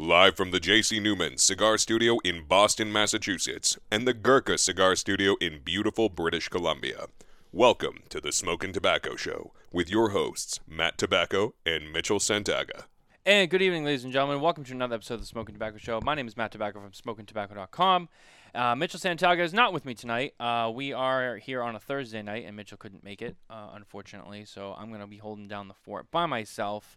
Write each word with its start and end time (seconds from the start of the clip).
Live 0.00 0.36
from 0.36 0.52
the 0.52 0.60
J.C. 0.60 1.00
Newman 1.00 1.38
Cigar 1.38 1.76
Studio 1.76 2.18
in 2.22 2.44
Boston, 2.44 2.92
Massachusetts, 2.92 3.76
and 3.90 4.06
the 4.06 4.14
Gurkha 4.14 4.56
Cigar 4.56 4.94
Studio 4.94 5.34
in 5.40 5.58
beautiful 5.64 6.08
British 6.08 6.48
Columbia. 6.48 7.06
Welcome 7.50 8.04
to 8.10 8.20
the 8.20 8.30
Smokin 8.30 8.72
Tabacco 8.72 9.18
Show 9.18 9.52
with 9.72 9.90
your 9.90 10.10
hosts, 10.10 10.60
Matt 10.68 10.98
Tabacco 10.98 11.54
and 11.66 11.92
Mitchell 11.92 12.20
Santaga. 12.20 12.84
And 13.26 13.50
good 13.50 13.60
evening, 13.60 13.84
ladies 13.84 14.04
and 14.04 14.12
gentlemen. 14.12 14.40
Welcome 14.40 14.62
to 14.62 14.72
another 14.72 14.94
episode 14.94 15.14
of 15.14 15.20
the 15.22 15.26
Smokin 15.26 15.56
Tabacco 15.56 15.80
Show. 15.80 16.00
My 16.00 16.14
name 16.14 16.28
is 16.28 16.36
Matt 16.36 16.52
Tabacco 16.52 16.74
from 16.74 16.92
SmokinTabacco.com. 16.92 18.08
Uh, 18.54 18.76
Mitchell 18.76 19.00
Santaga 19.00 19.40
is 19.40 19.52
not 19.52 19.72
with 19.72 19.84
me 19.84 19.94
tonight. 19.94 20.32
Uh, 20.38 20.70
we 20.72 20.92
are 20.92 21.38
here 21.38 21.60
on 21.60 21.74
a 21.74 21.80
Thursday 21.80 22.22
night, 22.22 22.44
and 22.46 22.54
Mitchell 22.54 22.78
couldn't 22.78 23.02
make 23.02 23.20
it, 23.20 23.36
uh, 23.50 23.70
unfortunately. 23.74 24.44
So 24.44 24.76
I'm 24.78 24.90
going 24.90 25.00
to 25.00 25.08
be 25.08 25.18
holding 25.18 25.48
down 25.48 25.66
the 25.66 25.74
fort 25.74 26.08
by 26.12 26.26
myself. 26.26 26.96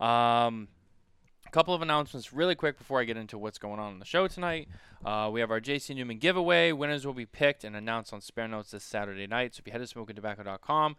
Um, 0.00 0.68
a 1.48 1.50
couple 1.50 1.74
of 1.74 1.80
announcements 1.80 2.32
really 2.32 2.54
quick 2.54 2.76
before 2.76 3.00
I 3.00 3.04
get 3.04 3.16
into 3.16 3.38
what's 3.38 3.56
going 3.56 3.80
on 3.80 3.94
in 3.94 3.98
the 3.98 4.04
show 4.04 4.28
tonight. 4.28 4.68
Uh, 5.02 5.30
we 5.32 5.40
have 5.40 5.50
our 5.50 5.62
JC 5.62 5.96
Newman 5.96 6.18
giveaway. 6.18 6.72
Winners 6.72 7.06
will 7.06 7.14
be 7.14 7.24
picked 7.24 7.64
and 7.64 7.74
announced 7.74 8.12
on 8.12 8.20
Spare 8.20 8.48
Notes 8.48 8.72
this 8.72 8.84
Saturday 8.84 9.26
night. 9.26 9.54
So 9.54 9.60
if 9.60 9.66
you 9.66 9.72
head 9.72 9.86
to 9.86 9.94
smokintabacco.com, 9.94 10.96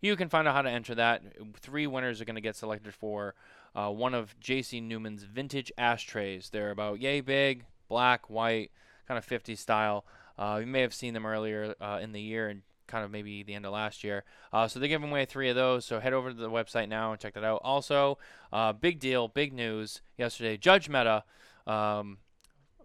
you 0.00 0.14
can 0.14 0.28
find 0.28 0.46
out 0.46 0.54
how 0.54 0.62
to 0.62 0.70
enter 0.70 0.94
that. 0.94 1.22
Three 1.56 1.88
winners 1.88 2.20
are 2.20 2.24
going 2.24 2.36
to 2.36 2.40
get 2.40 2.54
selected 2.54 2.94
for 2.94 3.34
uh, 3.74 3.90
one 3.90 4.14
of 4.14 4.38
JC 4.40 4.80
Newman's 4.80 5.24
vintage 5.24 5.72
ashtrays. 5.76 6.50
They're 6.50 6.70
about 6.70 7.00
yay 7.00 7.20
big, 7.20 7.64
black, 7.88 8.30
white, 8.30 8.70
kind 9.08 9.18
of 9.18 9.26
50s 9.26 9.58
style. 9.58 10.04
Uh, 10.38 10.58
you 10.60 10.66
may 10.68 10.82
have 10.82 10.94
seen 10.94 11.12
them 11.12 11.26
earlier 11.26 11.74
uh, 11.80 11.98
in 12.00 12.12
the 12.12 12.20
year 12.20 12.48
and 12.48 12.62
kind 12.88 13.04
of 13.04 13.10
maybe 13.10 13.42
the 13.42 13.54
end 13.54 13.64
of 13.64 13.72
last 13.72 14.02
year. 14.02 14.24
Uh, 14.52 14.66
so 14.66 14.80
they're 14.80 14.88
giving 14.88 15.10
away 15.10 15.24
three 15.24 15.48
of 15.48 15.56
those. 15.56 15.84
So 15.84 16.00
head 16.00 16.12
over 16.12 16.30
to 16.30 16.36
the 16.36 16.50
website 16.50 16.88
now 16.88 17.12
and 17.12 17.20
check 17.20 17.34
that 17.34 17.44
out. 17.44 17.60
Also, 17.62 18.18
uh, 18.52 18.72
big 18.72 18.98
deal, 18.98 19.28
big 19.28 19.52
news 19.52 20.00
yesterday. 20.16 20.56
Judge 20.56 20.88
Mehta 20.88 21.22
um, 21.66 22.18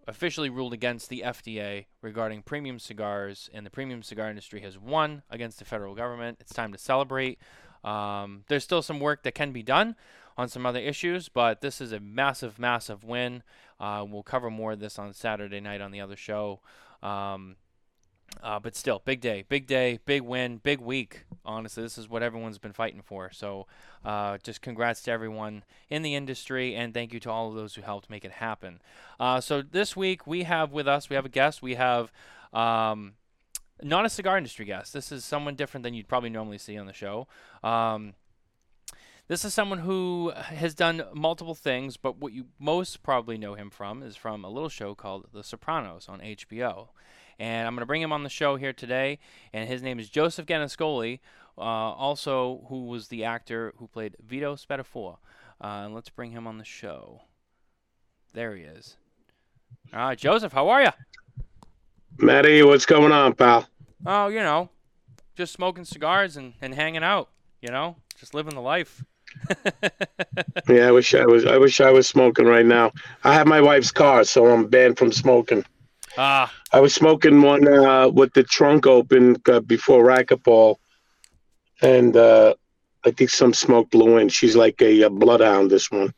officially 0.06 0.50
ruled 0.50 0.72
against 0.72 1.08
the 1.08 1.22
FDA 1.24 1.86
regarding 2.02 2.42
premium 2.42 2.78
cigars, 2.78 3.50
and 3.52 3.64
the 3.64 3.70
premium 3.70 4.02
cigar 4.02 4.28
industry 4.28 4.60
has 4.60 4.78
won 4.78 5.22
against 5.30 5.58
the 5.58 5.64
federal 5.64 5.94
government. 5.94 6.38
It's 6.40 6.52
time 6.52 6.72
to 6.72 6.78
celebrate. 6.78 7.38
Um, 7.82 8.44
there's 8.48 8.64
still 8.64 8.82
some 8.82 9.00
work 9.00 9.22
that 9.24 9.34
can 9.34 9.52
be 9.52 9.62
done 9.62 9.96
on 10.36 10.48
some 10.48 10.66
other 10.66 10.80
issues, 10.80 11.28
but 11.28 11.60
this 11.60 11.80
is 11.80 11.92
a 11.92 12.00
massive, 12.00 12.58
massive 12.58 13.04
win. 13.04 13.42
Uh, 13.78 14.04
we'll 14.08 14.22
cover 14.22 14.50
more 14.50 14.72
of 14.72 14.80
this 14.80 14.98
on 14.98 15.12
Saturday 15.12 15.60
night 15.60 15.80
on 15.80 15.90
the 15.90 16.00
other 16.00 16.16
show. 16.16 16.60
Um, 17.02 17.56
uh, 18.42 18.58
but 18.58 18.76
still, 18.76 19.00
big 19.04 19.20
day, 19.20 19.44
big 19.48 19.66
day, 19.66 19.98
big 20.04 20.22
win, 20.22 20.58
big 20.58 20.80
week. 20.80 21.24
Honestly, 21.44 21.82
this 21.82 21.98
is 21.98 22.08
what 22.08 22.22
everyone's 22.22 22.58
been 22.58 22.72
fighting 22.72 23.02
for. 23.02 23.30
So, 23.32 23.66
uh, 24.04 24.38
just 24.42 24.62
congrats 24.62 25.02
to 25.02 25.10
everyone 25.10 25.64
in 25.88 26.02
the 26.02 26.14
industry, 26.14 26.74
and 26.74 26.92
thank 26.92 27.12
you 27.12 27.20
to 27.20 27.30
all 27.30 27.48
of 27.48 27.54
those 27.54 27.74
who 27.74 27.82
helped 27.82 28.10
make 28.10 28.24
it 28.24 28.32
happen. 28.32 28.80
Uh, 29.18 29.40
so 29.40 29.62
this 29.62 29.96
week 29.96 30.26
we 30.26 30.44
have 30.44 30.72
with 30.72 30.88
us, 30.88 31.08
we 31.08 31.16
have 31.16 31.26
a 31.26 31.30
guest. 31.30 31.62
We 31.62 31.74
have 31.74 32.12
um, 32.52 33.14
not 33.82 34.04
a 34.04 34.10
cigar 34.10 34.36
industry 34.36 34.64
guest. 34.64 34.92
This 34.92 35.12
is 35.12 35.24
someone 35.24 35.54
different 35.54 35.84
than 35.84 35.94
you'd 35.94 36.08
probably 36.08 36.30
normally 36.30 36.58
see 36.58 36.76
on 36.76 36.86
the 36.86 36.92
show. 36.92 37.26
Um, 37.62 38.14
this 39.26 39.44
is 39.44 39.54
someone 39.54 39.78
who 39.78 40.32
has 40.36 40.74
done 40.74 41.02
multiple 41.14 41.54
things, 41.54 41.96
but 41.96 42.18
what 42.18 42.32
you 42.32 42.46
most 42.58 43.02
probably 43.02 43.38
know 43.38 43.54
him 43.54 43.70
from 43.70 44.02
is 44.02 44.16
from 44.16 44.44
a 44.44 44.50
little 44.50 44.68
show 44.68 44.94
called 44.94 45.28
The 45.32 45.42
Sopranos 45.42 46.08
on 46.08 46.20
HBO 46.20 46.88
and 47.38 47.66
I'm 47.66 47.74
going 47.74 47.80
to 47.80 47.86
bring 47.86 48.02
him 48.02 48.12
on 48.12 48.22
the 48.22 48.28
show 48.28 48.56
here 48.56 48.72
today. 48.72 49.18
And 49.52 49.68
his 49.68 49.82
name 49.82 49.98
is 49.98 50.08
Joseph 50.08 50.46
Gannascoli, 50.46 51.20
uh, 51.56 51.60
also 51.60 52.64
who 52.68 52.86
was 52.86 53.08
the 53.08 53.24
actor 53.24 53.74
who 53.78 53.86
played 53.86 54.16
Vito 54.24 54.56
Spatafore. 54.56 55.18
Uh, 55.60 55.88
let's 55.90 56.10
bring 56.10 56.32
him 56.32 56.46
on 56.46 56.58
the 56.58 56.64
show. 56.64 57.22
There 58.32 58.56
he 58.56 58.62
is. 58.62 58.96
All 59.92 60.00
right, 60.00 60.18
Joseph, 60.18 60.52
how 60.52 60.68
are 60.68 60.82
you? 60.82 60.90
Matty, 62.18 62.62
what's 62.62 62.86
going 62.86 63.12
on, 63.12 63.34
pal? 63.34 63.68
Oh, 64.06 64.28
you 64.28 64.40
know, 64.40 64.70
just 65.34 65.52
smoking 65.52 65.84
cigars 65.84 66.36
and, 66.36 66.54
and 66.60 66.74
hanging 66.74 67.04
out. 67.04 67.30
You 67.60 67.70
know, 67.70 67.96
just 68.18 68.34
living 68.34 68.54
the 68.54 68.60
life. 68.60 69.04
yeah, 70.68 70.88
I 70.88 70.90
wish 70.90 71.14
I 71.14 71.24
was. 71.24 71.44
I 71.46 71.56
wish 71.56 71.80
I 71.80 71.90
was 71.90 72.06
smoking 72.06 72.46
right 72.46 72.66
now. 72.66 72.92
I 73.24 73.34
have 73.34 73.46
my 73.46 73.60
wife's 73.60 73.90
car, 73.90 74.24
so 74.24 74.46
I'm 74.46 74.66
banned 74.66 74.98
from 74.98 75.12
smoking. 75.12 75.64
Ah. 76.16 76.52
I 76.72 76.80
was 76.80 76.94
smoking 76.94 77.42
one 77.42 77.66
uh, 77.66 78.08
with 78.08 78.32
the 78.34 78.44
trunk 78.44 78.86
open 78.86 79.36
uh, 79.46 79.60
before 79.60 80.04
racquetball, 80.04 80.76
and 81.82 82.16
uh, 82.16 82.54
I 83.04 83.10
think 83.10 83.30
some 83.30 83.52
smoke 83.52 83.90
blew 83.90 84.18
in. 84.18 84.28
She's 84.28 84.56
like 84.56 84.80
a, 84.80 85.02
a, 85.02 85.10
bloodhound. 85.10 85.70
This 85.70 85.90
one. 85.90 86.14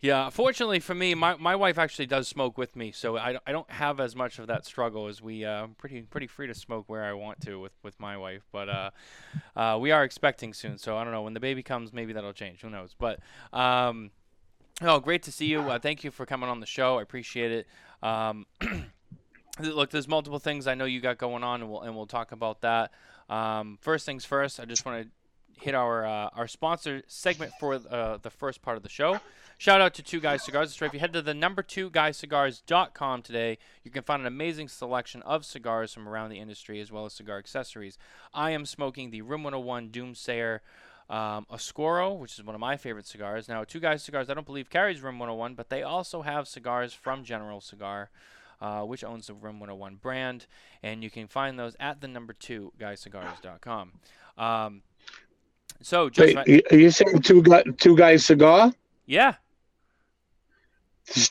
Yeah, 0.00 0.30
fortunately 0.30 0.78
for 0.78 0.94
me, 0.94 1.14
my, 1.14 1.36
my 1.36 1.56
wife 1.56 1.78
actually 1.78 2.06
does 2.06 2.28
smoke 2.28 2.58
with 2.58 2.76
me, 2.76 2.92
so 2.92 3.16
I, 3.16 3.38
I 3.46 3.52
don't 3.52 3.68
have 3.70 3.98
as 3.98 4.14
much 4.14 4.38
of 4.38 4.46
that 4.48 4.66
struggle 4.66 5.08
as 5.08 5.22
we. 5.22 5.44
Uh, 5.44 5.64
I'm 5.64 5.74
pretty 5.74 6.02
pretty 6.02 6.26
free 6.26 6.46
to 6.46 6.54
smoke 6.54 6.84
where 6.88 7.04
I 7.04 7.12
want 7.12 7.40
to 7.42 7.58
with, 7.58 7.72
with 7.82 7.98
my 7.98 8.16
wife, 8.16 8.42
but 8.52 8.68
uh, 8.68 8.90
uh, 9.56 9.78
we 9.80 9.90
are 9.90 10.04
expecting 10.04 10.52
soon, 10.52 10.78
so 10.78 10.96
I 10.96 11.02
don't 11.02 11.12
know 11.12 11.22
when 11.22 11.34
the 11.34 11.40
baby 11.40 11.62
comes, 11.62 11.92
maybe 11.92 12.12
that'll 12.12 12.32
change. 12.32 12.60
Who 12.60 12.70
knows? 12.70 12.94
But 12.96 13.20
um, 13.52 14.10
oh, 14.82 15.00
great 15.00 15.22
to 15.24 15.32
see 15.32 15.46
you. 15.46 15.60
Uh, 15.60 15.78
thank 15.78 16.04
you 16.04 16.10
for 16.10 16.26
coming 16.26 16.48
on 16.48 16.60
the 16.60 16.66
show. 16.66 16.98
I 16.98 17.02
appreciate 17.02 17.52
it. 17.52 17.66
Um, 18.02 18.46
look, 19.60 19.90
there's 19.90 20.08
multiple 20.08 20.38
things 20.38 20.66
I 20.66 20.74
know 20.74 20.84
you 20.84 21.00
got 21.00 21.18
going 21.18 21.42
on, 21.42 21.62
and 21.62 21.70
we'll 21.70 21.82
and 21.82 21.96
we'll 21.96 22.06
talk 22.06 22.32
about 22.32 22.60
that. 22.62 22.92
Um, 23.28 23.78
first 23.80 24.06
things 24.06 24.24
first, 24.24 24.60
I 24.60 24.64
just 24.64 24.84
want 24.84 25.02
to 25.02 25.08
hit 25.62 25.74
our 25.74 26.04
uh, 26.04 26.30
our 26.34 26.48
sponsor 26.48 27.02
segment 27.06 27.52
for 27.58 27.74
uh, 27.74 28.18
the 28.20 28.30
first 28.30 28.62
part 28.62 28.76
of 28.76 28.82
the 28.82 28.88
show. 28.88 29.20
Shout 29.58 29.80
out 29.80 29.94
to 29.94 30.02
Two 30.02 30.20
Guys 30.20 30.44
Cigars. 30.44 30.68
That's 30.68 30.80
right. 30.82 30.88
If 30.88 30.94
you 30.94 31.00
head 31.00 31.14
to 31.14 31.22
the 31.22 31.32
number 31.32 31.62
two 31.62 31.90
guyscigars.com 31.90 33.22
today, 33.22 33.56
you 33.84 33.90
can 33.90 34.02
find 34.02 34.20
an 34.20 34.26
amazing 34.26 34.68
selection 34.68 35.22
of 35.22 35.46
cigars 35.46 35.94
from 35.94 36.06
around 36.06 36.28
the 36.28 36.38
industry 36.38 36.78
as 36.80 36.92
well 36.92 37.06
as 37.06 37.14
cigar 37.14 37.38
accessories. 37.38 37.96
I 38.34 38.50
am 38.50 38.66
smoking 38.66 39.10
the 39.10 39.22
Room 39.22 39.44
101 39.44 39.88
Doomsayer 39.88 40.60
um, 41.08 41.46
Oscuro, 41.50 42.12
which 42.12 42.38
is 42.38 42.44
one 42.44 42.54
of 42.54 42.60
my 42.60 42.76
favorite 42.76 43.06
cigars. 43.06 43.48
Now, 43.48 43.64
Two 43.64 43.80
Guys 43.80 44.02
Cigars, 44.02 44.28
I 44.28 44.34
don't 44.34 44.46
believe 44.46 44.68
carries 44.68 45.00
Room 45.00 45.18
101, 45.18 45.54
but 45.54 45.70
they 45.70 45.82
also 45.82 46.20
have 46.20 46.46
cigars 46.46 46.92
from 46.92 47.24
General 47.24 47.62
Cigar 47.62 48.10
uh, 48.60 48.82
which 48.82 49.04
owns 49.04 49.26
the 49.26 49.34
Room 49.34 49.60
101 49.60 49.96
brand, 49.96 50.46
and 50.82 51.02
you 51.02 51.10
can 51.10 51.26
find 51.26 51.58
those 51.58 51.76
at 51.80 52.00
the 52.00 52.08
number 52.08 52.32
two 52.32 52.72
guyscigars.com. 52.78 53.92
Um, 54.38 54.82
so, 55.82 56.08
just 56.08 56.34
Wait, 56.34 56.72
are 56.72 56.78
you 56.78 56.90
saying 56.90 57.22
two 57.22 57.42
guy, 57.42 57.62
two 57.78 57.96
guys 57.96 58.24
cigar? 58.24 58.72
Yeah. 59.06 59.34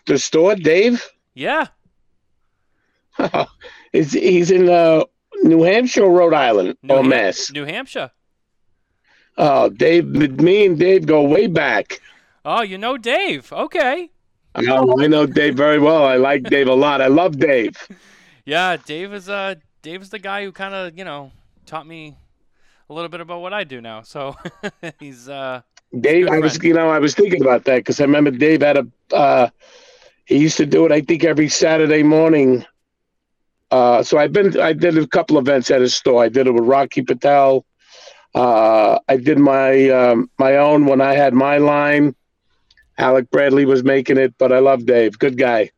The 0.05 0.17
store, 0.17 0.55
Dave. 0.55 1.05
Yeah. 1.33 1.67
is 3.93 4.13
he's 4.13 4.51
in 4.51 4.69
uh, 4.69 5.03
New 5.43 5.63
Hampshire 5.63 6.03
or 6.03 6.13
Rhode 6.13 6.33
Island 6.33 6.77
New 6.81 6.93
or 6.93 6.97
Ham- 6.97 7.09
Mass? 7.09 7.51
New 7.51 7.65
Hampshire. 7.65 8.11
Oh, 9.37 9.69
Dave, 9.69 10.05
me 10.05 10.65
and 10.65 10.79
Dave 10.79 11.05
go 11.05 11.23
way 11.23 11.47
back. 11.47 11.99
Oh, 12.45 12.61
you 12.61 12.77
know 12.77 12.97
Dave. 12.97 13.51
Okay. 13.51 14.11
Oh, 14.67 15.01
I 15.01 15.07
know 15.07 15.25
Dave 15.25 15.55
very 15.55 15.79
well. 15.79 16.05
I 16.05 16.15
like 16.15 16.43
Dave 16.43 16.67
a 16.67 16.73
lot. 16.73 17.01
I 17.01 17.07
love 17.07 17.37
Dave. 17.39 17.75
Yeah, 18.45 18.77
Dave 18.77 19.13
is 19.13 19.29
uh 19.29 19.55
Dave 19.81 20.01
is 20.01 20.09
the 20.09 20.19
guy 20.19 20.43
who 20.43 20.51
kind 20.51 20.73
of 20.73 20.97
you 20.97 21.03
know 21.05 21.31
taught 21.65 21.87
me 21.87 22.17
a 22.89 22.93
little 22.93 23.09
bit 23.09 23.21
about 23.21 23.41
what 23.41 23.53
I 23.53 23.63
do 23.63 23.81
now. 23.81 24.01
So 24.01 24.35
he's 24.99 25.27
uh 25.29 25.61
Dave. 25.99 26.27
I 26.29 26.39
was 26.39 26.61
you 26.63 26.73
know 26.73 26.89
I 26.89 26.99
was 26.99 27.15
thinking 27.15 27.41
about 27.41 27.65
that 27.65 27.77
because 27.77 27.99
I 27.99 28.03
remember 28.03 28.31
Dave 28.31 28.61
had 28.61 28.77
a 28.77 29.15
uh, 29.15 29.49
he 30.25 30.37
used 30.37 30.57
to 30.57 30.65
do 30.65 30.85
it. 30.85 30.91
I 30.91 31.01
think 31.01 31.23
every 31.23 31.49
Saturday 31.49 32.03
morning. 32.03 32.65
Uh, 33.71 34.03
so 34.03 34.17
I've 34.17 34.31
been 34.33 34.59
I 34.59 34.73
did 34.73 34.97
a 34.97 35.07
couple 35.07 35.37
events 35.37 35.71
at 35.71 35.81
his 35.81 35.95
store. 35.95 36.23
I 36.23 36.29
did 36.29 36.47
it 36.47 36.51
with 36.53 36.63
Rocky 36.65 37.01
Patel. 37.01 37.65
Uh, 38.33 38.99
I 39.07 39.17
did 39.17 39.39
my 39.39 39.89
um, 39.89 40.29
my 40.39 40.57
own 40.57 40.85
when 40.85 41.01
I 41.01 41.13
had 41.13 41.33
my 41.33 41.57
line. 41.57 42.15
Alec 42.97 43.29
Bradley 43.29 43.65
was 43.65 43.83
making 43.83 44.17
it, 44.17 44.35
but 44.37 44.51
I 44.51 44.59
love 44.59 44.85
Dave. 44.85 45.19
Good 45.19 45.37
guy. 45.37 45.71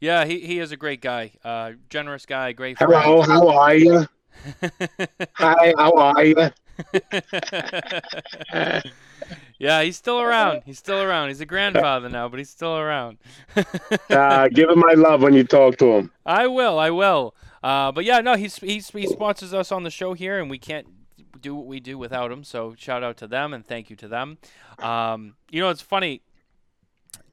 Yeah, 0.00 0.24
he, 0.24 0.40
he 0.40 0.60
is 0.60 0.72
a 0.72 0.76
great 0.76 1.00
guy. 1.00 1.32
Uh, 1.44 1.72
generous 1.90 2.24
guy, 2.24 2.52
great 2.52 2.78
friend. 2.78 2.92
Hello, 2.92 3.22
how 3.22 3.48
are 3.48 3.74
you? 3.74 4.06
Hi, 5.34 5.74
how 5.76 5.92
are 5.92 6.24
you? 6.24 6.50
yeah, 9.58 9.82
he's 9.82 9.96
still 9.96 10.20
around. 10.20 10.62
He's 10.64 10.78
still 10.78 11.02
around. 11.02 11.28
He's 11.28 11.40
a 11.40 11.46
grandfather 11.46 12.08
now, 12.08 12.28
but 12.28 12.38
he's 12.38 12.50
still 12.50 12.76
around. 12.76 13.18
uh, 14.10 14.48
give 14.48 14.70
him 14.70 14.78
my 14.78 14.94
love 14.94 15.22
when 15.22 15.34
you 15.34 15.42
talk 15.42 15.76
to 15.78 15.86
him. 15.86 16.12
I 16.24 16.46
will. 16.46 16.78
I 16.78 16.90
will. 16.90 17.34
Uh, 17.62 17.90
but 17.90 18.04
yeah, 18.04 18.20
no, 18.20 18.36
he's, 18.36 18.56
he's 18.56 18.88
he 18.90 19.08
sponsors 19.08 19.52
us 19.52 19.72
on 19.72 19.82
the 19.82 19.90
show 19.90 20.14
here, 20.14 20.38
and 20.38 20.48
we 20.48 20.58
can't 20.60 20.86
do 21.40 21.54
what 21.54 21.66
we 21.66 21.80
do 21.80 21.98
without 21.98 22.30
him. 22.30 22.44
So 22.44 22.74
shout 22.76 23.02
out 23.02 23.16
to 23.18 23.26
them 23.26 23.52
and 23.54 23.66
thank 23.66 23.90
you 23.90 23.96
to 23.96 24.08
them. 24.08 24.38
Um, 24.78 25.34
you 25.50 25.60
know, 25.60 25.70
it's 25.70 25.80
funny. 25.82 26.22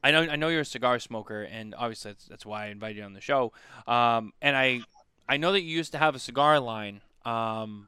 I 0.06 0.12
know 0.12 0.22
I 0.22 0.36
know 0.36 0.50
you're 0.50 0.62
a 0.62 0.66
cigar 0.66 1.00
smoker, 1.00 1.42
and 1.42 1.74
obviously 1.74 2.12
that's, 2.12 2.26
that's 2.26 2.46
why 2.46 2.66
I 2.66 2.68
invited 2.68 2.98
you 2.98 3.04
on 3.04 3.14
the 3.14 3.22
show. 3.22 3.54
Um, 3.88 4.34
and 4.40 4.56
I 4.56 4.82
I 5.28 5.38
know 5.38 5.52
that 5.52 5.62
you 5.62 5.76
used 5.76 5.94
to 5.94 5.98
have 5.98 6.14
a 6.14 6.20
cigar 6.20 6.60
line. 6.60 7.02
Um, 7.26 7.88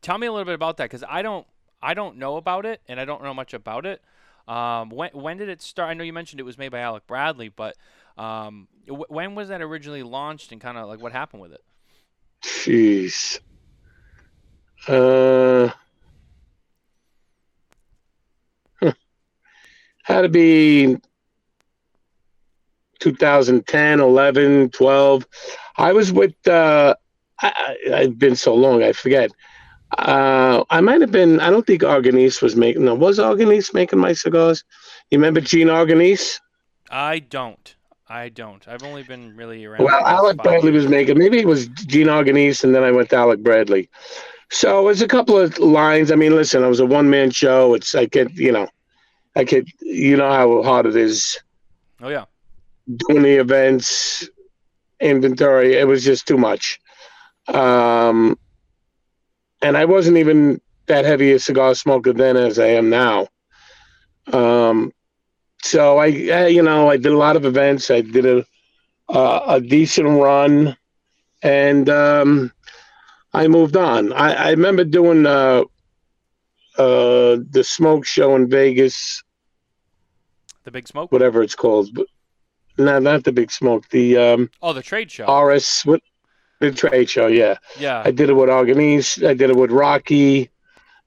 tell 0.00 0.16
me 0.16 0.28
a 0.28 0.32
little 0.32 0.44
bit 0.44 0.54
about 0.54 0.76
that 0.76 0.84
because 0.84 1.02
I 1.08 1.22
don't 1.22 1.44
I 1.82 1.94
don't 1.94 2.18
know 2.18 2.36
about 2.36 2.66
it, 2.66 2.82
and 2.86 3.00
I 3.00 3.04
don't 3.04 3.24
know 3.24 3.34
much 3.34 3.52
about 3.52 3.84
it. 3.84 4.00
Um, 4.46 4.90
when 4.90 5.10
when 5.10 5.36
did 5.36 5.48
it 5.48 5.60
start? 5.60 5.90
I 5.90 5.94
know 5.94 6.04
you 6.04 6.12
mentioned 6.12 6.38
it 6.38 6.44
was 6.44 6.56
made 6.56 6.68
by 6.68 6.78
Alec 6.78 7.04
Bradley, 7.08 7.48
but 7.48 7.76
um, 8.16 8.68
w- 8.86 9.06
when 9.08 9.34
was 9.34 9.48
that 9.48 9.60
originally 9.60 10.04
launched, 10.04 10.52
and 10.52 10.60
kind 10.60 10.78
of 10.78 10.86
like 10.86 11.02
what 11.02 11.10
happened 11.10 11.42
with 11.42 11.52
it? 11.52 11.64
Jeez. 12.44 13.40
Uh, 14.86 15.72
had 20.04 20.22
to 20.22 20.28
be 20.28 20.96
2010, 23.04 24.00
11, 24.00 24.70
12. 24.70 25.26
I 25.76 25.92
was 25.92 26.10
with, 26.10 26.34
uh, 26.48 26.94
I, 27.40 27.76
I, 27.90 27.94
I've 27.94 28.18
been 28.18 28.34
so 28.34 28.54
long, 28.54 28.82
I 28.82 28.92
forget. 28.92 29.30
Uh, 29.98 30.64
I 30.70 30.80
might 30.80 31.02
have 31.02 31.12
been, 31.12 31.38
I 31.38 31.50
don't 31.50 31.66
think 31.66 31.82
Arganese 31.82 32.40
was 32.42 32.56
making, 32.56 32.84
no, 32.84 32.94
was 32.94 33.18
Arganese 33.18 33.74
making 33.74 33.98
my 33.98 34.14
cigars? 34.14 34.64
You 35.10 35.18
remember 35.18 35.40
Gene 35.40 35.68
Arganese? 35.68 36.40
I 36.90 37.18
don't. 37.18 37.76
I 38.08 38.30
don't. 38.30 38.66
I've 38.66 38.82
only 38.82 39.02
been 39.02 39.36
really 39.36 39.64
around. 39.64 39.84
Well, 39.84 40.06
Alec 40.06 40.38
Bradley 40.38 40.72
was 40.72 40.88
making. 40.88 41.18
Maybe 41.18 41.38
it 41.38 41.46
was 41.46 41.68
Gene 41.68 42.06
Arganese, 42.06 42.64
and 42.64 42.74
then 42.74 42.84
I 42.84 42.90
went 42.90 43.10
to 43.10 43.16
Alec 43.16 43.42
Bradley. 43.42 43.88
So 44.50 44.80
it 44.80 44.84
was 44.84 45.02
a 45.02 45.08
couple 45.08 45.38
of 45.38 45.58
lines. 45.58 46.10
I 46.10 46.16
mean, 46.16 46.34
listen, 46.34 46.62
it 46.62 46.68
was 46.68 46.80
a 46.80 46.86
one 46.86 47.08
man 47.08 47.30
show. 47.30 47.74
It's 47.74 47.94
I 47.94 48.06
could, 48.06 48.36
you 48.38 48.52
know, 48.52 48.68
I 49.34 49.44
could, 49.44 49.68
you 49.80 50.16
know 50.16 50.30
how 50.30 50.62
hard 50.62 50.86
it 50.86 50.96
is 50.96 51.38
Oh 52.04 52.08
yeah. 52.10 52.24
Doing 52.86 53.22
the 53.22 53.36
events, 53.36 54.28
inventory. 55.00 55.74
It 55.74 55.86
was 55.86 56.04
just 56.04 56.26
too 56.26 56.38
much. 56.38 56.80
Um, 57.48 58.38
and 59.62 59.76
I 59.76 59.84
wasn't 59.84 60.18
even 60.18 60.60
that 60.86 61.04
heavy 61.04 61.32
a 61.32 61.38
cigar 61.38 61.74
smoker 61.74 62.12
then 62.12 62.36
as 62.36 62.58
I 62.58 62.66
am 62.68 62.90
now. 62.90 63.28
Um, 64.32 64.92
so 65.62 65.98
I, 65.98 66.06
I, 66.06 66.46
you 66.48 66.62
know, 66.62 66.90
I 66.90 66.96
did 66.96 67.12
a 67.12 67.16
lot 67.16 67.36
of 67.36 67.44
events. 67.44 67.90
I 67.90 68.02
did 68.02 68.26
a 68.26 68.44
uh, 69.08 69.40
a 69.46 69.60
decent 69.60 70.08
run, 70.08 70.76
and 71.42 71.88
um, 71.90 72.52
I 73.32 73.48
moved 73.48 73.76
on. 73.76 74.12
I, 74.12 74.32
I 74.32 74.50
remember 74.50 74.84
doing 74.84 75.26
uh, 75.26 75.64
uh, 76.78 77.36
the 77.50 77.62
smoke 77.62 78.06
show 78.06 78.34
in 78.34 78.48
Vegas, 78.48 79.22
The 80.64 80.70
Big 80.70 80.88
Smoke. 80.88 81.12
whatever 81.12 81.42
it's 81.42 81.54
called. 81.54 81.98
No, 82.76 82.98
not 82.98 83.24
the 83.24 83.32
big 83.32 83.50
smoke. 83.50 83.88
The 83.90 84.16
um, 84.16 84.50
Oh, 84.62 84.72
the 84.72 84.82
trade 84.82 85.10
show. 85.10 85.26
RS, 85.26 85.82
what 85.82 86.00
the 86.60 86.72
trade 86.72 87.08
show? 87.08 87.26
Yeah, 87.28 87.56
yeah. 87.78 88.02
I 88.04 88.10
did 88.10 88.30
it 88.30 88.34
with 88.34 88.48
Arganese. 88.48 89.24
I 89.26 89.34
did 89.34 89.50
it 89.50 89.56
with 89.56 89.70
Rocky. 89.70 90.50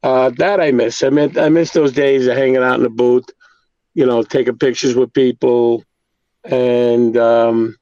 Uh, 0.03 0.29
that 0.37 0.61
I 0.61 0.71
miss. 0.71 1.03
I 1.03 1.09
mean, 1.09 1.37
I 1.37 1.49
miss 1.49 1.71
those 1.71 1.91
days 1.91 2.27
of 2.27 2.37
hanging 2.37 2.57
out 2.57 2.75
in 2.77 2.83
the 2.83 2.89
booth, 2.89 3.25
you 3.95 4.05
know, 4.05 4.21
taking 4.23 4.57
pictures 4.57 4.95
with 4.95 5.11
people, 5.11 5.83
and 6.43 7.17
um, 7.17 7.75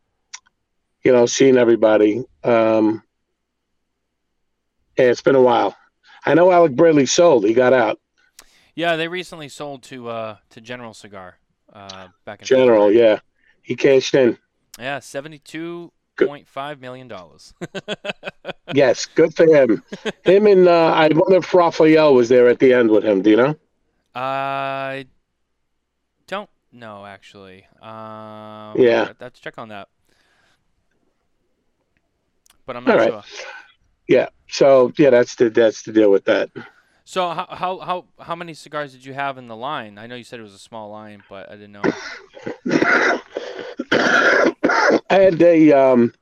you 1.03 1.11
know, 1.11 1.25
seeing 1.25 1.57
everybody. 1.57 2.23
Um, 2.43 3.03
yeah, 4.97 5.05
it's 5.05 5.21
been 5.21 5.35
a 5.35 5.41
while. 5.41 5.75
I 6.25 6.33
know 6.33 6.51
Alec 6.51 6.75
Bradley 6.75 7.05
sold. 7.05 7.43
He 7.45 7.53
got 7.53 7.73
out. 7.73 7.99
Yeah, 8.75 8.95
they 8.95 9.07
recently 9.07 9.49
sold 9.49 9.83
to 9.83 10.09
uh 10.09 10.37
to 10.51 10.61
General 10.61 10.93
Cigar, 10.93 11.37
uh 11.71 12.07
back 12.25 12.41
in 12.41 12.45
General, 12.45 12.87
February. 12.87 12.97
yeah, 12.97 13.19
he 13.65 13.75
cashed 13.75 14.13
in. 14.13 14.37
Yeah, 14.79 14.99
seventy-two 14.99 15.91
point 16.17 16.47
five 16.47 16.79
million 16.79 17.07
dollars. 17.07 17.53
Yes, 18.73 19.05
good 19.05 19.33
for 19.35 19.45
him. 19.45 19.83
him 20.23 20.47
and 20.47 20.67
uh, 20.67 20.91
I 20.93 21.07
wonder 21.13 21.37
if 21.37 21.53
Raphael 21.53 22.13
was 22.13 22.29
there 22.29 22.47
at 22.49 22.59
the 22.59 22.73
end 22.73 22.89
with 22.89 23.03
him. 23.05 23.21
Do 23.21 23.29
you 23.29 23.35
know? 23.37 23.55
I 24.13 25.05
don't 26.27 26.49
know 26.71 27.05
actually. 27.05 27.67
Um, 27.81 28.73
Yeah. 28.75 29.13
Have 29.19 29.33
to 29.33 29.41
check 29.41 29.57
on 29.57 29.69
that. 29.69 29.87
But 32.65 32.75
I'm 32.75 32.83
not 32.83 32.97
right. 32.97 33.09
sure. 33.09 33.23
Yeah. 34.07 34.29
So 34.47 34.91
yeah, 34.97 35.11
that's 35.11 35.35
the 35.35 35.49
that's 35.49 35.83
the 35.83 35.91
deal 35.93 36.09
with 36.11 36.25
that. 36.25 36.49
So 37.05 37.29
how, 37.29 37.47
how 37.49 37.79
how 37.79 38.05
how 38.19 38.35
many 38.35 38.55
cigars 38.55 38.91
did 38.93 39.05
you 39.05 39.13
have 39.13 39.37
in 39.37 39.47
the 39.47 39.55
line? 39.55 39.97
I 39.99 40.07
know 40.07 40.15
you 40.15 40.23
said 40.23 40.39
it 40.39 40.43
was 40.43 40.55
a 40.55 40.59
small 40.59 40.89
line, 40.89 41.21
but 41.29 41.49
I 41.51 41.55
didn't 41.55 41.73
know. 41.73 43.21
I 43.91 45.01
had 45.09 45.41
a 45.41 45.71
um, 45.71 46.13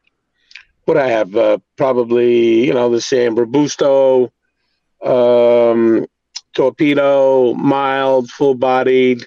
what 0.86 0.98
I 0.98 1.08
have 1.08 1.36
uh, 1.36 1.58
probably 1.76 2.66
you 2.66 2.74
know 2.74 2.90
the 2.90 3.02
same 3.02 3.36
Robusto, 3.36 4.32
um, 5.04 6.06
torpedo, 6.54 7.54
mild, 7.54 8.30
full 8.30 8.56
bodied. 8.56 9.26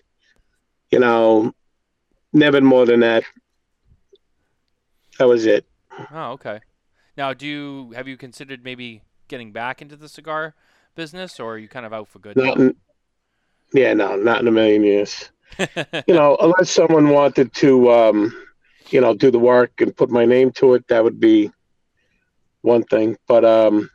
You 0.90 1.00
know, 1.00 1.52
never 2.32 2.60
more 2.60 2.86
than 2.86 3.00
that. 3.00 3.24
That 5.18 5.28
was 5.28 5.46
it. 5.46 5.64
Oh, 6.12 6.32
okay. 6.32 6.60
Now, 7.16 7.32
do 7.32 7.46
you 7.46 7.92
have 7.94 8.06
you 8.06 8.16
considered 8.16 8.62
maybe 8.62 9.02
getting 9.28 9.52
back 9.52 9.80
into 9.80 9.96
the 9.96 10.08
cigar 10.08 10.54
business, 10.94 11.40
or 11.40 11.54
are 11.54 11.58
you 11.58 11.68
kind 11.68 11.86
of 11.86 11.92
out 11.92 12.08
for 12.08 12.18
good? 12.18 12.36
Not 12.36 12.58
in, 12.58 12.76
yeah, 13.72 13.94
no, 13.94 14.16
not 14.16 14.40
in 14.40 14.48
a 14.48 14.52
million 14.52 14.84
years. 14.84 15.30
You 16.06 16.14
know, 16.14 16.36
unless 16.40 16.70
someone 16.70 17.08
wanted 17.08 17.52
to, 17.54 17.90
um, 17.90 18.46
you 18.90 19.00
know, 19.00 19.14
do 19.14 19.30
the 19.30 19.38
work 19.38 19.80
and 19.80 19.96
put 19.96 20.10
my 20.10 20.24
name 20.24 20.52
to 20.52 20.74
it, 20.74 20.86
that 20.88 21.02
would 21.02 21.18
be 21.18 21.50
one 22.62 22.82
thing. 22.84 23.16
But 23.26 23.44
um, 23.44 23.90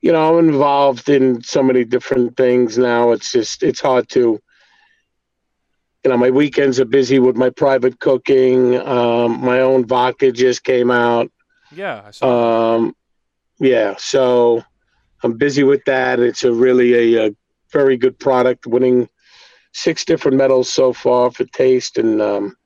you 0.00 0.12
know, 0.12 0.38
I'm 0.38 0.48
involved 0.48 1.08
in 1.08 1.42
so 1.42 1.62
many 1.62 1.84
different 1.84 2.36
things 2.36 2.78
now. 2.78 3.12
It's 3.12 3.32
just 3.32 3.62
it's 3.62 3.80
hard 3.80 4.08
to. 4.10 4.40
You 6.04 6.10
know, 6.12 6.16
my 6.16 6.30
weekends 6.30 6.78
are 6.78 6.84
busy 6.84 7.18
with 7.18 7.36
my 7.36 7.50
private 7.50 7.98
cooking. 7.98 8.78
Um, 8.78 9.40
my 9.40 9.60
own 9.60 9.84
vodka 9.84 10.30
just 10.30 10.62
came 10.62 10.92
out. 10.92 11.30
yeah, 11.72 12.02
I 12.06 12.10
saw. 12.12 12.76
Um, 12.76 12.94
yeah, 13.58 13.96
so 13.98 14.62
I'm 15.24 15.36
busy 15.36 15.64
with 15.64 15.84
that. 15.86 16.20
It's 16.20 16.44
a 16.44 16.52
really 16.52 17.16
a, 17.16 17.26
a 17.26 17.30
very 17.72 17.96
good 17.96 18.18
product, 18.18 18.66
winning 18.66 19.08
six 19.78 20.04
different 20.04 20.36
medals 20.36 20.68
so 20.68 20.92
far 20.92 21.30
for 21.30 21.44
taste 21.44 21.98
and 21.98 22.20
um, 22.20 22.56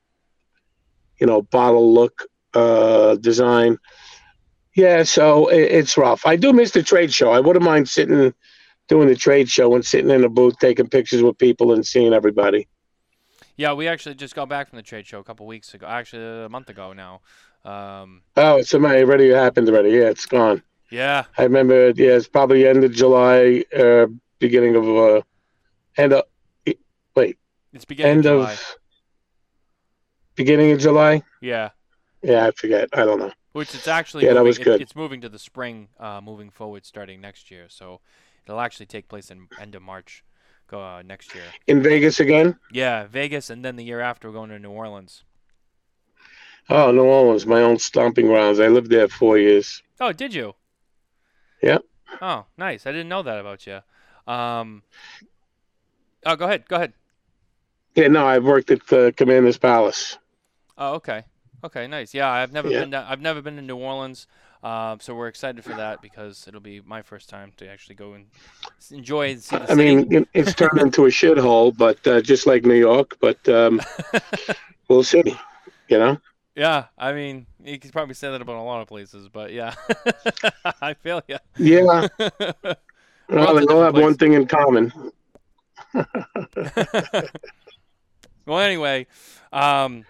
you 1.19 1.27
know 1.27 1.41
bottle 1.43 1.93
look, 1.93 2.25
uh, 2.53 3.15
design. 3.15 3.77
Yeah, 4.75 5.03
so 5.03 5.47
it, 5.49 5.61
it's 5.71 5.97
rough. 5.97 6.25
I 6.25 6.35
do 6.35 6.51
miss 6.51 6.71
the 6.71 6.81
trade 6.83 7.13
show. 7.13 7.31
I 7.31 7.39
wouldn't 7.39 7.63
mind 7.63 7.87
sitting, 7.87 8.33
doing 8.87 9.07
the 9.07 9.15
trade 9.15 9.47
show 9.49 9.75
and 9.75 9.85
sitting 9.85 10.09
in 10.09 10.23
a 10.23 10.29
booth, 10.29 10.57
taking 10.59 10.89
pictures 10.89 11.21
with 11.21 11.37
people 11.37 11.73
and 11.73 11.85
seeing 11.85 12.11
everybody. 12.13 12.67
yeah, 13.55 13.73
we 13.73 13.87
actually 13.87 14.15
just 14.15 14.33
got 14.35 14.49
back 14.49 14.69
from 14.69 14.77
the 14.77 14.83
trade 14.83 15.05
show 15.05 15.19
a 15.19 15.23
couple 15.23 15.45
weeks 15.45 15.73
ago. 15.75 15.85
Actually, 15.87 16.45
a 16.45 16.49
month 16.49 16.69
ago 16.69 16.91
now. 16.93 17.21
Um, 17.63 18.23
Oh, 18.35 18.57
it's 18.57 18.73
already 18.73 19.29
happened 19.29 19.69
already. 19.69 19.91
Yeah, 19.91 20.09
it's 20.09 20.25
gone. 20.25 20.63
yeah, 20.89 21.25
I 21.37 21.43
remember. 21.43 21.93
Yeah, 21.95 22.17
it's 22.17 22.27
probably 22.27 22.67
end 22.67 22.83
of 22.83 22.91
July, 22.91 23.63
uh, 23.77 24.07
beginning 24.39 24.75
of 24.75 24.85
uh, 24.89 25.21
end 25.97 26.13
of 26.13 26.23
it's 27.15 27.85
beginning 27.85 28.11
end 28.11 28.25
of 28.25 28.39
July. 28.41 28.53
of 28.53 28.75
beginning 30.35 30.71
of 30.71 30.79
July. 30.79 31.23
Yeah, 31.41 31.69
Yeah, 32.21 32.47
I 32.47 32.51
forget. 32.51 32.89
I 32.93 33.05
don't 33.05 33.19
know. 33.19 33.31
which 33.53 33.75
it's 33.75 33.87
actually 33.87 34.23
Yeah, 34.25 34.29
that 34.33 34.39
moving, 34.39 34.47
was 34.47 34.59
it- 34.59 34.63
good. 34.63 34.81
it's 34.81 34.95
moving 34.95 35.21
to 35.21 35.29
the 35.29 35.39
spring, 35.39 35.89
uh, 35.99 36.21
moving 36.21 36.49
forward, 36.49 36.85
starting 36.85 37.21
next 37.21 37.51
year. 37.51 37.65
So 37.69 37.99
it'll 38.45 38.59
actually 38.61 38.87
take 38.87 39.07
place 39.07 39.29
in 39.29 39.47
end 39.59 39.75
of 39.75 39.81
March, 39.81 40.23
go 40.67 40.81
uh, 40.81 41.01
next 41.03 41.35
year. 41.35 41.43
In 41.67 41.83
Vegas 41.83 42.19
again? 42.19 42.57
Yeah, 42.71 43.05
Vegas, 43.05 43.49
and 43.49 43.63
then 43.63 43.75
the 43.75 43.83
year 43.83 43.99
after 43.99 44.27
we're 44.29 44.33
going 44.33 44.49
to 44.49 44.59
New 44.59 44.71
Orleans. 44.71 45.23
Oh, 46.69 46.91
New 46.91 47.03
Orleans, 47.03 47.45
my 47.45 47.61
own 47.61 47.77
stomping 47.77 48.27
grounds. 48.27 48.59
I 48.59 48.69
lived 48.69 48.89
there 48.89 49.07
four 49.09 49.37
years. 49.37 49.83
Oh, 49.99 50.13
did 50.13 50.33
you? 50.33 50.55
Yeah. 51.61 51.79
Oh, 52.21 52.45
nice. 52.57 52.87
I 52.87 52.91
didn't 52.91 53.09
know 53.09 53.21
that 53.23 53.39
about 53.39 53.67
you. 53.67 53.81
Um. 54.25 54.83
Oh, 56.25 56.35
go 56.37 56.45
ahead. 56.45 56.67
Go 56.69 56.77
ahead. 56.77 56.93
Yeah, 57.95 58.07
no, 58.07 58.25
I've 58.25 58.43
worked 58.43 58.71
at 58.71 58.85
the 58.87 59.13
Commander's 59.17 59.57
Palace. 59.57 60.17
Oh, 60.77 60.93
okay. 60.95 61.23
Okay, 61.63 61.87
nice. 61.87 62.13
Yeah, 62.13 62.29
I've 62.29 62.51
never 62.51 62.69
Yeah. 62.69 62.79
been. 62.79 62.91
To, 62.91 63.05
I've 63.07 63.21
never 63.21 63.41
been 63.41 63.55
to 63.55 63.61
New 63.61 63.77
Orleans, 63.77 64.27
um, 64.63 64.99
so 64.99 65.15
we're 65.15 65.27
excited 65.27 65.63
for 65.63 65.75
that 65.75 66.01
because 66.01 66.45
it'll 66.47 66.59
be 66.59 66.81
my 66.81 67.01
first 67.01 67.29
time 67.29 67.53
to 67.57 67.67
actually 67.69 67.95
go 67.95 68.13
and 68.13 68.27
enjoy 68.91 69.31
and 69.31 69.41
see 69.43 69.57
the 69.57 69.67
city. 69.67 69.95
I 69.97 70.03
city. 70.03 70.09
mean, 70.11 70.27
it's 70.33 70.53
turned 70.53 70.79
into 70.81 71.05
a 71.05 71.09
shithole, 71.09 71.75
but 71.75 72.05
uh, 72.07 72.21
just 72.21 72.47
like 72.47 72.65
New 72.65 72.75
York. 72.75 73.17
But 73.19 73.47
um, 73.49 73.81
we'll 74.89 75.03
see. 75.03 75.23
You 75.87 75.99
know. 75.99 76.17
yeah, 76.55 76.85
I 76.97 77.13
mean, 77.13 77.47
you 77.63 77.79
could 77.79 77.91
probably 77.91 78.13
say 78.13 78.29
that 78.31 78.41
about 78.41 78.57
a 78.57 78.61
lot 78.61 78.81
of 78.81 78.87
places, 78.87 79.27
but 79.29 79.51
yeah, 79.51 79.73
I 80.81 80.93
feel 80.93 81.21
you. 81.27 81.37
Yeah. 81.57 82.07
Well, 83.29 83.55
they 83.55 83.65
all 83.65 83.83
have 83.83 83.97
one 83.97 84.15
thing 84.15 84.33
in 84.33 84.47
common. 84.47 84.93
Well, 88.45 88.59
anyway, 88.59 89.07
um, 89.51 90.05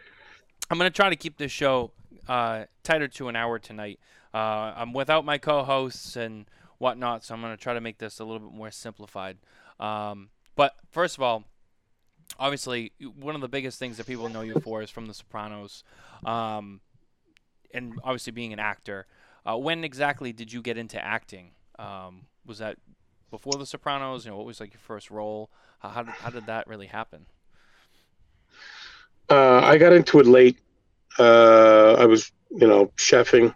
I'm 0.69 0.77
gonna 0.77 0.89
try 0.89 1.09
to 1.09 1.15
keep 1.15 1.37
this 1.37 1.51
show 1.51 1.91
uh, 2.27 2.65
tighter 2.83 3.07
to 3.07 3.27
an 3.27 3.35
hour 3.35 3.59
tonight. 3.59 3.99
Uh, 4.33 4.73
I'm 4.75 4.93
without 4.93 5.25
my 5.25 5.37
co-hosts 5.37 6.15
and 6.15 6.45
whatnot, 6.77 7.23
so 7.23 7.33
I'm 7.33 7.41
gonna 7.41 7.57
try 7.57 7.73
to 7.73 7.81
make 7.81 7.97
this 7.97 8.19
a 8.19 8.25
little 8.25 8.47
bit 8.47 8.57
more 8.57 8.71
simplified. 8.71 9.37
Um, 9.79 10.29
but 10.55 10.75
first 10.91 11.17
of 11.17 11.23
all, 11.23 11.43
obviously 12.39 12.91
one 13.19 13.35
of 13.35 13.41
the 13.41 13.47
biggest 13.47 13.79
things 13.79 13.97
that 13.97 14.07
people 14.07 14.29
know 14.29 14.41
you 14.41 14.59
for 14.59 14.81
is 14.81 14.89
from 14.89 15.05
The 15.05 15.13
Sopranos, 15.13 15.83
um, 16.25 16.81
and 17.73 17.93
obviously 18.03 18.31
being 18.31 18.53
an 18.53 18.59
actor. 18.59 19.05
Uh, 19.45 19.57
when 19.57 19.83
exactly 19.83 20.31
did 20.31 20.53
you 20.53 20.61
get 20.61 20.77
into 20.77 21.03
acting? 21.03 21.51
Um, 21.77 22.27
was 22.45 22.59
that 22.59 22.77
before 23.29 23.53
The 23.53 23.65
Sopranos? 23.65 24.25
You 24.25 24.31
know, 24.31 24.37
what 24.37 24.45
was 24.45 24.59
like 24.59 24.73
your 24.73 24.79
first 24.79 25.11
role? 25.11 25.49
How, 25.79 25.89
how 25.89 26.03
did 26.03 26.13
how 26.13 26.29
did 26.29 26.45
that 26.45 26.67
really 26.67 26.87
happen? 26.87 27.25
Uh, 29.33 29.61
I 29.63 29.79
got 29.79 29.93
into 29.93 30.19
it 30.19 30.27
late. 30.27 30.59
Uh, 31.17 31.93
I 31.93 32.05
was, 32.05 32.31
you 32.51 32.67
know, 32.67 32.91
chefing. 32.97 33.55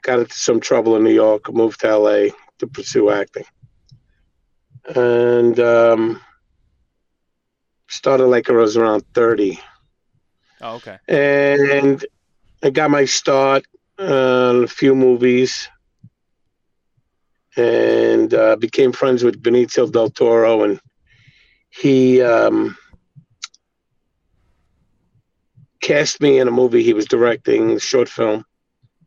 Got 0.00 0.20
into 0.20 0.38
some 0.38 0.58
trouble 0.58 0.96
in 0.96 1.04
New 1.04 1.12
York. 1.12 1.52
Moved 1.52 1.80
to 1.80 1.98
LA 1.98 2.28
to 2.58 2.66
pursue 2.66 3.10
acting, 3.10 3.44
and 4.96 5.60
um, 5.60 6.22
started 7.88 8.24
like 8.24 8.48
I 8.48 8.54
was 8.54 8.78
around 8.78 9.04
thirty. 9.12 9.60
Oh, 10.62 10.76
okay. 10.76 10.96
And 11.08 12.02
I 12.62 12.70
got 12.70 12.90
my 12.90 13.04
start 13.04 13.66
on 13.98 14.64
a 14.64 14.66
few 14.66 14.94
movies, 14.94 15.68
and 17.54 18.32
uh, 18.32 18.56
became 18.56 18.92
friends 18.92 19.22
with 19.22 19.42
Benicio 19.42 19.92
del 19.92 20.08
Toro, 20.08 20.64
and 20.64 20.80
he. 21.68 22.22
Um, 22.22 22.78
cast 25.80 26.20
me 26.20 26.38
in 26.38 26.48
a 26.48 26.50
movie 26.50 26.82
he 26.82 26.92
was 26.92 27.06
directing, 27.06 27.72
a 27.72 27.80
short 27.80 28.08
film, 28.08 28.44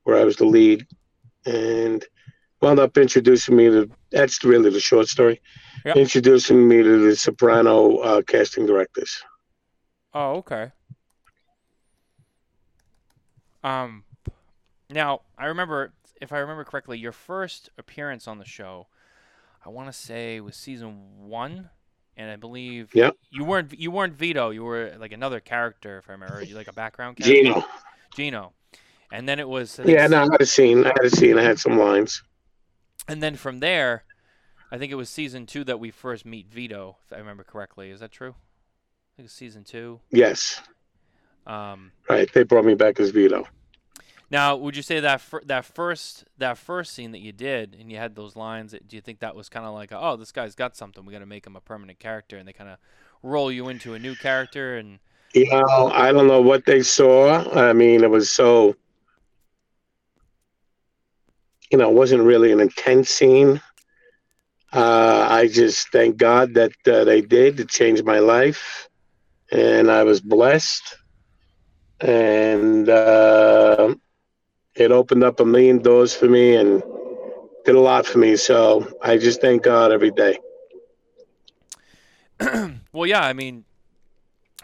where 0.04 0.18
I 0.18 0.24
was 0.24 0.38
the 0.38 0.46
lead, 0.46 0.86
and 1.46 2.04
wound 2.62 2.80
up 2.80 2.98
introducing 2.98 3.56
me 3.56 3.70
to. 3.70 3.90
That's 4.12 4.44
really 4.44 4.70
the 4.70 4.80
short 4.80 5.08
story. 5.08 5.42
Yep. 5.86 5.98
Introducing 5.98 6.68
me 6.68 6.82
to 6.82 7.10
the 7.10 7.16
Soprano 7.16 7.98
uh, 7.98 8.22
casting 8.22 8.66
directors. 8.66 9.22
Oh, 10.14 10.36
okay. 10.36 10.72
Um, 13.64 14.04
now 14.90 15.22
I 15.38 15.46
remember, 15.46 15.94
if 16.22 16.32
I 16.32 16.40
remember 16.40 16.64
correctly, 16.64 16.98
your 17.00 17.12
first 17.12 17.70
appearance 17.78 18.28
on 18.28 18.38
the 18.38 18.46
show, 18.46 18.88
I 19.66 19.70
want 19.70 19.88
to 19.88 19.94
say 19.94 20.40
was 20.40 20.56
season 20.56 21.28
one, 21.28 21.70
and 22.18 22.30
I 22.32 22.36
believe 22.36 22.90
Yeah. 22.94 23.12
you 23.32 23.44
weren't 23.44 23.78
you 23.80 23.92
weren't 23.92 24.14
Vito, 24.14 24.50
you 24.52 24.64
were 24.64 24.96
like 25.00 25.12
another 25.12 25.40
character, 25.40 25.98
if 25.98 26.10
I 26.10 26.14
remember, 26.14 26.44
you 26.44 26.56
like 26.56 26.68
a 26.68 26.74
background 26.74 27.18
character. 27.18 27.44
Gino. 27.44 27.66
Gino, 28.16 28.54
and 29.12 29.28
then 29.28 29.40
it 29.40 29.48
was 29.50 29.80
I 29.80 29.84
think, 29.84 29.98
Yeah, 29.98 30.08
no, 30.08 30.18
I 30.20 30.28
had 30.32 30.42
a 30.42 30.46
scene. 30.46 30.84
I 30.86 30.90
had 30.90 31.06
a 31.06 31.10
scene. 31.10 31.38
I 31.38 31.44
had 31.44 31.60
some 31.60 31.78
lines. 31.78 32.22
and 33.08 33.22
then 33.24 33.36
from 33.36 33.60
there, 33.60 34.04
I 34.72 34.78
think 34.78 34.92
it 34.92 34.96
was 34.96 35.10
season 35.10 35.46
two 35.46 35.64
that 35.66 35.80
we 35.80 35.92
first 35.92 36.26
meet 36.26 36.48
Vito, 36.52 36.98
if 37.06 37.14
I 37.14 37.18
remember 37.20 37.44
correctly. 37.44 37.90
Is 37.92 38.00
that 38.00 38.12
true? 38.12 38.32
I 38.32 39.12
think 39.18 39.26
it's 39.28 39.34
season 39.36 39.64
two. 39.64 40.00
Yes, 40.12 40.62
Um, 41.46 41.92
right. 42.10 42.32
They 42.34 42.44
brought 42.44 42.66
me 42.66 42.74
back 42.76 43.00
as 43.00 43.10
Vito. 43.12 43.46
Now, 44.34 44.56
would 44.56 44.76
you 44.76 44.82
say 44.82 45.00
that 45.00 45.22
fir- 45.22 45.44
that 45.46 45.64
first 45.64 46.24
that 46.40 46.58
first 46.58 46.94
scene 46.94 47.12
that 47.12 47.20
you 47.20 47.32
did 47.32 47.78
and 47.80 47.92
you 47.92 48.00
had 48.00 48.16
those 48.16 48.36
lines? 48.36 48.72
Do 48.72 48.96
you 48.96 49.00
think 49.00 49.20
that 49.20 49.36
was 49.36 49.48
kind 49.48 49.64
of 49.64 49.76
like, 49.76 49.92
oh, 49.94 50.16
this 50.16 50.32
guy's 50.32 50.56
got 50.56 50.76
something. 50.76 51.06
We 51.06 51.14
got 51.14 51.20
to 51.20 51.28
make 51.28 51.46
him 51.46 51.56
a 51.56 51.62
permanent 51.62 52.00
character, 52.00 52.38
and 52.38 52.48
they 52.48 52.52
kind 52.52 52.72
of 52.72 52.80
roll 53.22 53.52
you 53.52 53.70
into 53.70 53.94
a 53.94 54.00
new 54.00 54.16
character? 54.16 54.76
And 54.76 54.98
I 55.36 56.12
don't 56.12 56.26
know 56.26 56.42
what 56.42 56.66
they 56.66 56.82
saw. 56.82 57.48
I 57.54 57.74
mean, 57.74 58.04
it 58.04 58.10
was 58.10 58.32
so. 58.32 58.76
You 61.72 61.78
know, 61.78 61.92
it 61.92 61.96
wasn't 61.96 62.24
really 62.24 62.52
an 62.52 62.60
intense 62.60 63.12
scene. 63.12 63.62
Uh, 64.74 65.28
I 65.30 65.48
just 65.48 65.92
thank 65.92 66.18
God 66.18 66.56
that 66.56 66.72
uh, 66.88 67.04
they 67.04 67.22
did. 67.22 67.60
It 67.60 67.70
changed 67.70 68.04
my 68.04 68.18
life, 68.18 68.90
and 69.52 69.92
I 69.92 70.02
was 70.02 70.22
blessed. 70.22 70.96
And 72.00 72.90
uh, 72.90 73.94
it 74.76 74.92
opened 74.92 75.24
up 75.24 75.40
a 75.40 75.46
million 75.46 75.80
doors 75.80 76.16
for 76.16 76.28
me 76.28 76.56
and 76.56 76.82
did 77.66 77.76
a 77.76 77.80
lot 77.80 78.06
for 78.06 78.18
me. 78.20 78.36
So 78.36 78.88
I 79.02 79.18
just 79.18 79.42
thank 79.42 79.64
God 79.64 79.92
every 79.92 80.12
day. 80.12 80.38
well, 82.94 83.06
yeah, 83.06 83.22
I 83.22 83.34
mean, 83.34 83.66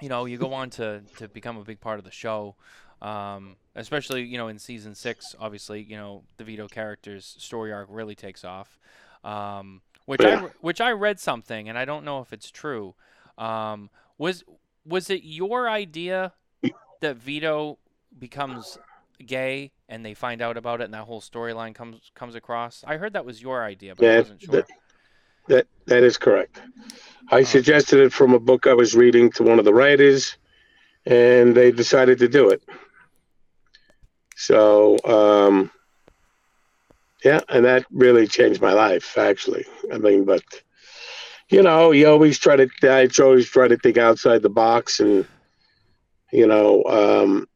you 0.02 0.10
know, 0.10 0.26
you 0.26 0.38
go 0.38 0.54
on 0.54 0.70
to 0.72 1.04
to 1.18 1.28
become 1.28 1.58
a 1.58 1.64
big 1.64 1.80
part 1.80 2.00
of 2.00 2.06
the 2.06 2.12
show. 2.12 2.56
Um, 3.02 3.58
especially, 3.76 4.24
you 4.24 4.38
know, 4.38 4.50
in 4.50 4.60
season 4.60 4.94
six, 4.96 5.36
obviously, 5.40 5.82
you 5.84 5.96
know, 5.96 6.24
the 6.38 6.44
Vito 6.44 6.68
character's 6.68 7.36
story 7.40 7.72
arc 7.72 7.88
really 7.90 8.16
takes 8.16 8.44
off. 8.44 8.78
Um, 9.24 9.82
which 10.06 10.26
I 10.26 10.32
Yeah. 10.32 10.42
re- 10.44 10.52
which 10.62 10.82
I 10.82 10.92
read 10.92 11.20
something, 11.20 11.70
and 11.70 11.78
I 11.78 11.86
don't 11.86 12.04
know 12.04 12.20
if 12.22 12.34
it's 12.34 12.52
true. 12.52 12.96
Um, 13.38 13.90
was 14.18 14.44
was 14.86 15.10
it 15.10 15.24
your 15.24 15.70
idea 15.70 16.34
that 17.02 17.18
Vito 17.18 17.78
becomes 18.18 18.78
gay 19.26 19.72
and 19.88 20.06
they 20.06 20.14
find 20.14 20.42
out 20.42 20.58
about 20.58 20.82
it 20.82 20.86
and 20.86 20.94
that 20.94 21.04
whole 21.06 21.22
storyline 21.22 21.74
comes 21.76 22.12
comes 22.16 22.36
across? 22.36 22.84
I 22.86 22.98
heard 22.98 23.14
that 23.14 23.26
was 23.26 23.42
your 23.42 23.64
idea, 23.64 23.96
but 23.96 24.06
I 24.08 24.20
wasn't 24.20 24.42
sure. 24.42 24.56
that- 24.56 24.70
That 25.48 25.68
that 25.88 26.04
is 26.04 26.18
correct. 26.18 26.62
I 27.32 27.40
Oh. 27.40 27.44
suggested 27.44 28.00
it 28.00 28.14
from 28.14 28.34
a 28.34 28.40
book 28.40 28.68
I 28.68 28.74
was 28.74 28.96
reading 28.96 29.32
to 29.32 29.44
one 29.44 29.58
of 29.58 29.66
the 29.66 29.74
writers, 29.74 30.38
and 31.06 31.56
they 31.56 31.72
decided 31.72 32.20
to 32.20 32.28
do 32.28 32.50
it. 32.50 32.62
So, 34.36 34.98
um, 35.06 35.72
yeah, 37.24 37.42
and 37.50 37.66
that 37.66 37.86
really 37.92 38.28
changed 38.28 38.62
my 38.62 38.74
life. 38.74 39.18
Actually, 39.18 39.66
I 39.92 39.98
mean, 39.98 40.24
but 40.24 40.44
you 41.50 41.64
know, 41.64 41.92
you 41.92 42.08
always 42.08 42.38
try 42.38 42.56
to. 42.56 42.70
I 42.84 43.10
always 43.22 43.50
try 43.50 43.68
to 43.68 43.78
think 43.78 43.98
outside 43.98 44.42
the 44.44 44.50
box, 44.50 45.00
and 45.00 45.28
you 46.32 46.46
know, 46.48 46.84
um, 46.86 47.48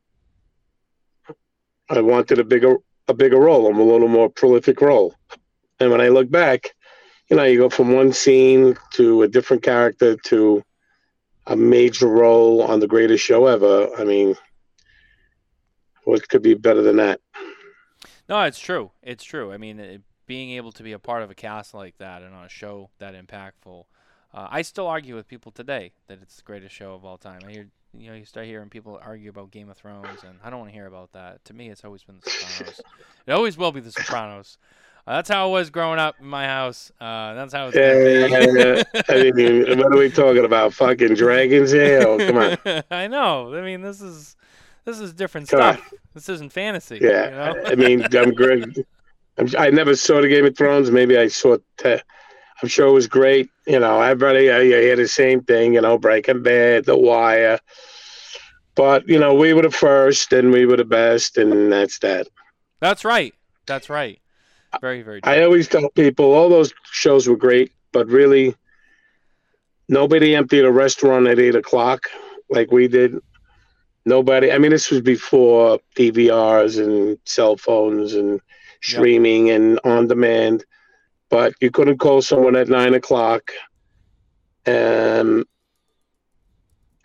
I 1.93 2.01
wanted 2.01 2.39
a 2.39 2.43
bigger 2.43 2.77
a 3.07 3.13
bigger 3.13 3.39
role, 3.39 3.67
I'm 3.67 3.79
a 3.79 3.83
little 3.83 4.07
more 4.07 4.29
prolific 4.29 4.79
role. 4.81 5.13
And 5.79 5.91
when 5.91 6.01
I 6.01 6.07
look 6.07 6.31
back, 6.31 6.73
you 7.29 7.35
know, 7.35 7.43
you 7.43 7.57
go 7.57 7.69
from 7.69 7.93
one 7.93 8.13
scene 8.13 8.77
to 8.93 9.23
a 9.23 9.27
different 9.27 9.63
character 9.63 10.15
to 10.27 10.63
a 11.47 11.55
major 11.55 12.07
role 12.07 12.61
on 12.63 12.79
the 12.79 12.87
greatest 12.87 13.23
show 13.23 13.47
ever. 13.47 13.89
I 13.97 14.05
mean, 14.05 14.35
what 16.05 16.27
could 16.29 16.41
be 16.41 16.53
better 16.53 16.81
than 16.81 16.97
that? 16.97 17.19
No, 18.29 18.41
it's 18.43 18.59
true. 18.59 18.91
It's 19.01 19.23
true. 19.23 19.51
I 19.51 19.57
mean, 19.57 19.79
it, 19.79 20.01
being 20.25 20.51
able 20.51 20.71
to 20.71 20.83
be 20.83 20.93
a 20.93 20.99
part 20.99 21.23
of 21.23 21.29
a 21.29 21.35
cast 21.35 21.73
like 21.73 21.97
that 21.97 22.21
and 22.21 22.33
on 22.33 22.45
a 22.45 22.49
show 22.49 22.89
that 22.99 23.13
impactful, 23.13 23.83
uh, 24.33 24.47
I 24.49 24.61
still 24.61 24.87
argue 24.87 25.15
with 25.15 25.27
people 25.27 25.51
today 25.51 25.91
that 26.07 26.19
it's 26.21 26.37
the 26.37 26.43
greatest 26.43 26.73
show 26.73 26.93
of 26.93 27.03
all 27.03 27.17
time. 27.17 27.41
I 27.45 27.51
hear, 27.51 27.67
you 27.97 28.09
know, 28.09 28.15
you 28.15 28.25
start 28.25 28.45
hearing 28.47 28.69
people 28.69 28.99
argue 29.03 29.29
about 29.29 29.51
Game 29.51 29.69
of 29.69 29.77
Thrones, 29.77 30.23
and 30.27 30.37
I 30.43 30.49
don't 30.49 30.59
want 30.59 30.71
to 30.71 30.75
hear 30.75 30.87
about 30.87 31.11
that. 31.13 31.43
To 31.45 31.53
me, 31.53 31.69
it's 31.69 31.83
always 31.85 32.03
been 32.03 32.19
The 32.23 32.29
Sopranos. 32.29 32.81
it 33.27 33.31
always 33.31 33.57
will 33.57 33.71
be 33.71 33.79
The 33.81 33.91
Sopranos. 33.91 34.57
Uh, 35.05 35.15
that's 35.15 35.29
how 35.29 35.49
it 35.49 35.51
was 35.51 35.69
growing 35.69 35.99
up 35.99 36.15
in 36.21 36.25
my 36.27 36.45
house. 36.45 36.91
Uh, 36.99 37.33
that's 37.33 37.53
how 37.53 37.67
it's 37.71 37.75
Yeah. 37.75 38.83
I 39.09 39.31
mean, 39.31 39.77
what 39.77 39.93
are 39.93 39.97
we 39.97 40.09
talking 40.09 40.45
about? 40.45 40.73
Fucking 40.73 41.15
dragons 41.15 41.71
here? 41.71 42.03
Oh, 42.07 42.17
come 42.17 42.37
on. 42.37 42.83
I 42.91 43.07
know. 43.07 43.53
I 43.53 43.61
mean, 43.61 43.81
this 43.81 43.99
is 44.01 44.35
this 44.85 44.99
is 44.99 45.13
different 45.13 45.49
Come 45.49 45.61
on. 45.61 45.73
stuff. 45.77 45.93
This 46.13 46.29
isn't 46.29 46.51
fantasy. 46.53 46.99
Yeah, 47.01 47.25
You 47.25 47.31
know? 47.55 47.63
I 47.67 47.75
mean, 47.75 48.05
I'm 48.15 48.33
great. 48.35 48.63
I'm, 49.37 49.47
I 49.57 49.69
never 49.71 49.95
saw 49.95 50.21
the 50.21 50.27
Game 50.29 50.45
of 50.45 50.55
Thrones. 50.57 50.89
Maybe 50.89 51.17
I 51.17 51.27
saw. 51.27 51.57
Te- 51.77 51.99
I'm 52.63 52.69
sure 52.69 52.87
it 52.87 52.93
was 52.93 53.07
great. 53.07 53.49
You 53.67 53.77
know, 53.77 54.01
everybody 54.01 54.49
I, 54.49 54.59
I 54.59 54.63
hear 54.63 54.95
the 54.95 55.05
same 55.05 55.43
thing. 55.43 55.73
You 55.73 55.81
know, 55.81 55.97
Breaking 55.97 56.41
Bad, 56.41 56.85
The 56.85 56.97
Wire. 56.97 57.59
But 58.73 59.05
you 59.05 59.19
know, 59.19 59.33
we 59.33 59.53
were 59.53 59.63
the 59.63 59.69
first, 59.69 60.31
and 60.31 60.49
we 60.49 60.65
were 60.65 60.77
the 60.77 60.85
best, 60.85 61.37
and 61.37 61.69
that's 61.69 61.99
that. 61.99 62.27
That's 62.79 63.03
right. 63.03 63.33
That's 63.65 63.89
right. 63.89 64.17
Very, 64.79 65.01
very 65.01 65.19
true. 65.21 65.29
I 65.29 65.43
always 65.43 65.67
tell 65.67 65.89
people 65.89 66.31
all 66.31 66.47
those 66.47 66.73
shows 66.85 67.27
were 67.27 67.35
great, 67.35 67.73
but 67.91 68.07
really, 68.07 68.55
nobody 69.89 70.33
emptied 70.33 70.63
a 70.63 70.71
restaurant 70.71 71.27
at 71.27 71.39
eight 71.39 71.55
o'clock 71.55 72.09
like 72.49 72.71
we 72.71 72.87
did. 72.87 73.19
Nobody. 74.05 74.53
I 74.53 74.57
mean, 74.57 74.71
this 74.71 74.89
was 74.89 75.01
before 75.01 75.79
DVRs 75.97 76.81
and 76.81 77.17
cell 77.25 77.57
phones 77.57 78.13
and 78.13 78.39
streaming 78.81 79.49
and 79.49 79.81
on 79.83 80.07
demand. 80.07 80.63
But 81.33 81.55
you 81.59 81.71
couldn't 81.71 81.97
call 81.97 82.21
someone 82.21 82.55
at 82.55 82.67
nine 82.67 82.93
o'clock, 82.93 83.51
um, 84.67 85.43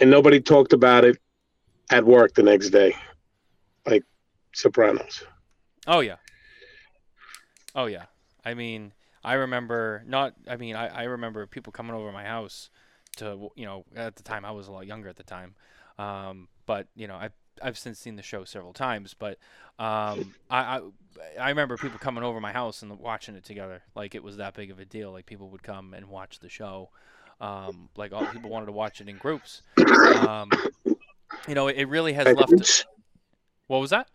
and 0.00 0.10
nobody 0.10 0.38
talked 0.38 0.74
about 0.74 1.06
it 1.06 1.16
at 1.90 2.04
work 2.04 2.34
the 2.34 2.42
next 2.42 2.68
day, 2.68 2.94
like 3.86 4.04
Sopranos. 4.52 5.24
Oh 5.86 6.00
yeah. 6.00 6.16
Oh 7.74 7.86
yeah. 7.86 8.04
I 8.44 8.52
mean, 8.52 8.92
I 9.24 9.32
remember 9.32 10.04
not. 10.06 10.34
I 10.46 10.56
mean, 10.56 10.76
I, 10.76 10.88
I 10.88 11.02
remember 11.04 11.46
people 11.46 11.72
coming 11.72 11.96
over 11.96 12.12
my 12.12 12.24
house 12.24 12.68
to 13.16 13.50
you 13.56 13.64
know 13.64 13.86
at 13.96 14.16
the 14.16 14.22
time 14.22 14.44
I 14.44 14.50
was 14.50 14.68
a 14.68 14.72
lot 14.72 14.86
younger 14.86 15.08
at 15.08 15.16
the 15.16 15.22
time, 15.22 15.54
um, 15.98 16.48
but 16.66 16.86
you 16.94 17.08
know 17.08 17.16
I've 17.16 17.32
I've 17.62 17.78
since 17.78 17.98
seen 17.98 18.16
the 18.16 18.22
show 18.22 18.44
several 18.44 18.72
times, 18.72 19.14
but 19.14 19.38
um, 19.78 20.34
I, 20.50 20.58
I 20.58 20.80
I 21.40 21.48
remember 21.48 21.76
people 21.76 21.98
coming 21.98 22.24
over 22.24 22.40
my 22.40 22.52
house 22.52 22.82
and 22.82 22.98
watching 22.98 23.34
it 23.34 23.44
together 23.44 23.82
like 23.94 24.14
it 24.14 24.22
was 24.22 24.36
that 24.36 24.54
big 24.54 24.70
of 24.70 24.78
a 24.78 24.84
deal. 24.84 25.12
Like 25.12 25.26
people 25.26 25.48
would 25.50 25.62
come 25.62 25.94
and 25.94 26.06
watch 26.08 26.38
the 26.40 26.48
show. 26.48 26.90
Um, 27.40 27.88
like 27.96 28.12
all 28.12 28.26
people 28.26 28.50
wanted 28.50 28.66
to 28.66 28.72
watch 28.72 29.00
it 29.00 29.08
in 29.08 29.16
groups. 29.16 29.62
Um, 30.26 30.50
you 31.46 31.54
know, 31.54 31.68
it, 31.68 31.76
it 31.76 31.88
really 31.88 32.12
has 32.14 32.26
Like 32.26 32.36
left. 32.36 32.86
What 33.68 33.78
was 33.78 33.90
that? 33.90 34.08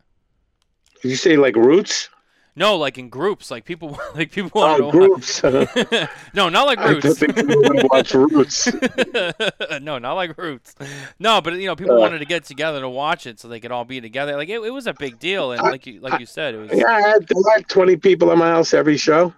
Did 1.02 1.10
you 1.10 1.16
say 1.16 1.38
like 1.38 1.56
roots? 1.56 2.10
No, 2.56 2.78
like 2.78 3.00
in 3.00 3.10
groups. 3.10 3.50
Like 3.50 3.66
people, 3.66 3.98
like 4.16 4.32
people 4.32 4.62
Oh, 4.62 4.78
to 4.78 4.92
groups. 4.92 5.42
no, 6.34 6.50
not 6.50 6.68
like 6.68 6.78
I 6.80 6.90
roots. 6.92 7.18
thought 7.20 7.36
they 7.36 7.44
would 7.44 7.84
watch 7.92 8.14
roots. 8.14 8.68
no, 9.82 9.98
not 9.98 10.14
like 10.14 10.38
Roots. 10.38 10.76
No, 11.20 11.42
but 11.42 11.54
you 11.54 11.66
know, 11.66 11.76
people 11.76 11.98
Uh. 11.98 12.00
wanted 12.02 12.20
to 12.20 12.26
get 12.26 12.44
together 12.46 12.80
to 12.82 12.90
watch 12.90 13.26
it 13.26 13.40
so 13.40 13.48
they 13.48 13.60
could 13.60 13.72
all 13.72 13.86
be 13.86 14.00
together. 14.02 14.36
Like 14.38 14.50
it, 14.50 14.62
it 14.62 14.70
was 14.70 14.86
a 14.86 14.94
big 14.94 15.18
deal, 15.20 15.52
and 15.52 15.62
like 15.64 15.88
you 15.88 16.00
like 16.00 16.20
you 16.20 16.26
said, 16.28 16.54
it 16.54 16.58
was. 16.60 16.72
Yeah, 16.72 16.88
I 16.88 17.02
had, 17.02 17.28
I 17.50 17.54
had 17.58 17.68
20 17.70 17.96
people 17.98 18.32
in 18.32 18.38
my 18.38 18.50
house 18.50 18.74
every 18.74 18.98
show. 18.98 19.34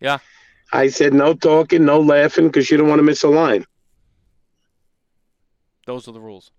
Yeah. 0.00 0.18
I 0.74 0.88
said 0.88 1.12
no 1.14 1.34
talking, 1.34 1.84
no 1.84 2.00
laughing, 2.00 2.46
because 2.48 2.70
you 2.70 2.76
don't 2.76 2.88
want 2.88 2.98
to 2.98 3.02
miss 3.04 3.22
a 3.22 3.28
line. 3.28 3.64
Those 5.86 6.06
are 6.08 6.12
the 6.12 6.20
rules. 6.20 6.50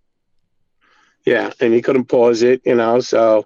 Yeah, 1.26 1.52
and 1.60 1.74
you 1.74 1.82
couldn't 1.82 2.06
pause 2.06 2.42
it, 2.44 2.62
you 2.66 2.76
know. 2.76 3.00
So, 3.00 3.46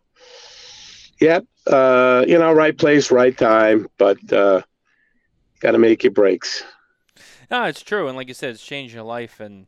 yep, 1.20 1.46
uh, 1.68 2.26
you 2.28 2.38
know, 2.38 2.52
right 2.54 2.78
place, 2.78 3.12
right 3.12 3.38
time, 3.38 3.88
but 3.98 4.18
uh, 4.32 4.62
got 5.60 5.72
to 5.72 5.78
make 5.78 6.04
your 6.04 6.12
breaks. 6.12 6.64
No, 7.50 7.64
it's 7.64 7.82
true, 7.82 8.08
and 8.08 8.18
like 8.18 8.28
you 8.28 8.34
said, 8.34 8.52
it's 8.52 8.66
changed 8.66 8.94
your 8.94 9.04
life, 9.04 9.40
and 9.40 9.68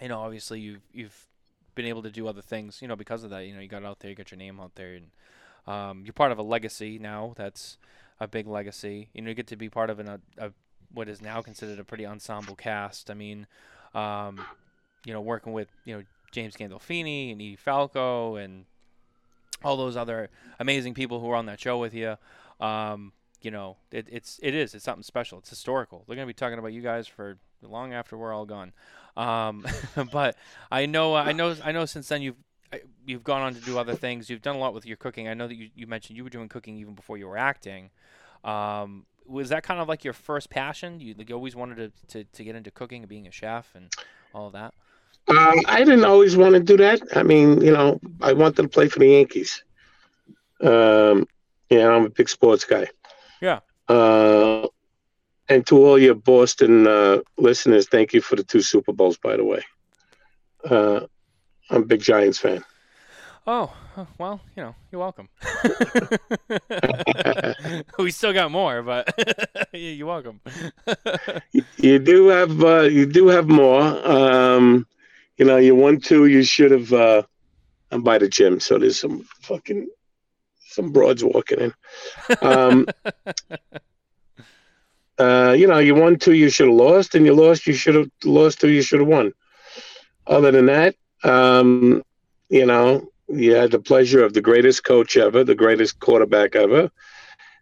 you 0.00 0.08
know, 0.08 0.20
obviously 0.20 0.60
you've 0.60 0.82
you've 0.92 1.26
been 1.74 1.86
able 1.86 2.02
to 2.02 2.10
do 2.10 2.26
other 2.26 2.42
things, 2.42 2.80
you 2.80 2.88
know, 2.88 2.96
because 2.96 3.22
of 3.22 3.30
that. 3.30 3.46
You 3.46 3.54
know, 3.54 3.60
you 3.60 3.68
got 3.68 3.84
out 3.84 4.00
there, 4.00 4.10
you 4.10 4.16
got 4.16 4.30
your 4.30 4.38
name 4.38 4.58
out 4.60 4.74
there, 4.74 4.94
and 4.94 5.10
um, 5.72 6.02
you're 6.04 6.12
part 6.12 6.32
of 6.32 6.38
a 6.38 6.42
legacy 6.42 6.98
now. 6.98 7.34
That's 7.36 7.76
a 8.18 8.26
big 8.26 8.46
legacy. 8.46 9.08
You 9.12 9.22
know, 9.22 9.28
you 9.28 9.34
get 9.34 9.46
to 9.48 9.56
be 9.56 9.68
part 9.68 9.90
of 9.90 9.98
an, 9.98 10.08
a, 10.08 10.20
a 10.38 10.52
what 10.92 11.08
is 11.08 11.20
now 11.20 11.42
considered 11.42 11.78
a 11.78 11.84
pretty 11.84 12.06
ensemble 12.06 12.54
cast. 12.54 13.10
I 13.10 13.14
mean, 13.14 13.46
um, 13.94 14.40
you 15.04 15.12
know, 15.12 15.20
working 15.20 15.52
with 15.52 15.68
you 15.84 15.96
know 15.96 16.02
James 16.32 16.56
Gandolfini 16.56 17.32
and 17.32 17.40
Edie 17.40 17.56
Falco 17.56 18.36
and 18.36 18.64
all 19.64 19.76
those 19.76 19.96
other 19.96 20.30
amazing 20.58 20.94
people 20.94 21.20
who 21.20 21.26
were 21.26 21.36
on 21.36 21.46
that 21.46 21.60
show 21.60 21.78
with 21.78 21.94
you. 21.94 22.16
Um, 22.60 23.12
you 23.42 23.50
know, 23.50 23.76
it, 23.90 24.06
it's 24.10 24.40
it 24.42 24.54
is 24.54 24.74
it's 24.74 24.84
something 24.84 25.02
special. 25.02 25.38
It's 25.38 25.50
historical. 25.50 26.04
They're 26.06 26.16
gonna 26.16 26.26
be 26.26 26.34
talking 26.34 26.58
about 26.58 26.72
you 26.72 26.82
guys 26.82 27.06
for 27.06 27.38
long 27.62 27.92
after 27.92 28.16
we're 28.16 28.32
all 28.32 28.46
gone. 28.46 28.72
Um, 29.16 29.66
but 30.12 30.36
I 30.70 30.86
know 30.86 31.14
I 31.14 31.32
know 31.32 31.54
I 31.64 31.72
know 31.72 31.84
since 31.84 32.08
then 32.08 32.22
you've 32.22 32.36
you've 33.06 33.24
gone 33.24 33.42
on 33.42 33.54
to 33.54 33.60
do 33.60 33.78
other 33.78 33.94
things. 33.94 34.28
You've 34.28 34.42
done 34.42 34.56
a 34.56 34.58
lot 34.58 34.74
with 34.74 34.86
your 34.86 34.96
cooking. 34.96 35.28
I 35.28 35.34
know 35.34 35.46
that 35.46 35.54
you, 35.54 35.70
you 35.74 35.86
mentioned 35.86 36.16
you 36.16 36.24
were 36.24 36.30
doing 36.30 36.48
cooking 36.48 36.76
even 36.78 36.94
before 36.94 37.16
you 37.18 37.28
were 37.28 37.36
acting. 37.36 37.90
Um, 38.44 39.06
was 39.26 39.48
that 39.48 39.62
kind 39.62 39.80
of 39.80 39.88
like 39.88 40.04
your 40.04 40.12
first 40.12 40.50
passion? 40.50 41.00
You 41.00 41.14
like 41.16 41.28
you 41.28 41.34
always 41.34 41.56
wanted 41.56 41.76
to, 41.76 42.06
to, 42.08 42.24
to 42.24 42.44
get 42.44 42.56
into 42.56 42.70
cooking 42.70 43.02
and 43.02 43.08
being 43.08 43.26
a 43.26 43.32
chef 43.32 43.74
and 43.74 43.92
all 44.34 44.46
of 44.46 44.52
that. 44.52 44.74
Um, 45.28 45.60
I 45.66 45.82
didn't 45.84 46.04
always 46.04 46.36
want 46.36 46.54
to 46.54 46.60
do 46.60 46.76
that. 46.76 47.00
I 47.16 47.22
mean, 47.22 47.60
you 47.60 47.72
know, 47.72 48.00
I 48.20 48.32
wanted 48.32 48.62
to 48.62 48.68
play 48.68 48.88
for 48.88 49.00
the 49.00 49.08
Yankees. 49.08 49.64
Um, 50.60 51.26
yeah, 51.68 51.88
I'm 51.88 52.04
a 52.04 52.10
big 52.10 52.28
sports 52.28 52.64
guy. 52.64 52.86
Yeah. 53.40 53.60
Uh, 53.88 54.68
and 55.48 55.66
to 55.66 55.76
all 55.84 55.98
your 55.98 56.14
Boston 56.14 56.86
uh, 56.86 57.18
listeners, 57.38 57.88
thank 57.88 58.12
you 58.12 58.20
for 58.20 58.36
the 58.36 58.44
two 58.44 58.60
Super 58.60 58.92
Bowls, 58.92 59.16
by 59.16 59.36
the 59.36 59.44
way. 59.44 59.62
Uh, 60.64 61.00
I'm 61.70 61.82
a 61.82 61.86
big 61.86 62.02
Giants 62.02 62.38
fan. 62.38 62.64
Oh, 63.48 63.72
well, 64.18 64.40
you 64.56 64.62
know, 64.62 64.74
you're 64.90 65.00
welcome. 65.00 65.28
we 67.98 68.10
still 68.10 68.32
got 68.32 68.50
more, 68.50 68.82
but 68.82 69.08
you're 69.72 70.06
welcome. 70.06 70.40
You 71.76 72.00
do 72.00 72.26
have 72.26 72.60
uh, 72.60 72.80
you 72.82 73.06
do 73.06 73.28
have 73.28 73.48
more. 73.48 73.82
Um, 73.82 74.86
you 75.36 75.44
know, 75.44 75.56
you 75.56 75.74
won 75.74 76.00
two. 76.00 76.26
You 76.26 76.42
should 76.42 76.70
have. 76.70 76.92
Uh, 76.92 77.22
I'm 77.90 78.02
by 78.02 78.18
the 78.18 78.28
gym, 78.28 78.60
so 78.60 78.78
there's 78.78 79.00
some 79.00 79.22
fucking 79.42 79.88
some 80.58 80.92
broads 80.92 81.24
walking 81.24 81.60
in. 81.60 81.72
Um, 82.42 82.86
uh, 85.18 85.54
you 85.56 85.66
know, 85.66 85.78
you 85.78 85.94
won 85.94 86.18
two. 86.18 86.34
You 86.34 86.50
should 86.50 86.68
have 86.68 86.76
lost, 86.76 87.14
and 87.14 87.24
you 87.24 87.34
lost. 87.34 87.66
You 87.66 87.74
should 87.74 87.94
have 87.94 88.10
lost 88.24 88.60
two. 88.60 88.70
You 88.70 88.82
should 88.82 89.00
have 89.00 89.08
won. 89.08 89.32
Other 90.26 90.50
than 90.50 90.66
that, 90.66 90.96
um, 91.22 92.02
you 92.48 92.66
know, 92.66 93.08
you 93.28 93.54
had 93.54 93.70
the 93.70 93.78
pleasure 93.78 94.24
of 94.24 94.34
the 94.34 94.40
greatest 94.40 94.84
coach 94.84 95.16
ever, 95.16 95.44
the 95.44 95.54
greatest 95.54 96.00
quarterback 96.00 96.56
ever, 96.56 96.90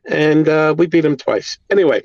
and 0.08 0.48
uh, 0.48 0.74
we 0.76 0.86
beat 0.86 1.04
him 1.04 1.16
twice. 1.16 1.58
Anyway, 1.70 2.02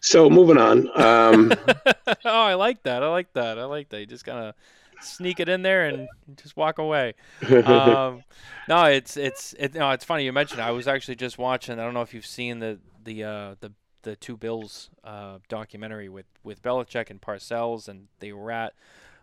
so 0.00 0.28
moving 0.28 0.58
on. 0.58 0.88
Um, 1.00 1.52
oh, 2.24 2.26
I 2.42 2.54
like 2.54 2.82
that. 2.82 3.02
I 3.02 3.08
like 3.08 3.32
that. 3.34 3.58
I 3.58 3.64
like 3.64 3.88
that. 3.90 4.00
You 4.00 4.06
just 4.06 4.24
kind 4.24 4.38
of 4.38 4.54
sneak 5.02 5.40
it 5.40 5.48
in 5.48 5.62
there 5.62 5.86
and 5.86 6.08
just 6.36 6.56
walk 6.56 6.78
away. 6.78 7.14
Um, 7.42 8.22
no, 8.68 8.84
it's 8.84 9.16
it's 9.16 9.54
it, 9.58 9.74
no, 9.74 9.90
it's 9.90 10.04
funny 10.04 10.24
you 10.24 10.32
mentioned. 10.32 10.60
it. 10.60 10.64
I 10.64 10.70
was 10.70 10.88
actually 10.88 11.16
just 11.16 11.38
watching. 11.38 11.78
I 11.78 11.84
don't 11.84 11.94
know 11.94 12.02
if 12.02 12.14
you've 12.14 12.26
seen 12.26 12.58
the 12.58 12.78
the 13.04 13.24
uh, 13.24 13.54
the 13.60 13.72
the 14.02 14.16
two 14.16 14.36
Bills 14.36 14.90
uh, 15.04 15.38
documentary 15.48 16.08
with 16.08 16.26
with 16.42 16.62
Belichick 16.62 17.10
and 17.10 17.20
Parcells, 17.20 17.88
and 17.88 18.08
they 18.20 18.32
were 18.32 18.50
at 18.50 18.74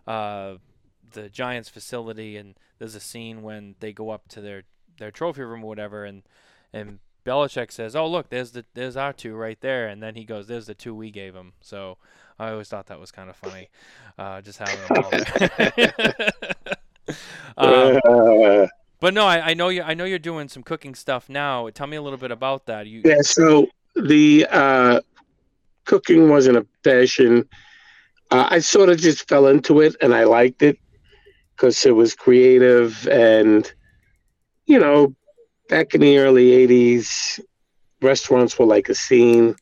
uh, 0.08 0.56
the 1.12 1.30
Giants 1.30 1.70
facility, 1.70 2.38
and 2.38 2.56
there's 2.78 2.96
a 2.96 3.00
scene 3.00 3.42
when 3.42 3.76
they 3.80 3.94
go 3.94 4.10
up 4.10 4.28
to 4.30 4.42
their 4.42 4.63
their 4.98 5.12
trophy 5.12 5.42
room 5.42 5.63
or 5.63 5.68
whatever, 5.68 6.06
and 6.06 6.24
and 6.74 7.00
Belichick 7.26 7.72
says, 7.72 7.96
"Oh, 7.96 8.08
look, 8.08 8.30
there's 8.30 8.52
the 8.52 8.65
there's 8.74 8.98
our 8.98 9.13
two 9.13 9.36
right 9.36 9.60
there," 9.62 9.88
and 9.88 10.02
then 10.02 10.15
he 10.15 10.24
goes, 10.24 10.48
"There's 10.48 10.68
the 10.68 10.76
two 10.76 10.96
we 10.96 11.12
gave 11.12 11.36
him." 11.36 11.54
So 11.62 11.98
I 12.39 12.52
always 12.52 12.69
thought 12.69 12.88
that 12.88 12.99
was 12.99 13.12
kind 13.12 13.30
of 13.30 13.36
funny, 13.36 13.69
uh, 14.17 14.41
just 14.41 14.60
having 14.60 14.80
them 14.88 15.04
all 15.04 15.12
there. 15.12 16.32
um, 18.63 18.69
but 18.99 19.13
no, 19.13 19.25
I, 19.25 19.49
I 19.49 19.54
know 19.54 19.69
you. 19.69 19.84
I 19.84 19.93
know 19.93 20.06
you're 20.06 20.19
doing 20.19 20.47
some 20.47 20.63
cooking 20.63 20.95
stuff 20.95 21.30
now. 21.30 21.69
Tell 21.69 21.88
me 21.88 21.97
a 21.97 22.02
little 22.02 22.19
bit 22.19 22.32
about 22.32 22.65
that. 22.67 22.88
You, 22.88 23.02
Yeah, 23.04 23.21
so 23.21 23.67
the 23.95 24.47
uh, 24.49 25.02
cooking 25.86 26.30
wasn't 26.30 26.58
a 26.58 26.65
passion. 26.84 27.47
Uh, 28.32 28.47
I 28.49 28.60
sort 28.60 28.89
of 28.89 28.99
just 28.99 29.28
fell 29.28 29.47
into 29.47 29.82
it 29.82 29.95
and 30.02 30.13
I 30.13 30.23
liked 30.23 30.62
it 30.62 30.78
because 31.56 31.86
it 31.86 31.95
was 31.95 32.13
creative. 32.13 33.08
And, 33.08 33.71
you 34.65 34.80
know, 34.80 35.15
back 35.67 35.95
in 35.95 36.02
the 36.02 36.19
early 36.19 36.67
80s, 36.67 37.39
restaurants 38.02 38.58
were 38.58 38.65
like 38.65 38.88
a 38.88 38.95
scene. 38.95 39.56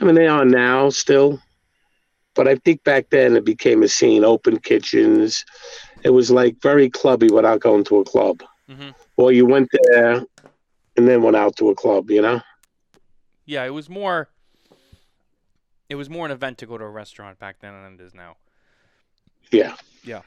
I 0.00 0.04
mean, 0.04 0.14
they 0.14 0.28
are 0.28 0.44
now 0.44 0.90
still. 0.90 1.40
But 2.34 2.48
I 2.48 2.56
think 2.56 2.82
back 2.84 3.10
then 3.10 3.36
it 3.36 3.44
became 3.44 3.82
a 3.82 3.88
scene, 3.88 4.24
open 4.24 4.58
kitchens. 4.58 5.44
It 6.02 6.10
was 6.10 6.30
like 6.30 6.56
very 6.62 6.88
clubby 6.88 7.28
without 7.28 7.60
going 7.60 7.84
to 7.84 7.98
a 8.00 8.04
club. 8.04 8.42
hmm 8.68 8.90
Or 9.16 9.32
you 9.32 9.44
went 9.46 9.68
there 9.90 10.24
and 10.96 11.08
then 11.08 11.22
went 11.22 11.36
out 11.36 11.56
to 11.56 11.68
a 11.70 11.74
club, 11.74 12.10
you 12.10 12.22
know? 12.22 12.40
yeah, 13.44 13.64
it 13.64 13.70
was 13.74 13.88
more. 13.88 14.28
It 15.88 15.96
was 15.96 16.08
more 16.08 16.24
an 16.24 16.32
event 16.32 16.56
to 16.58 16.66
go 16.66 16.78
to 16.78 16.84
a 16.84 16.88
restaurant 16.90 17.38
back 17.38 17.56
then 17.60 17.72
than 17.82 17.94
it 17.94 18.00
is 18.00 18.14
now. 18.14 18.36
Yeah. 19.50 19.74
Yeah. 20.04 20.22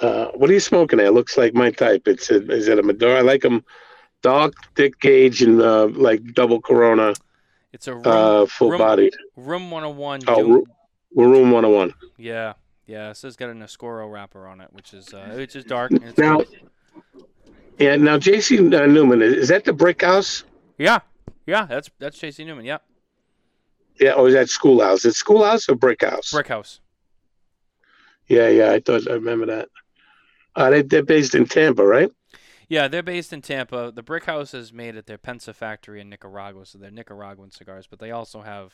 Uh, 0.00 0.26
what 0.34 0.50
are 0.50 0.52
you 0.52 0.58
smoking 0.60 0.96
there? 0.98 1.12
Looks 1.12 1.38
like 1.38 1.54
my 1.54 1.70
type. 1.70 2.08
It's 2.08 2.30
a, 2.30 2.44
is 2.50 2.66
it 2.66 2.78
a 2.78 2.82
Maduro? 2.82 3.14
I 3.16 3.20
like 3.20 3.42
them 3.42 3.64
dark, 4.22 4.54
thick 4.74 4.98
gauge, 4.98 5.42
and 5.42 5.60
uh, 5.62 5.86
like 5.86 6.20
double 6.34 6.60
Corona, 6.60 7.14
It's 7.72 7.86
a 7.86 7.94
room, 7.94 8.02
uh, 8.06 8.46
full 8.46 8.70
room- 8.70 8.78
bodied. 8.78 9.14
room 9.36 9.70
101. 9.70 10.22
Oh, 10.26 10.36
June- 10.36 10.50
Ru- 10.52 10.66
Room 11.24 11.50
101. 11.50 11.94
yeah, 12.18 12.52
yeah. 12.86 13.08
This 13.08 13.22
has 13.22 13.36
got 13.36 13.48
an 13.48 13.62
Oscuro 13.62 14.06
wrapper 14.06 14.46
on 14.46 14.60
it, 14.60 14.68
which 14.72 14.92
is 14.92 15.12
uh, 15.14 15.32
which 15.34 15.56
is 15.56 15.64
dark. 15.64 15.90
It's 15.92 16.18
Now, 16.18 16.42
yeah. 17.78 17.96
Now, 17.96 18.18
J.C. 18.18 18.58
uh, 18.58 18.86
Newman 18.86 19.22
is 19.22 19.48
that 19.48 19.64
the 19.64 19.72
Brick 19.72 20.02
House? 20.02 20.44
yeah, 20.78 21.00
yeah. 21.46 21.64
That's 21.64 21.90
that's 21.98 22.18
J.C. 22.18 22.44
Newman. 22.44 22.66
Yeah, 22.66 22.78
Yeah, 23.98 24.12
or 24.12 24.28
is 24.28 24.34
that 24.34 24.50
Schoolhouse? 24.50 25.06
Is 25.06 25.14
it 25.14 25.14
Schoolhouse 25.14 25.68
or 25.68 25.74
Brick 25.74 26.02
House? 26.02 26.30
Brick 26.30 26.48
House. 26.48 26.80
Yeah, 28.28 28.48
yeah. 28.48 28.72
I 28.72 28.80
thought 28.80 29.10
I 29.10 29.14
remember 29.14 29.46
that. 29.46 29.68
Uh, 30.54 30.70
they, 30.70 30.82
they're 30.82 31.02
based 31.02 31.34
in 31.34 31.46
Tampa, 31.46 31.84
right? 31.84 32.10
Yeah, 32.68 32.88
they're 32.88 33.02
based 33.02 33.32
in 33.32 33.42
Tampa. 33.42 33.92
The 33.94 34.02
Brick 34.02 34.24
House 34.24 34.52
is 34.52 34.72
made 34.72 34.96
at 34.96 35.06
their 35.06 35.18
Pensa 35.18 35.54
factory 35.54 36.00
in 36.00 36.08
Nicaragua, 36.10 36.66
so 36.66 36.78
they're 36.78 36.90
Nicaraguan 36.90 37.50
cigars. 37.52 37.86
But 37.86 38.00
they 38.00 38.10
also 38.10 38.42
have 38.42 38.72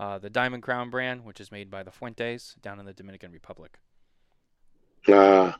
uh, 0.00 0.18
the 0.18 0.30
Diamond 0.30 0.64
Crown 0.64 0.90
brand, 0.90 1.24
which 1.24 1.40
is 1.40 1.52
made 1.52 1.70
by 1.70 1.84
the 1.84 1.92
Fuentes 1.92 2.56
down 2.62 2.80
in 2.80 2.86
the 2.86 2.94
Dominican 2.94 3.32
Republic. 3.32 3.80
Uh, 5.08 5.52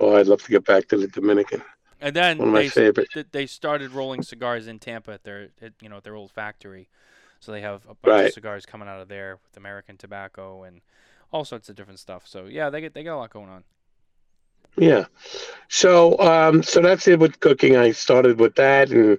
oh, 0.00 0.16
I'd 0.16 0.26
love 0.28 0.42
to 0.44 0.50
get 0.50 0.64
back 0.64 0.88
to 0.88 0.96
the 0.98 1.08
Dominican. 1.08 1.62
And 2.00 2.14
then 2.14 2.38
One 2.38 2.48
of 2.48 2.54
my 2.54 2.64
they, 2.64 2.74
favorites. 2.74 3.14
they 3.32 3.46
started 3.46 3.92
rolling 3.92 4.22
cigars 4.22 4.66
in 4.66 4.78
Tampa 4.78 5.12
at 5.12 5.24
their 5.24 5.50
at, 5.62 5.72
you 5.80 5.88
know 5.88 5.98
at 5.98 6.04
their 6.04 6.14
old 6.16 6.30
factory, 6.32 6.88
so 7.40 7.52
they 7.52 7.60
have 7.62 7.86
a 7.88 7.94
bunch 7.94 8.22
Right. 8.22 8.24
of 8.24 8.30
cigars 8.30 8.66
coming 8.66 8.88
out 8.88 9.00
of 9.00 9.08
there 9.08 9.38
with 9.44 9.56
American 9.56 9.96
tobacco 9.96 10.62
and 10.64 10.82
all 11.32 11.44
sorts 11.44 11.68
of 11.68 11.76
different 11.76 12.00
stuff. 12.00 12.26
So 12.26 12.46
yeah, 12.46 12.70
they 12.70 12.80
get 12.80 12.94
they 12.94 13.04
got 13.04 13.16
a 13.16 13.18
lot 13.18 13.30
going 13.30 13.48
on. 13.50 13.64
Yeah. 14.76 15.04
So 15.68 16.18
um 16.20 16.62
so 16.62 16.82
that's 16.82 17.08
it 17.08 17.20
with 17.20 17.40
cooking. 17.40 17.76
I 17.76 17.92
started 17.92 18.40
with 18.40 18.56
that 18.56 18.90
and 18.90 19.18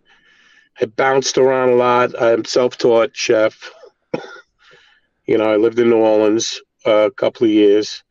I 0.82 0.86
bounced 0.88 1.38
around 1.39 1.71
a 1.71 1.76
lot. 1.76 2.21
I'm 2.21 2.45
self-taught 2.45 3.15
chef. 3.17 3.71
You 5.26 5.38
know, 5.38 5.52
I 5.52 5.58
lived 5.58 5.80
in 5.80 5.90
New 5.90 5.98
Orleans 5.98 6.62
a 6.86 7.12
couple 7.16 7.46
of 7.46 7.52
years. 7.52 8.04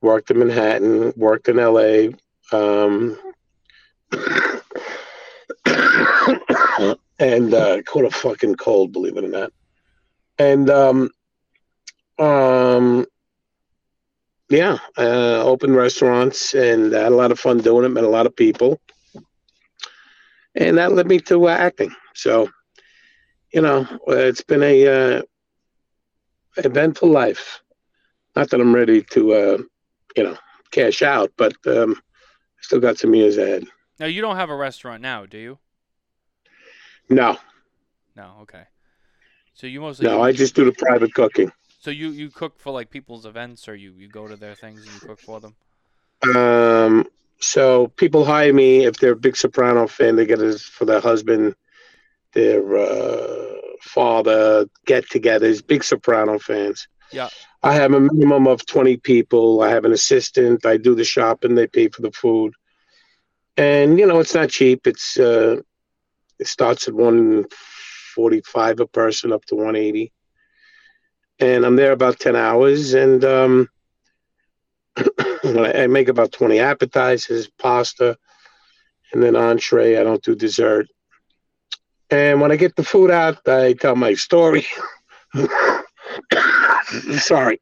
Worked 0.00 0.30
in 0.30 0.38
Manhattan. 0.38 1.12
Worked 1.16 1.48
in 1.48 1.58
L.A. 1.58 2.14
Um, 2.52 3.18
and 7.18 7.54
uh, 7.54 7.82
caught 7.82 8.04
a 8.04 8.10
fucking 8.10 8.56
cold, 8.56 8.92
believe 8.92 9.16
it 9.16 9.24
or 9.24 9.28
not. 9.28 9.52
And 10.38 10.68
um, 10.68 11.10
um, 12.18 13.06
yeah, 14.48 14.78
uh, 14.96 15.42
opened 15.42 15.76
restaurants 15.76 16.54
and 16.54 16.92
had 16.92 17.12
a 17.12 17.16
lot 17.16 17.32
of 17.32 17.40
fun 17.40 17.58
doing 17.58 17.84
it. 17.84 17.88
Met 17.88 18.04
a 18.04 18.08
lot 18.08 18.26
of 18.26 18.36
people, 18.36 18.80
and 20.54 20.78
that 20.78 20.92
led 20.92 21.06
me 21.06 21.18
to 21.20 21.48
uh, 21.48 21.52
acting. 21.52 21.94
So, 22.14 22.50
you 23.52 23.62
know, 23.62 23.86
it's 24.08 24.42
been 24.42 24.62
a 24.62 24.86
uh, 24.86 25.22
eventful 26.56 27.08
life. 27.10 27.62
Not 28.34 28.50
that 28.50 28.60
I'm 28.60 28.74
ready 28.74 29.02
to, 29.02 29.32
uh, 29.32 29.58
you 30.16 30.22
know, 30.24 30.36
cash 30.70 31.02
out, 31.02 31.32
but 31.36 31.54
um, 31.66 32.00
still 32.60 32.80
got 32.80 32.98
some 32.98 33.14
years 33.14 33.38
ahead. 33.38 33.64
Now 33.98 34.06
you 34.06 34.20
don't 34.20 34.36
have 34.36 34.50
a 34.50 34.56
restaurant 34.56 35.00
now, 35.02 35.24
do 35.26 35.38
you? 35.38 35.58
No, 37.08 37.38
No. 38.16 38.38
Okay. 38.42 38.64
So 39.54 39.66
you 39.66 39.80
mostly 39.80 40.06
no, 40.06 40.20
I 40.20 40.32
just 40.32 40.54
do 40.54 40.64
the 40.64 40.72
private 40.72 41.14
cooking. 41.14 41.50
so 41.80 41.90
you 41.90 42.10
you 42.10 42.28
cook 42.30 42.58
for 42.58 42.72
like 42.72 42.90
people's 42.90 43.24
events 43.24 43.68
or 43.68 43.74
you 43.74 43.94
you 43.96 44.08
go 44.08 44.26
to 44.28 44.36
their 44.36 44.54
things 44.54 44.84
and 44.84 44.92
you 44.94 45.00
cook 45.00 45.18
for 45.20 45.40
them. 45.40 45.54
Um, 46.34 47.06
so 47.38 47.88
people 47.96 48.24
hire 48.24 48.52
me 48.52 48.84
if 48.84 48.96
they're 48.96 49.12
a 49.12 49.16
big 49.16 49.36
Soprano 49.36 49.86
fan. 49.86 50.16
They 50.16 50.26
get 50.26 50.40
it 50.40 50.58
for 50.60 50.84
their 50.84 51.00
husband, 51.00 51.54
their 52.32 52.76
uh, 52.76 53.55
father, 53.86 54.66
get-togethers. 54.86 55.66
Big 55.66 55.84
Soprano 55.84 56.38
fans. 56.38 56.88
Yeah. 57.12 57.28
I 57.62 57.72
have 57.74 57.92
a 57.92 58.00
minimum 58.00 58.46
of 58.46 58.64
twenty 58.66 58.96
people. 58.96 59.62
I 59.62 59.70
have 59.70 59.84
an 59.84 59.92
assistant. 59.92 60.66
I 60.66 60.76
do 60.76 60.94
the 60.94 61.04
shopping. 61.04 61.54
They 61.54 61.66
pay 61.66 61.88
for 61.88 62.02
the 62.02 62.12
food, 62.12 62.52
and 63.56 63.98
you 63.98 64.06
know 64.06 64.20
it's 64.20 64.34
not 64.34 64.50
cheap. 64.50 64.86
It's 64.86 65.18
uh, 65.18 65.60
it 66.38 66.46
starts 66.46 66.86
at 66.86 66.94
one 66.94 67.46
forty-five 68.14 68.78
a 68.78 68.86
person 68.86 69.32
up 69.32 69.44
to 69.46 69.56
one 69.56 69.74
eighty, 69.74 70.12
and 71.40 71.64
I'm 71.64 71.76
there 71.76 71.92
about 71.92 72.20
ten 72.20 72.36
hours, 72.36 72.94
and 72.94 73.24
um, 73.24 73.68
I 75.44 75.86
make 75.88 76.08
about 76.08 76.32
20 76.32 76.58
appetizers, 76.58 77.48
pasta, 77.58 78.16
and 79.12 79.22
then 79.22 79.36
entree. 79.36 79.96
I 79.96 80.02
don't 80.02 80.22
do 80.22 80.34
dessert. 80.34 80.86
And 82.10 82.40
when 82.40 82.52
I 82.52 82.56
get 82.56 82.76
the 82.76 82.84
food 82.84 83.10
out, 83.10 83.46
I 83.48 83.72
tell 83.72 83.96
my 83.96 84.14
story. 84.14 84.66
Sorry. 87.18 87.60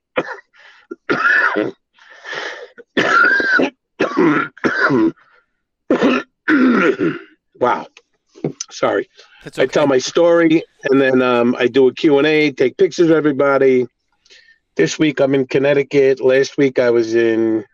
wow. 7.58 7.86
Sorry. 8.70 9.08
That's 9.42 9.58
I 9.58 9.66
tell 9.66 9.86
my 9.86 9.98
story, 9.98 10.62
and 10.90 11.00
then 11.00 11.22
um, 11.22 11.56
I 11.58 11.66
do 11.66 11.88
a 11.88 11.94
Q&A, 11.94 12.52
take 12.52 12.76
pictures 12.76 13.10
of 13.10 13.16
everybody. 13.16 13.86
This 14.76 14.98
week 14.98 15.20
I'm 15.20 15.34
in 15.34 15.46
Connecticut. 15.46 16.20
Last 16.20 16.58
week 16.58 16.78
I 16.78 16.90
was 16.90 17.14
in 17.14 17.64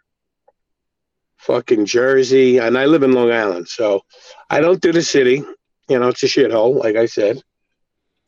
fucking 1.39 1.87
Jersey, 1.87 2.59
and 2.59 2.77
I 2.77 2.87
live 2.87 3.03
in 3.03 3.13
Long 3.13 3.33
Island, 3.33 3.69
so 3.69 4.03
I 4.51 4.61
don't 4.61 4.81
do 4.81 4.93
the 4.93 5.03
city. 5.03 5.43
You 5.91 5.99
know, 5.99 6.09
it's 6.09 6.23
a 6.23 6.27
shithole, 6.27 6.77
like 6.77 6.95
I 6.95 7.07
said. 7.07 7.43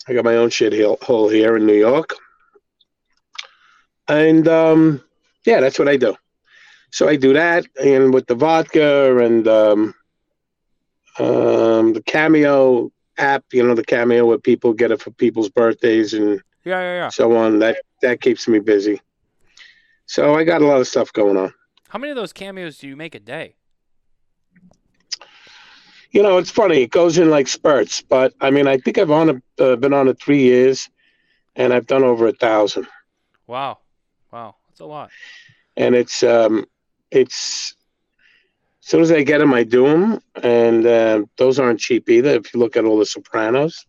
I 0.09 0.15
got 0.15 0.25
my 0.25 0.35
own 0.35 0.49
shithole 0.49 1.33
here 1.33 1.57
in 1.57 1.65
New 1.65 1.79
York, 1.79 2.17
and 4.09 4.49
um, 4.49 5.01
yeah, 5.47 5.61
that's 5.61 5.79
what 5.79 5.89
I 5.89 5.97
do. 5.97 6.17
So 6.91 7.09
I 7.09 7.15
do 7.15 7.33
that, 7.35 7.65
and 7.81 8.13
with 8.13 8.27
the 8.27 8.35
vodka 8.35 9.17
and 9.19 9.47
um, 9.47 9.95
um, 11.21 11.93
the 11.93 12.03
Cameo 12.05 12.91
app, 13.17 13.45
you 13.53 13.65
know, 13.65 13.77
the 13.77 13.85
Cameo 13.85 14.27
where 14.27 14.39
people 14.39 14.73
get 14.73 14.91
it 14.91 15.01
for 15.01 15.13
people's 15.13 15.49
birthdays 15.49 16.15
and 16.15 16.43
yeah, 16.65 16.81
yeah, 16.81 16.95
yeah. 16.95 17.09
so 17.11 17.37
on. 17.37 17.61
That 17.61 17.83
that 18.01 18.21
keeps 18.21 18.49
me 18.49 18.59
busy. 18.59 19.01
So 20.07 20.35
I 20.35 20.43
got 20.43 20.63
a 20.63 20.67
lot 20.67 20.81
of 20.81 20.89
stuff 20.89 21.13
going 21.13 21.37
on. 21.37 21.55
How 21.91 22.01
many 22.01 22.11
of 22.11 22.17
those 22.17 22.33
cameos 22.33 22.79
do 22.79 22.89
you 22.89 22.97
make 22.97 23.15
a 23.15 23.21
day? 23.21 23.55
You 26.13 26.23
know, 26.23 26.37
it's 26.37 26.51
funny. 26.51 26.83
It 26.83 26.91
goes 26.91 27.17
in 27.17 27.31
like 27.31 27.49
spurts, 27.49 28.03
but 28.03 28.35
I 28.41 28.51
mean, 28.51 28.69
I 28.69 28.77
think 28.77 28.99
I've 28.99 29.11
on 29.11 29.29
it, 29.31 29.43
uh, 29.59 29.77
been 29.77 29.95
on 29.95 30.09
it 30.09 30.21
three 30.21 30.43
years, 30.43 30.91
and 31.57 31.73
I've 31.73 31.87
done 31.87 32.05
over 32.05 32.27
a 32.27 32.33
thousand. 32.33 32.87
Wow. 33.47 33.79
Wow. 34.31 34.57
That's 34.69 34.81
a 34.81 34.85
lot. 34.85 35.11
And 35.77 35.95
it's 35.95 36.23
um, 36.23 36.67
it's 37.11 37.75
as 38.83 38.89
soon 38.89 39.01
as 39.01 39.11
I 39.11 39.23
get 39.23 39.39
them, 39.39 39.55
I 39.55 39.65
do 39.65 39.87
them, 39.87 40.21
and 40.43 40.87
uh, 40.87 41.23
those 41.39 41.59
aren't 41.59 41.81
cheap 41.81 42.11
either. 42.11 42.31
If 42.31 42.53
you 42.53 42.61
look 42.61 42.77
at 42.77 42.85
all 42.85 42.99
the 42.99 43.07
Sopranos 43.07 43.87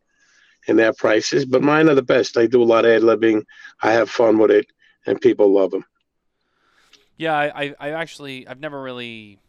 and 0.68 0.80
their 0.80 0.94
prices, 0.94 1.46
but 1.46 1.62
mine 1.62 1.90
are 1.90 1.96
the 1.96 2.02
best. 2.02 2.38
I 2.38 2.48
do 2.48 2.64
a 2.64 2.64
lot 2.64 2.86
of 2.86 2.92
ad 2.92 3.02
libbing. 3.02 3.44
I 3.82 3.92
have 3.92 4.10
fun 4.10 4.38
with 4.38 4.52
it, 4.52 4.68
and 5.06 5.20
people 5.20 5.52
love 5.52 5.72
them. 5.72 5.84
Yeah, 7.18 7.36
I, 7.36 7.64
I, 7.64 7.76
I 7.80 7.90
actually 7.90 8.48
I've 8.48 8.60
never 8.60 8.82
really 8.82 9.40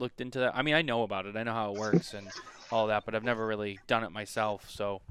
looked 0.00 0.20
into 0.20 0.40
that. 0.40 0.56
I 0.56 0.62
mean, 0.62 0.74
I 0.74 0.82
know 0.82 1.02
about 1.02 1.26
it. 1.26 1.36
I 1.36 1.42
know 1.42 1.52
how 1.52 1.72
it 1.72 1.78
works 1.78 2.14
and 2.14 2.28
all 2.72 2.88
that, 2.88 3.04
but 3.04 3.14
I've 3.14 3.24
never 3.24 3.46
really 3.46 3.78
done 3.86 4.04
it 4.04 4.10
myself. 4.10 4.68
So 4.70 5.02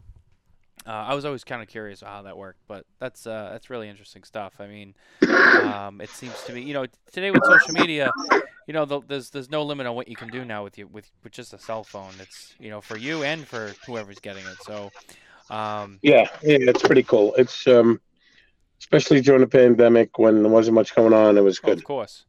uh, 0.86 0.92
I 0.92 1.14
was 1.14 1.26
always 1.26 1.44
kind 1.44 1.62
of 1.62 1.68
curious 1.68 2.02
how 2.02 2.22
that 2.24 2.38
worked. 2.38 2.60
But 2.68 2.86
that's 3.00 3.28
uh, 3.28 3.50
that's 3.52 3.70
really 3.70 3.90
interesting 3.90 4.24
stuff. 4.24 4.56
I 4.60 4.68
mean, 4.68 4.96
um, 5.64 6.02
it 6.02 6.10
seems 6.10 6.42
to 6.44 6.54
me, 6.54 6.62
you 6.62 6.74
know, 6.74 6.86
today 7.12 7.32
with 7.32 7.44
social 7.46 7.74
media, 7.74 8.12
you 8.68 8.74
know, 8.74 8.86
the, 8.86 9.02
there's 9.08 9.30
there's 9.30 9.50
no 9.50 9.64
limit 9.64 9.88
on 9.88 9.96
what 9.96 10.08
you 10.08 10.16
can 10.16 10.30
do 10.30 10.44
now 10.44 10.64
with 10.64 10.78
you 10.78 10.88
with 10.88 11.10
with 11.24 11.34
just 11.34 11.54
a 11.54 11.60
cell 11.60 11.84
phone. 11.84 12.14
It's 12.20 12.54
you 12.60 12.70
know 12.70 12.82
for 12.82 12.98
you 12.98 13.24
and 13.24 13.48
for 13.48 13.74
whoever's 13.86 14.20
getting 14.20 14.46
it. 14.46 14.58
So. 14.64 14.92
Um, 15.50 15.98
Yeah, 16.04 16.30
yeah, 16.44 16.60
it's 16.62 16.84
pretty 16.84 17.02
cool. 17.02 17.34
It's 17.34 17.66
um, 17.66 18.00
especially 18.80 19.20
during 19.22 19.42
the 19.42 19.48
pandemic 19.48 20.20
when 20.20 20.44
there 20.44 20.52
wasn't 20.52 20.76
much 20.76 20.96
going 20.96 21.14
on. 21.14 21.38
It 21.38 21.44
was 21.44 21.60
good. 21.60 21.78
of 21.78 21.84
course, 21.84 22.26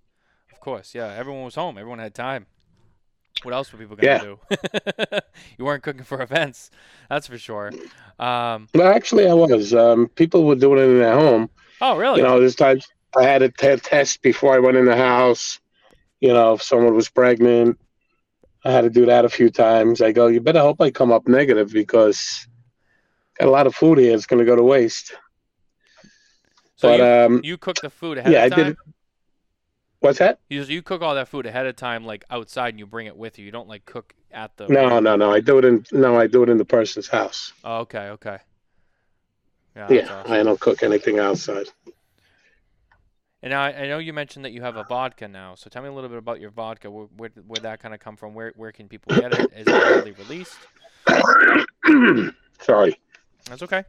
of 0.61 0.65
course, 0.65 0.95
yeah. 0.95 1.15
Everyone 1.17 1.45
was 1.45 1.55
home. 1.55 1.79
Everyone 1.79 2.01
had 2.01 2.13
time. 2.13 2.45
What 3.45 3.55
else 3.55 3.73
were 3.73 3.79
people 3.79 3.97
gonna 3.97 4.21
do? 4.21 4.39
you 5.59 5.65
weren't 5.65 5.83
cooking 5.83 6.05
for 6.05 6.21
events, 6.21 6.71
that's 7.09 7.29
for 7.29 7.39
sure. 7.39 7.73
Um, 8.19 8.69
Well, 8.75 8.93
actually, 8.93 9.27
I 9.27 9.33
was. 9.33 9.73
Um, 9.73 10.09
people 10.09 10.45
were 10.45 10.57
doing 10.57 10.79
it 10.79 10.83
in 10.83 10.99
their 10.99 11.15
home. 11.15 11.49
oh, 11.81 11.97
really? 11.97 12.19
You 12.19 12.27
know, 12.27 12.39
there's 12.39 12.57
times 12.57 12.87
I 13.17 13.23
had 13.23 13.41
a 13.41 13.49
test 13.49 14.21
before 14.21 14.55
I 14.55 14.59
went 14.59 14.77
in 14.77 14.85
the 14.85 14.97
house. 14.97 15.61
You 16.21 16.35
know, 16.35 16.53
if 16.53 16.63
someone 16.63 16.95
was 16.95 17.09
pregnant, 17.09 17.81
I 18.63 18.71
had 18.71 18.83
to 18.83 18.91
do 18.91 19.07
that 19.07 19.25
a 19.25 19.31
few 19.31 19.49
times. 19.49 20.03
I 20.03 20.13
go, 20.13 20.27
you 20.27 20.43
better 20.43 20.61
hope 20.61 20.79
I 20.83 20.91
come 20.91 21.11
up 21.11 21.27
negative 21.27 21.73
because 21.73 22.47
got 23.39 23.49
a 23.49 23.51
lot 23.51 23.67
of 23.67 23.75
food 23.75 23.97
here. 23.97 24.15
It's 24.15 24.27
to 24.27 24.45
go 24.45 24.57
to 24.57 24.63
waste. 24.63 25.15
so 26.77 26.89
but 26.89 26.99
you, 26.99 27.05
um, 27.07 27.41
you 27.45 27.57
cook 27.57 27.77
the 27.81 27.89
food 27.89 28.19
ahead 28.19 28.31
yeah, 28.31 28.43
I 28.43 28.45
of 28.45 28.53
time. 28.53 28.65
did. 28.67 28.77
What's 30.01 30.19
that? 30.19 30.41
You 30.49 30.63
you 30.63 30.83
cook 30.83 31.03
all 31.03 31.15
that 31.15 31.29
food 31.29 31.47
ahead 31.47 31.67
of 31.67 31.77
time, 31.77 32.05
like 32.05 32.25
outside, 32.31 32.71
and 32.71 32.79
you 32.79 32.87
bring 32.87 33.07
it 33.07 33.17
with 33.17 33.39
you. 33.39 33.45
You 33.45 33.53
don't 33.53 33.69
like 33.69 33.85
cook 33.85 34.15
at 34.33 34.57
the. 34.57 34.67
No, 34.67 34.99
no, 34.99 35.15
no. 35.15 35.31
I 35.31 35.41
do 35.41 35.59
it 35.59 35.65
in 35.65 35.85
no. 35.93 36.19
I 36.19 36.27
do 36.27 36.43
it 36.43 36.49
in 36.49 36.57
the 36.57 36.65
person's 36.65 37.07
house. 37.07 37.53
Oh, 37.65 37.81
okay, 37.81 38.09
okay. 38.09 38.39
Yeah. 39.77 39.87
Yeah, 39.91 40.21
awesome. 40.21 40.33
I 40.33 40.43
don't 40.43 40.59
cook 40.59 40.83
anything 40.83 41.19
outside. 41.19 41.67
And 43.43 43.55
I, 43.55 43.73
I 43.73 43.87
know 43.89 43.99
you 43.99 44.13
mentioned 44.13 44.45
that 44.45 44.53
you 44.53 44.63
have 44.63 44.77
a 44.77 44.85
vodka 44.85 45.29
now. 45.29 45.55
So 45.55 45.71
tell 45.71 45.83
me 45.83 45.89
a 45.89 45.93
little 45.93 46.11
bit 46.11 46.19
about 46.19 46.41
your 46.41 46.51
vodka. 46.51 46.91
Where 46.91 47.07
where 47.17 47.31
where 47.47 47.61
that 47.63 47.81
kind 47.81 47.95
of 47.95 48.01
come 48.01 48.17
from? 48.17 48.35
Where 48.35 48.53
where 48.57 48.73
can 48.73 48.89
people 48.89 49.15
get 49.15 49.39
it? 49.39 49.53
Is 49.55 49.67
it 49.67 49.73
widely 49.73 50.13
released? 50.13 50.57
Sorry. 52.61 52.99
That's 53.49 53.63
okay. 53.63 53.85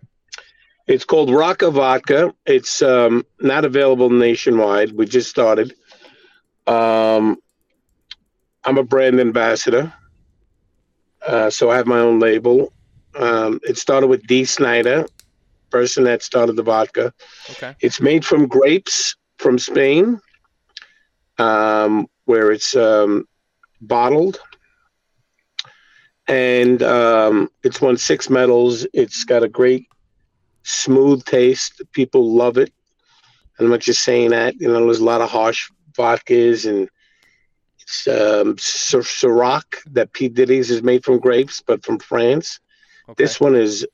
It's 0.88 1.06
called 1.06 1.30
Rocka 1.30 1.71
Vodka. 1.71 2.34
It's 2.45 2.82
um, 2.82 3.26
not 3.39 3.65
available 3.65 4.10
nationwide. 4.10 4.93
We 4.93 5.06
just 5.06 5.30
started. 5.30 5.74
Um, 6.67 7.38
I'm 8.63 8.78
a 8.78 8.84
brand 8.84 9.19
ambassador, 9.19 9.91
uh, 11.26 11.50
so 11.50 11.71
I 11.71 11.78
have 11.78 11.88
my 11.88 12.00
own 12.00 12.19
label. 12.19 12.71
Um, 13.15 13.60
it 13.63 13.78
started 13.78 14.08
with 14.08 14.26
D. 14.28 14.45
Snyder, 14.45 15.06
person 15.69 16.04
that 16.04 16.21
started 16.21 16.56
the 16.56 16.63
vodka. 16.63 17.13
Okay. 17.52 17.76
It's 17.80 18.00
made 18.00 18.24
from 18.24 18.47
grapes 18.47 19.15
from 19.38 19.58
Spain, 19.58 20.19
um, 21.38 22.08
where 22.26 22.52
it's 22.52 22.76
um, 22.76 23.28
bottled. 23.82 24.39
And 26.28 26.82
um, 26.84 27.50
it's 27.63 27.82
won 27.82 27.97
six 27.97 28.30
medals. 28.30 28.86
It's 28.93 29.24
got 29.24 29.43
a 29.43 29.50
great, 29.50 29.88
smooth 30.63 31.26
taste. 31.26 31.82
People 31.91 32.34
love 32.34 32.58
it. 32.58 32.71
And 33.58 33.65
I'm 33.65 33.71
not 33.71 33.82
just 33.82 34.04
saying 34.04 34.30
that. 34.30 34.56
You 34.60 34.67
know, 34.67 34.86
there's 34.86 35.00
a 35.00 35.04
lot 35.04 35.21
of 35.21 35.30
harsh 35.30 35.69
vodkas 35.93 36.69
and 36.69 36.89
it's 37.80 38.08
um, 38.08 38.56
Cir- 38.58 38.99
Ciroc 38.99 39.63
that 39.91 40.13
P. 40.13 40.30
Diddy's 40.30 40.69
is 40.69 40.84
made 40.84 41.04
from 41.04 41.19
grapes, 41.19 41.62
but 41.65 41.84
from 41.84 41.99
France. 41.99 42.60
Okay. 43.10 43.23
This 43.23 43.39
one 43.39 43.56
is 43.56 43.86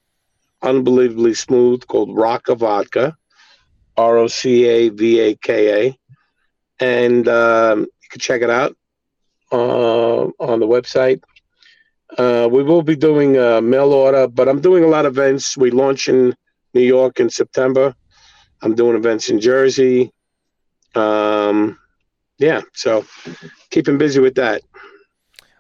unbelievably 0.62 1.34
smooth, 1.34 1.88
called 1.88 2.16
Rocka 2.16 2.56
Vodka. 2.56 3.16
R 3.98 4.18
O 4.18 4.28
C 4.28 4.66
A 4.66 4.90
V 4.90 5.20
A 5.20 5.36
K 5.36 5.88
A, 5.88 5.98
and 6.80 7.28
um, 7.28 7.80
you 7.80 8.10
can 8.12 8.20
check 8.20 8.42
it 8.44 8.50
out 8.50 8.78
uh, 9.52 10.26
on 10.40 10.60
the 10.60 10.68
website. 10.68 11.22
Uh, 12.18 12.48
we 12.50 12.64
will 12.64 12.84
be 12.84 12.96
doing 12.96 13.38
a 13.38 13.62
mail 13.62 13.92
order, 13.92 14.28
but 14.28 14.48
I'm 14.48 14.62
doing 14.62 14.84
a 14.84 14.88
lot 14.88 15.06
of 15.06 15.18
events. 15.18 15.58
We 15.58 15.72
launch 15.72 16.08
in 16.08 16.36
New 16.74 16.82
York 16.82 17.20
in 17.20 17.30
September. 17.30 17.94
I'm 18.62 18.76
doing 18.76 18.96
events 18.96 19.30
in 19.30 19.40
Jersey. 19.40 20.12
Um, 20.96 21.78
yeah, 22.38 22.62
so 22.74 23.06
keeping 23.72 23.98
busy 23.98 24.20
with 24.20 24.36
that. 24.36 24.62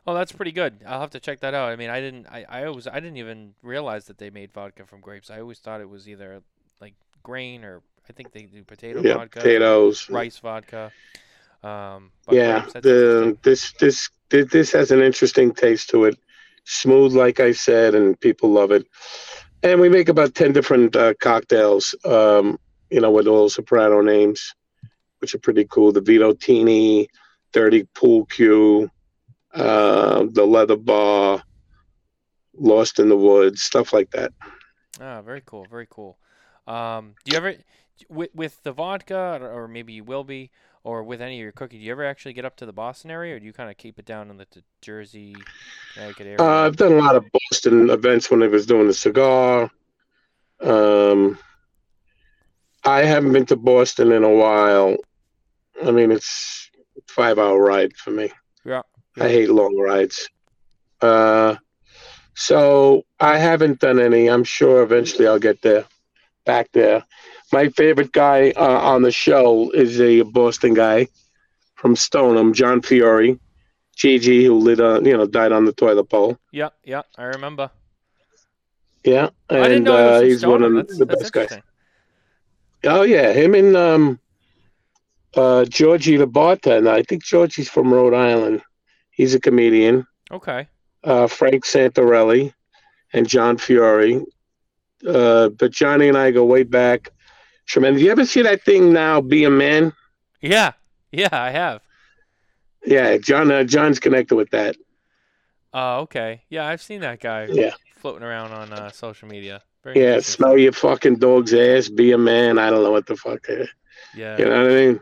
Oh, 0.05 0.13
that's 0.13 0.31
pretty 0.31 0.51
good. 0.51 0.83
I'll 0.87 1.01
have 1.01 1.09
to 1.11 1.19
check 1.19 1.41
that 1.41 1.53
out. 1.53 1.69
I 1.69 1.75
mean, 1.75 1.89
I 1.89 1.99
didn't. 1.99 2.27
I, 2.27 2.45
I 2.47 2.65
always. 2.65 2.87
I 2.87 2.95
didn't 2.99 3.17
even 3.17 3.53
realize 3.61 4.05
that 4.05 4.17
they 4.17 4.29
made 4.29 4.53
vodka 4.53 4.85
from 4.85 5.01
grapes. 5.01 5.29
I 5.29 5.39
always 5.41 5.59
thought 5.59 5.81
it 5.81 5.89
was 5.89 6.07
either 6.07 6.41
like 6.79 6.93
grain 7.23 7.63
or 7.63 7.81
I 8.09 8.13
think 8.13 8.31
they 8.31 8.43
do 8.43 8.63
potato 8.63 9.03
Yeah, 9.03 9.17
vodka, 9.17 9.53
potatoes. 9.53 10.09
rice 10.09 10.37
vodka. 10.39 10.93
Um, 11.63 12.11
but 12.25 12.43
Yeah, 12.43 12.43
grapes, 12.43 12.75
the 12.81 13.37
this 13.43 13.73
this 13.79 14.09
this 14.29 14.71
has 14.73 14.91
an 14.91 15.01
interesting 15.01 15.53
taste 15.53 15.89
to 15.91 16.05
it. 16.05 16.17
Smooth, 16.65 17.13
like 17.13 17.39
I 17.39 17.53
said, 17.53 17.95
and 17.95 18.19
people 18.19 18.51
love 18.51 18.71
it. 18.71 18.85
And 19.63 19.79
we 19.81 19.89
make 19.89 20.09
about 20.09 20.35
ten 20.35 20.53
different 20.53 20.95
uh, 20.95 21.13
cocktails. 21.21 21.95
Um, 22.05 22.57
you 22.89 23.01
know, 23.01 23.11
with 23.11 23.27
all 23.27 23.49
soprano 23.49 24.01
names, 24.01 24.53
which 25.19 25.35
are 25.35 25.39
pretty 25.39 25.65
cool. 25.69 25.91
The 25.91 26.01
Vito 26.01 26.33
Tini, 26.33 27.07
Dirty 27.51 27.87
Pool 27.93 28.25
Cue, 28.25 28.89
uh, 29.53 30.25
the 30.31 30.45
Leather 30.45 30.77
Bar, 30.77 31.43
Lost 32.53 32.99
in 32.99 33.09
the 33.09 33.17
Woods, 33.17 33.61
stuff 33.61 33.93
like 33.93 34.11
that. 34.11 34.31
Ah, 34.99 35.21
very 35.21 35.41
cool, 35.45 35.65
very 35.69 35.87
cool. 35.89 36.17
Um, 36.65 37.15
do 37.23 37.31
you 37.31 37.37
ever 37.37 37.55
with 38.09 38.29
with 38.33 38.61
the 38.63 38.71
vodka, 38.71 39.39
or, 39.41 39.63
or 39.63 39.67
maybe 39.67 39.93
you 39.93 40.03
will 40.03 40.23
be, 40.23 40.51
or 40.83 41.03
with 41.03 41.21
any 41.21 41.35
of 41.35 41.43
your 41.43 41.51
cooking? 41.51 41.79
Do 41.79 41.85
you 41.85 41.91
ever 41.91 42.05
actually 42.05 42.33
get 42.33 42.45
up 42.45 42.55
to 42.57 42.65
the 42.65 42.73
Boston 42.73 43.11
area, 43.11 43.35
or 43.35 43.39
do 43.39 43.45
you 43.45 43.53
kind 43.53 43.69
of 43.69 43.77
keep 43.77 43.99
it 43.99 44.05
down 44.05 44.29
in 44.29 44.37
the, 44.37 44.47
the 44.51 44.63
Jersey, 44.81 45.35
Connecticut 45.93 46.27
area? 46.27 46.41
Uh, 46.41 46.65
I've 46.65 46.77
done 46.77 46.93
a 46.93 46.97
lot 46.97 47.15
of 47.15 47.25
Boston 47.31 47.89
events 47.89 48.29
when 48.29 48.43
I 48.43 48.47
was 48.47 48.65
doing 48.65 48.87
the 48.87 48.93
cigar. 48.93 49.71
Um, 50.61 51.37
I 52.87 53.03
haven't 53.03 53.33
been 53.33 53.45
to 53.47 53.57
Boston 53.57 54.13
in 54.13 54.23
a 54.23 54.31
while. 54.31 54.95
I 55.83 55.91
mean, 55.91 56.09
it's 56.09 56.71
a 56.97 57.01
five 57.11 57.37
hour 57.37 57.61
ride 57.61 57.93
for 57.97 58.11
me. 58.11 58.31
Yeah, 58.63 58.83
I 59.19 59.27
hate 59.27 59.49
long 59.49 59.77
rides. 59.77 60.29
Uh, 61.01 61.57
so 62.33 63.03
I 63.19 63.39
haven't 63.39 63.79
done 63.81 63.99
any. 63.99 64.29
I'm 64.29 64.45
sure 64.45 64.83
eventually 64.83 65.27
I'll 65.27 65.37
get 65.37 65.61
there, 65.61 65.83
back 66.45 66.71
there. 66.71 67.03
My 67.51 67.67
favorite 67.67 68.13
guy 68.13 68.51
uh, 68.51 68.79
on 68.79 69.01
the 69.01 69.11
show 69.11 69.69
is 69.71 69.99
a 69.99 70.21
Boston 70.21 70.73
guy 70.73 71.07
from 71.75 71.93
Stoneham, 71.97 72.53
John 72.53 72.81
Fiore, 72.81 73.37
Gigi, 73.97 74.45
who 74.45 74.53
lit 74.59 74.79
on, 74.79 75.03
you 75.03 75.17
know, 75.17 75.27
died 75.27 75.51
on 75.51 75.65
the 75.65 75.73
toilet 75.73 76.05
pole. 76.05 76.37
yeah, 76.53 76.69
yeah. 76.85 77.01
I 77.17 77.23
remember. 77.23 77.69
Yeah, 79.03 79.29
and 79.49 79.59
I 79.61 79.67
didn't 79.67 79.83
know 79.83 80.15
uh, 80.15 80.21
he's 80.21 80.45
one 80.45 80.63
of 80.63 80.73
That's, 80.73 80.97
the 80.97 81.05
that's 81.05 81.21
best 81.23 81.33
guys. 81.33 81.61
Oh 82.83 83.03
yeah, 83.03 83.33
him 83.33 83.55
and 83.55 83.75
um, 83.75 84.19
uh, 85.35 85.65
Georgie 85.65 86.17
the 86.17 86.27
bartender. 86.27 86.89
I 86.91 87.03
think 87.03 87.23
Georgie's 87.23 87.69
from 87.69 87.93
Rhode 87.93 88.13
Island. 88.13 88.61
He's 89.11 89.33
a 89.33 89.39
comedian. 89.39 90.05
Okay. 90.31 90.67
Uh, 91.03 91.27
Frank 91.27 91.65
Santorelli 91.65 92.53
and 93.13 93.27
John 93.27 93.57
Fiore. 93.57 94.21
Uh, 95.07 95.49
but 95.49 95.71
Johnny 95.71 96.07
and 96.07 96.17
I 96.17 96.31
go 96.31 96.43
way 96.45 96.63
back. 96.63 97.09
Tremendous. 97.67 98.01
You 98.01 98.11
ever 98.11 98.25
see 98.25 98.41
that 98.43 98.63
thing 98.63 98.93
now? 98.93 99.21
Be 99.21 99.43
a 99.43 99.49
man. 99.49 99.93
Yeah, 100.41 100.73
yeah, 101.11 101.29
I 101.31 101.51
have. 101.51 101.81
Yeah, 102.85 103.17
John. 103.17 103.51
Uh, 103.51 103.63
John's 103.63 103.99
connected 103.99 104.35
with 104.35 104.49
that. 104.51 104.75
Oh, 105.73 105.99
okay. 106.01 106.43
Yeah, 106.49 106.65
I've 106.67 106.81
seen 106.81 107.01
that 107.01 107.19
guy 107.19 107.47
Yeah, 107.51 107.73
floating 107.97 108.23
around 108.23 108.51
on 108.53 108.71
uh, 108.71 108.89
social 108.91 109.27
media. 109.27 109.61
Very 109.83 110.03
yeah. 110.03 110.19
Smell 110.19 110.57
your 110.57 110.73
fucking 110.73 111.17
dog's 111.17 111.53
ass. 111.53 111.89
Be 111.89 112.11
a 112.11 112.17
man. 112.17 112.59
I 112.59 112.69
don't 112.69 112.83
know 112.83 112.91
what 112.91 113.05
the 113.05 113.15
fuck. 113.15 113.49
uh, 113.49 113.65
Yeah. 114.15 114.37
You 114.37 114.45
know 114.45 114.61
what 114.63 114.71
I 114.71 114.75
mean? 114.75 114.99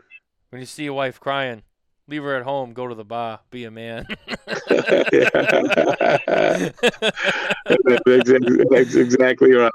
When 0.50 0.60
you 0.60 0.66
see 0.66 0.84
your 0.84 0.94
wife 0.94 1.18
crying, 1.18 1.62
leave 2.08 2.22
her 2.22 2.36
at 2.36 2.44
home. 2.44 2.72
Go 2.72 2.86
to 2.86 2.94
the 2.94 3.04
bar. 3.04 3.40
Be 3.50 3.64
a 3.64 3.70
man. 3.70 4.06
that's, 4.46 4.68
that's 8.70 8.94
exactly 8.94 9.52
right. 9.52 9.72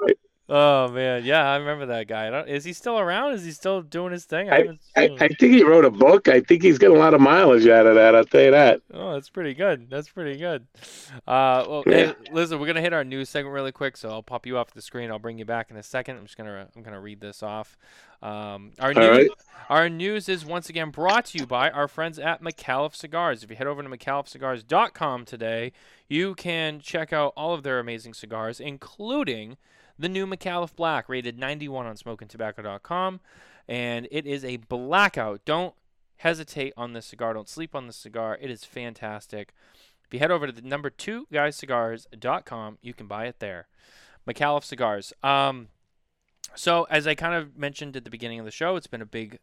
Oh 0.48 0.88
man, 0.88 1.24
yeah, 1.24 1.48
I 1.48 1.56
remember 1.56 1.86
that 1.86 2.08
guy. 2.08 2.42
Is 2.42 2.64
he 2.64 2.72
still 2.72 2.98
around? 2.98 3.34
Is 3.34 3.44
he 3.44 3.52
still 3.52 3.80
doing 3.80 4.12
his 4.12 4.24
thing? 4.24 4.50
I, 4.50 4.58
haven't 4.58 4.80
I. 4.96 5.08
I 5.20 5.28
think 5.28 5.54
he 5.54 5.62
wrote 5.62 5.84
a 5.84 5.90
book. 5.90 6.26
I 6.26 6.40
think 6.40 6.62
he's 6.62 6.78
getting 6.78 6.96
a 6.96 6.98
lot 6.98 7.14
of 7.14 7.20
mileage 7.20 7.66
out 7.68 7.86
of 7.86 7.94
that. 7.94 8.16
I'll 8.16 8.24
tell 8.24 8.42
you 8.42 8.50
that. 8.50 8.82
Oh, 8.92 9.12
that's 9.12 9.30
pretty 9.30 9.54
good. 9.54 9.88
That's 9.88 10.08
pretty 10.08 10.38
good. 10.38 10.66
Uh, 11.28 11.64
well, 11.68 11.82
hey, 11.86 12.14
listen, 12.32 12.58
we're 12.58 12.66
gonna 12.66 12.80
hit 12.80 12.92
our 12.92 13.04
news 13.04 13.28
segment 13.28 13.54
really 13.54 13.70
quick, 13.70 13.96
so 13.96 14.08
I'll 14.08 14.22
pop 14.22 14.44
you 14.44 14.58
off 14.58 14.72
the 14.72 14.82
screen. 14.82 15.12
I'll 15.12 15.20
bring 15.20 15.38
you 15.38 15.44
back 15.44 15.70
in 15.70 15.76
a 15.76 15.82
second. 15.82 16.16
I'm 16.16 16.24
just 16.24 16.36
gonna 16.36 16.68
I'm 16.74 16.82
gonna 16.82 17.00
read 17.00 17.20
this 17.20 17.42
off. 17.44 17.78
Um, 18.20 18.72
our 18.80 18.92
news 18.94 19.08
right. 19.08 19.30
our 19.68 19.88
news 19.88 20.28
is 20.28 20.44
once 20.44 20.68
again 20.68 20.90
brought 20.90 21.26
to 21.26 21.38
you 21.38 21.46
by 21.46 21.70
our 21.70 21.88
friends 21.88 22.18
at 22.18 22.42
Micallef 22.42 22.94
Cigars. 22.96 23.44
If 23.44 23.50
you 23.50 23.56
head 23.56 23.66
over 23.68 23.82
to 23.82 23.88
MicallefCigars.com 23.88 25.24
today, 25.24 25.72
you 26.08 26.34
can 26.34 26.80
check 26.80 27.12
out 27.12 27.32
all 27.36 27.54
of 27.54 27.62
their 27.62 27.78
amazing 27.78 28.14
cigars, 28.14 28.60
including 28.60 29.56
the 29.98 30.08
new 30.08 30.26
Micallef 30.26 30.74
Black, 30.74 31.08
rated 31.08 31.38
91 31.38 31.86
on 31.86 31.96
SmokinTabacco.com, 31.96 33.20
and 33.68 34.08
it 34.10 34.26
is 34.26 34.44
a 34.44 34.56
blackout. 34.56 35.44
Don't 35.44 35.74
hesitate 36.18 36.72
on 36.76 36.92
this 36.92 37.06
cigar. 37.06 37.34
Don't 37.34 37.48
sleep 37.48 37.74
on 37.74 37.86
this 37.86 37.96
cigar. 37.96 38.38
It 38.40 38.50
is 38.50 38.64
fantastic. 38.64 39.52
If 40.06 40.14
you 40.14 40.20
head 40.20 40.30
over 40.30 40.46
to 40.46 40.52
the 40.52 40.62
number 40.62 40.90
two 40.90 41.26
guyscigars.com, 41.32 42.78
you 42.80 42.94
can 42.94 43.06
buy 43.06 43.26
it 43.26 43.40
there. 43.40 43.66
Micallef 44.26 44.64
Cigars. 44.64 45.12
Um, 45.22 45.68
so 46.54 46.86
as 46.90 47.06
I 47.06 47.14
kind 47.14 47.34
of 47.34 47.56
mentioned 47.56 47.96
at 47.96 48.04
the 48.04 48.10
beginning 48.10 48.38
of 48.38 48.44
the 48.44 48.50
show, 48.50 48.76
it's 48.76 48.86
been 48.86 49.02
a 49.02 49.06
big, 49.06 49.38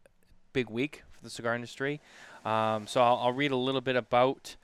big 0.52 0.70
week 0.70 1.02
for 1.12 1.22
the 1.22 1.30
cigar 1.30 1.54
industry. 1.54 2.00
Um, 2.44 2.86
so 2.86 3.02
I'll, 3.02 3.16
I'll 3.16 3.32
read 3.32 3.50
a 3.50 3.56
little 3.56 3.80
bit 3.80 3.96
about 3.96 4.56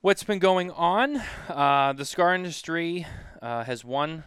what's 0.00 0.22
been 0.22 0.38
going 0.38 0.70
on. 0.70 1.20
Uh, 1.48 1.92
the 1.94 2.04
cigar 2.04 2.34
industry 2.34 3.06
uh, 3.42 3.64
has 3.64 3.84
won 3.84 4.24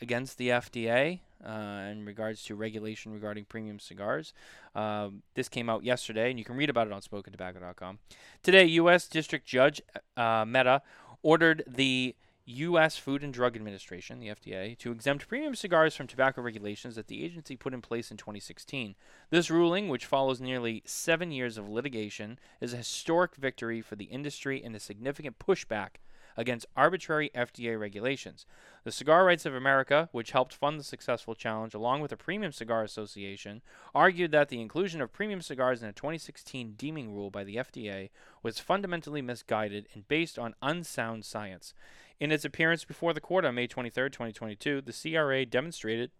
against 0.00 0.38
the 0.38 0.48
FDA 0.48 1.20
uh, 1.44 1.88
in 1.90 2.04
regards 2.04 2.42
to 2.44 2.54
regulation 2.54 3.12
regarding 3.12 3.44
premium 3.44 3.78
cigars. 3.78 4.32
Um, 4.74 5.22
this 5.34 5.48
came 5.48 5.68
out 5.68 5.84
yesterday, 5.84 6.30
and 6.30 6.38
you 6.38 6.44
can 6.44 6.56
read 6.56 6.70
about 6.70 6.86
it 6.86 6.92
on 6.92 7.00
SmokinTabacco.com. 7.00 7.98
Today, 8.42 8.64
U.S. 8.64 9.08
District 9.08 9.46
Judge 9.46 9.80
uh, 10.16 10.44
Mehta 10.46 10.82
ordered 11.22 11.64
the 11.66 12.14
U.S. 12.48 12.96
Food 12.96 13.24
and 13.24 13.34
Drug 13.34 13.56
Administration, 13.56 14.20
the 14.20 14.28
FDA, 14.28 14.78
to 14.78 14.92
exempt 14.92 15.26
premium 15.26 15.56
cigars 15.56 15.96
from 15.96 16.06
tobacco 16.06 16.40
regulations 16.42 16.94
that 16.94 17.08
the 17.08 17.24
agency 17.24 17.56
put 17.56 17.74
in 17.74 17.82
place 17.82 18.12
in 18.12 18.16
2016. 18.16 18.94
This 19.30 19.50
ruling, 19.50 19.88
which 19.88 20.06
follows 20.06 20.40
nearly 20.40 20.82
seven 20.86 21.32
years 21.32 21.58
of 21.58 21.68
litigation, 21.68 22.38
is 22.60 22.72
a 22.72 22.78
historic 22.78 23.34
victory 23.34 23.80
for 23.80 23.96
the 23.96 24.04
industry 24.04 24.62
and 24.62 24.76
a 24.76 24.80
significant 24.80 25.40
pushback 25.40 25.96
against 26.36 26.66
arbitrary 26.76 27.30
FDA 27.34 27.78
regulations. 27.78 28.46
The 28.84 28.92
Cigar 28.92 29.24
Rights 29.24 29.46
of 29.46 29.54
America, 29.54 30.08
which 30.12 30.32
helped 30.32 30.54
fund 30.54 30.78
the 30.78 30.84
successful 30.84 31.34
challenge 31.34 31.74
along 31.74 32.00
with 32.00 32.10
the 32.10 32.16
Premium 32.16 32.52
Cigar 32.52 32.82
Association, 32.84 33.62
argued 33.94 34.32
that 34.32 34.48
the 34.48 34.60
inclusion 34.60 35.00
of 35.00 35.12
premium 35.12 35.40
cigars 35.40 35.82
in 35.82 35.88
a 35.88 35.92
2016 35.92 36.74
deeming 36.76 37.14
rule 37.14 37.30
by 37.30 37.44
the 37.44 37.56
FDA 37.56 38.10
was 38.42 38.60
fundamentally 38.60 39.22
misguided 39.22 39.88
and 39.94 40.06
based 40.08 40.38
on 40.38 40.54
unsound 40.62 41.24
science. 41.24 41.74
In 42.18 42.32
its 42.32 42.44
appearance 42.44 42.84
before 42.84 43.12
the 43.12 43.20
court 43.20 43.44
on 43.44 43.54
May 43.54 43.66
23, 43.66 44.10
2022, 44.10 44.80
the 44.80 44.92
CRA 44.92 45.44
demonstrated 45.44 46.10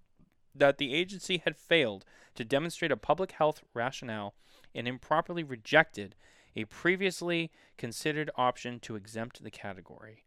that 0.54 0.78
the 0.78 0.94
agency 0.94 1.42
had 1.44 1.56
failed 1.56 2.04
to 2.34 2.44
demonstrate 2.44 2.92
a 2.92 2.96
public 2.96 3.32
health 3.32 3.62
rationale 3.74 4.34
and 4.74 4.86
improperly 4.86 5.42
rejected 5.42 6.14
a 6.56 6.64
previously 6.64 7.52
considered 7.76 8.30
option 8.36 8.80
to 8.80 8.96
exempt 8.96 9.44
the 9.44 9.50
category. 9.50 10.24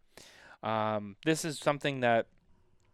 Um, 0.61 1.15
this 1.25 1.43
is 1.43 1.57
something 1.57 2.01
that 2.01 2.27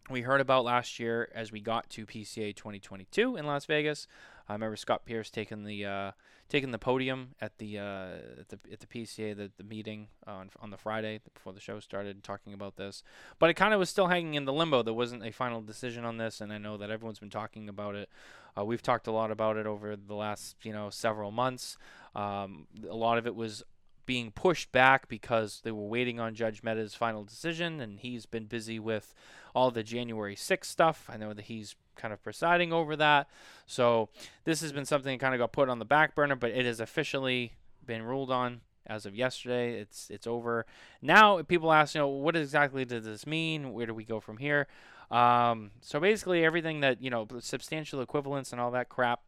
we 0.09 0.21
heard 0.21 0.41
about 0.41 0.63
last 0.63 0.99
year 0.99 1.29
as 1.33 1.51
we 1.51 1.59
got 1.59 1.89
to 1.91 2.05
PCA 2.05 2.55
2022 2.55 3.35
in 3.35 3.45
Las 3.45 3.65
Vegas. 3.65 4.07
I 4.47 4.53
remember 4.53 4.75
Scott 4.75 5.05
Pearce 5.05 5.31
taking 5.31 5.63
the 5.63 5.85
uh, 5.85 6.11
taking 6.49 6.69
the 6.69 6.77
podium 6.77 7.29
at 7.41 7.57
the 7.57 7.79
uh, 7.79 8.07
at 8.39 8.49
the 8.49 8.59
at 8.71 8.79
the 8.79 8.87
PCA 8.87 9.35
the, 9.35 9.51
the 9.57 9.63
meeting 9.63 10.09
on 10.27 10.51
on 10.61 10.69
the 10.69 10.77
Friday 10.77 11.21
before 11.33 11.53
the 11.53 11.59
show 11.59 11.79
started, 11.79 12.23
talking 12.23 12.53
about 12.53 12.75
this. 12.75 13.01
But 13.39 13.49
it 13.49 13.55
kind 13.55 13.73
of 13.73 13.79
was 13.79 13.89
still 13.89 14.07
hanging 14.07 14.35
in 14.35 14.45
the 14.45 14.53
limbo. 14.53 14.83
There 14.83 14.93
wasn't 14.93 15.25
a 15.25 15.31
final 15.31 15.61
decision 15.61 16.05
on 16.05 16.17
this, 16.17 16.39
and 16.39 16.53
I 16.53 16.59
know 16.59 16.77
that 16.77 16.91
everyone's 16.91 17.19
been 17.19 17.31
talking 17.31 17.67
about 17.67 17.95
it. 17.95 18.09
Uh, 18.57 18.63
we've 18.63 18.81
talked 18.81 19.07
a 19.07 19.11
lot 19.11 19.31
about 19.31 19.57
it 19.57 19.65
over 19.65 19.95
the 19.95 20.15
last 20.15 20.55
you 20.63 20.73
know 20.73 20.89
several 20.89 21.31
months. 21.31 21.77
Um, 22.15 22.67
a 22.89 22.95
lot 22.95 23.17
of 23.17 23.27
it 23.27 23.35
was 23.35 23.63
being 24.05 24.31
pushed 24.31 24.71
back 24.71 25.07
because 25.07 25.61
they 25.63 25.71
were 25.71 25.87
waiting 25.87 26.19
on 26.19 26.35
Judge 26.35 26.61
Mehta's 26.61 26.93
final 26.93 27.23
decision, 27.23 27.79
and 27.79 27.99
he's 27.99 28.25
been 28.25 28.45
busy 28.45 28.79
with 28.79 29.13
all 29.53 29.71
the 29.71 29.83
January 29.83 30.35
6th 30.35 30.65
stuff. 30.65 31.09
I 31.11 31.17
know 31.17 31.33
that 31.33 31.45
he's 31.45 31.75
kind 31.95 32.13
of 32.13 32.21
presiding 32.21 32.71
over 32.71 32.95
that. 32.95 33.27
So 33.65 34.09
this 34.43 34.61
has 34.61 34.71
been 34.71 34.85
something 34.85 35.17
that 35.17 35.23
kind 35.23 35.33
of 35.33 35.39
got 35.39 35.53
put 35.53 35.69
on 35.69 35.79
the 35.79 35.85
back 35.85 36.13
burner, 36.13 36.35
but 36.35 36.51
it 36.51 36.65
has 36.65 36.79
officially 36.79 37.53
been 37.85 38.03
ruled 38.03 38.31
on 38.31 38.61
as 38.87 39.05
of 39.05 39.15
yesterday. 39.15 39.79
It's 39.79 40.09
it's 40.09 40.27
over. 40.27 40.65
Now 41.01 41.41
people 41.41 41.71
ask, 41.71 41.95
you 41.95 42.01
know, 42.01 42.07
what 42.07 42.35
exactly 42.35 42.85
does 42.85 43.05
this 43.05 43.25
mean? 43.25 43.73
Where 43.73 43.85
do 43.85 43.93
we 43.93 44.03
go 44.03 44.19
from 44.19 44.37
here? 44.37 44.67
Um, 45.11 45.71
so 45.81 45.99
basically, 45.99 46.43
everything 46.43 46.79
that 46.81 47.01
you 47.01 47.09
know, 47.09 47.27
substantial 47.39 48.01
equivalence 48.01 48.51
and 48.51 48.59
all 48.59 48.71
that 48.71 48.89
crap, 48.89 49.21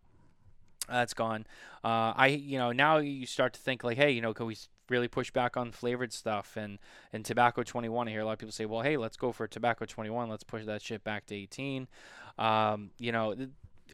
that's 0.90 1.14
gone. 1.14 1.46
Uh, 1.84 2.14
I 2.16 2.28
you 2.28 2.58
know 2.58 2.72
now 2.72 2.98
you 2.98 3.26
start 3.26 3.54
to 3.54 3.60
think 3.60 3.84
like, 3.84 3.98
hey, 3.98 4.12
you 4.12 4.22
know, 4.22 4.34
can 4.34 4.46
we 4.46 4.58
really 4.90 5.08
push 5.08 5.32
back 5.32 5.58
on 5.58 5.72
flavored 5.72 6.14
stuff 6.14 6.56
and 6.56 6.80
and 7.12 7.26
tobacco 7.26 7.62
21 7.62 8.08
i 8.08 8.12
hear 8.12 8.22
a 8.22 8.26
lot 8.26 8.32
of 8.32 8.40
people 8.40 8.54
say 8.54 8.66
well 8.66 8.80
hey 8.84 8.96
let's 8.96 9.18
go 9.18 9.34
for 9.34 9.46
tobacco 9.46 9.84
21 9.84 10.30
let's 10.30 10.46
push 10.46 10.64
that 10.64 10.82
shit 10.82 11.04
back 11.04 11.26
to 11.26 11.36
18 11.36 11.90
um, 12.40 12.92
you 12.98 13.12
know 13.12 13.36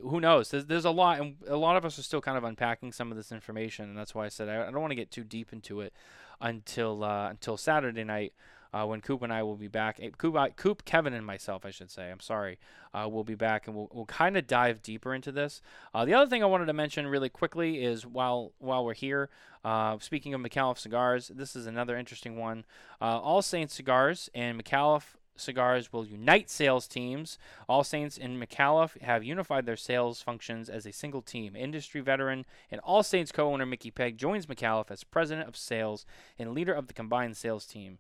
who 0.02 0.20
knows? 0.20 0.50
There's, 0.50 0.66
there's 0.66 0.86
a 0.86 0.92
lot, 0.92 1.20
and 1.20 1.36
a 1.48 1.58
lot 1.58 1.78
of 1.78 1.86
us 1.86 2.00
are 2.00 2.04
still 2.04 2.22
kind 2.22 2.38
of 2.38 2.44
unpacking 2.44 2.92
some 2.92 3.12
of 3.12 3.18
this 3.18 3.32
information, 3.32 3.90
and 3.90 3.98
that's 3.98 4.16
why 4.16 4.26
I 4.26 4.30
said 4.30 4.50
I, 4.50 4.68
I 4.68 4.72
don't 4.72 4.82
want 4.82 4.92
to 4.92 4.96
get 4.96 5.12
too 5.12 5.24
deep 5.24 5.54
into 5.54 5.82
it 5.82 5.94
until 6.42 7.04
uh, 7.04 7.30
until 7.30 7.58
Saturday 7.58 8.04
night. 8.04 8.34
Uh, 8.74 8.86
when 8.86 9.02
Coop 9.02 9.22
and 9.22 9.32
I 9.32 9.44
will 9.44 9.56
be 9.56 9.68
back. 9.68 10.00
Eh, 10.02 10.10
Coop, 10.18 10.36
Coop, 10.56 10.84
Kevin, 10.86 11.14
and 11.14 11.26
myself, 11.26 11.66
I 11.66 11.72
should 11.72 11.92
say. 11.92 12.10
I'm 12.10 12.20
sorry. 12.20 12.58
Uh, 12.94 13.08
we'll 13.10 13.24
be 13.24 13.36
back, 13.36 13.68
and 13.68 13.76
we'll, 13.76 13.90
we'll 13.94 14.06
kind 14.06 14.36
of 14.36 14.48
dive 14.48 14.82
deeper 14.82 15.14
into 15.14 15.32
this. 15.32 15.62
Uh, 15.94 16.06
the 16.06 16.14
other 16.14 16.30
thing 16.30 16.42
I 16.42 16.48
wanted 16.48 16.66
to 16.66 16.74
mention 16.74 17.08
really 17.08 17.30
quickly 17.30 17.84
is 17.84 18.06
while 18.06 18.54
while 18.60 18.84
we're 18.84 18.94
here, 18.94 19.30
uh, 19.64 19.98
speaking 20.00 20.34
of 20.34 20.42
Micallef 20.42 20.78
cigars, 20.78 21.32
this 21.34 21.56
is 21.56 21.68
another 21.68 21.98
interesting 21.98 22.38
one. 22.38 22.66
Uh, 23.02 23.20
All 23.20 23.42
Saints 23.42 23.74
cigars 23.74 24.30
and 24.34 24.62
Micallef 24.62 25.16
Cigars 25.36 25.92
will 25.92 26.06
unite 26.06 26.50
sales 26.50 26.88
teams. 26.88 27.38
All 27.68 27.84
Saints 27.84 28.18
and 28.18 28.42
Micallef 28.42 29.00
have 29.02 29.24
unified 29.24 29.66
their 29.66 29.76
sales 29.76 30.22
functions 30.22 30.70
as 30.70 30.86
a 30.86 30.94
single 30.94 31.22
team. 31.22 31.56
Industry 31.56 32.02
veteran 32.02 32.46
and 32.70 32.80
All 32.82 33.04
Saints 33.04 33.32
co 33.32 33.52
owner 33.52 33.66
Mickey 33.66 33.92
Pegg 33.92 34.18
joins 34.18 34.46
Micallef 34.46 34.92
as 34.92 35.04
president 35.04 35.48
of 35.48 35.58
sales 35.58 36.06
and 36.38 36.54
leader 36.54 36.74
of 36.74 36.88
the 36.88 36.94
combined 36.94 37.38
sales 37.38 37.66
team. 37.66 37.98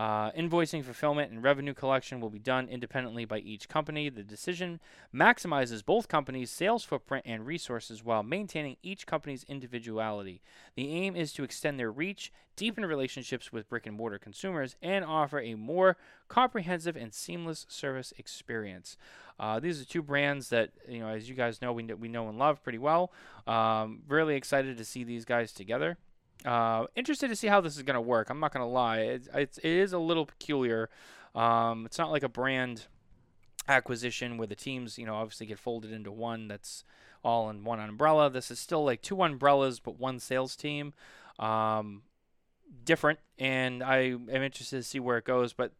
Uh, 0.00 0.32
invoicing, 0.32 0.82
fulfillment, 0.82 1.30
and 1.30 1.42
revenue 1.42 1.74
collection 1.74 2.20
will 2.20 2.30
be 2.30 2.38
done 2.38 2.66
independently 2.68 3.26
by 3.26 3.36
each 3.36 3.68
company. 3.68 4.08
The 4.08 4.22
decision 4.22 4.80
maximizes 5.14 5.84
both 5.84 6.08
companies' 6.08 6.50
sales 6.50 6.82
footprint 6.82 7.26
and 7.26 7.44
resources 7.44 8.02
while 8.02 8.22
maintaining 8.22 8.78
each 8.82 9.06
company's 9.06 9.44
individuality. 9.44 10.40
The 10.74 10.90
aim 10.90 11.16
is 11.16 11.34
to 11.34 11.44
extend 11.44 11.78
their 11.78 11.92
reach, 11.92 12.32
deepen 12.56 12.86
relationships 12.86 13.52
with 13.52 13.68
brick 13.68 13.86
and 13.86 13.94
mortar 13.94 14.18
consumers, 14.18 14.74
and 14.80 15.04
offer 15.04 15.38
a 15.38 15.54
more 15.54 15.98
comprehensive 16.28 16.96
and 16.96 17.12
seamless 17.12 17.66
service 17.68 18.14
experience. 18.16 18.96
Uh, 19.38 19.60
these 19.60 19.82
are 19.82 19.84
two 19.84 20.00
brands 20.00 20.48
that, 20.48 20.70
you 20.88 21.00
know, 21.00 21.08
as 21.08 21.28
you 21.28 21.34
guys 21.34 21.60
know, 21.60 21.74
we, 21.74 21.84
we 21.84 22.08
know 22.08 22.26
and 22.30 22.38
love 22.38 22.62
pretty 22.62 22.78
well. 22.78 23.12
Um, 23.46 24.00
really 24.08 24.36
excited 24.36 24.78
to 24.78 24.84
see 24.86 25.04
these 25.04 25.26
guys 25.26 25.52
together. 25.52 25.98
Uh, 26.44 26.86
interested 26.96 27.28
to 27.28 27.36
see 27.36 27.48
how 27.48 27.60
this 27.60 27.76
is 27.76 27.82
going 27.82 27.94
to 27.94 28.00
work. 28.00 28.30
I'm 28.30 28.40
not 28.40 28.52
going 28.52 28.64
to 28.64 28.70
lie. 28.70 28.98
It's, 29.00 29.28
it's, 29.34 29.58
it 29.58 29.70
is 29.70 29.92
a 29.92 29.98
little 29.98 30.26
peculiar. 30.26 30.88
Um, 31.34 31.86
it's 31.86 31.98
not 31.98 32.10
like 32.10 32.22
a 32.22 32.28
brand 32.28 32.86
acquisition 33.68 34.38
where 34.38 34.46
the 34.46 34.56
teams, 34.56 34.98
you 34.98 35.06
know, 35.06 35.14
obviously 35.14 35.46
get 35.46 35.58
folded 35.58 35.92
into 35.92 36.10
one 36.10 36.48
that's 36.48 36.84
all 37.22 37.50
in 37.50 37.64
one 37.64 37.78
umbrella. 37.78 38.30
This 38.30 38.50
is 38.50 38.58
still 38.58 38.84
like 38.84 39.02
two 39.02 39.22
umbrellas, 39.22 39.80
but 39.80 39.98
one 39.98 40.18
sales 40.18 40.56
team. 40.56 40.94
Um, 41.38 42.02
different, 42.84 43.18
and 43.38 43.82
I 43.82 43.98
am 43.98 44.28
interested 44.28 44.76
to 44.76 44.82
see 44.82 45.00
where 45.00 45.18
it 45.18 45.24
goes. 45.24 45.52
But 45.52 45.72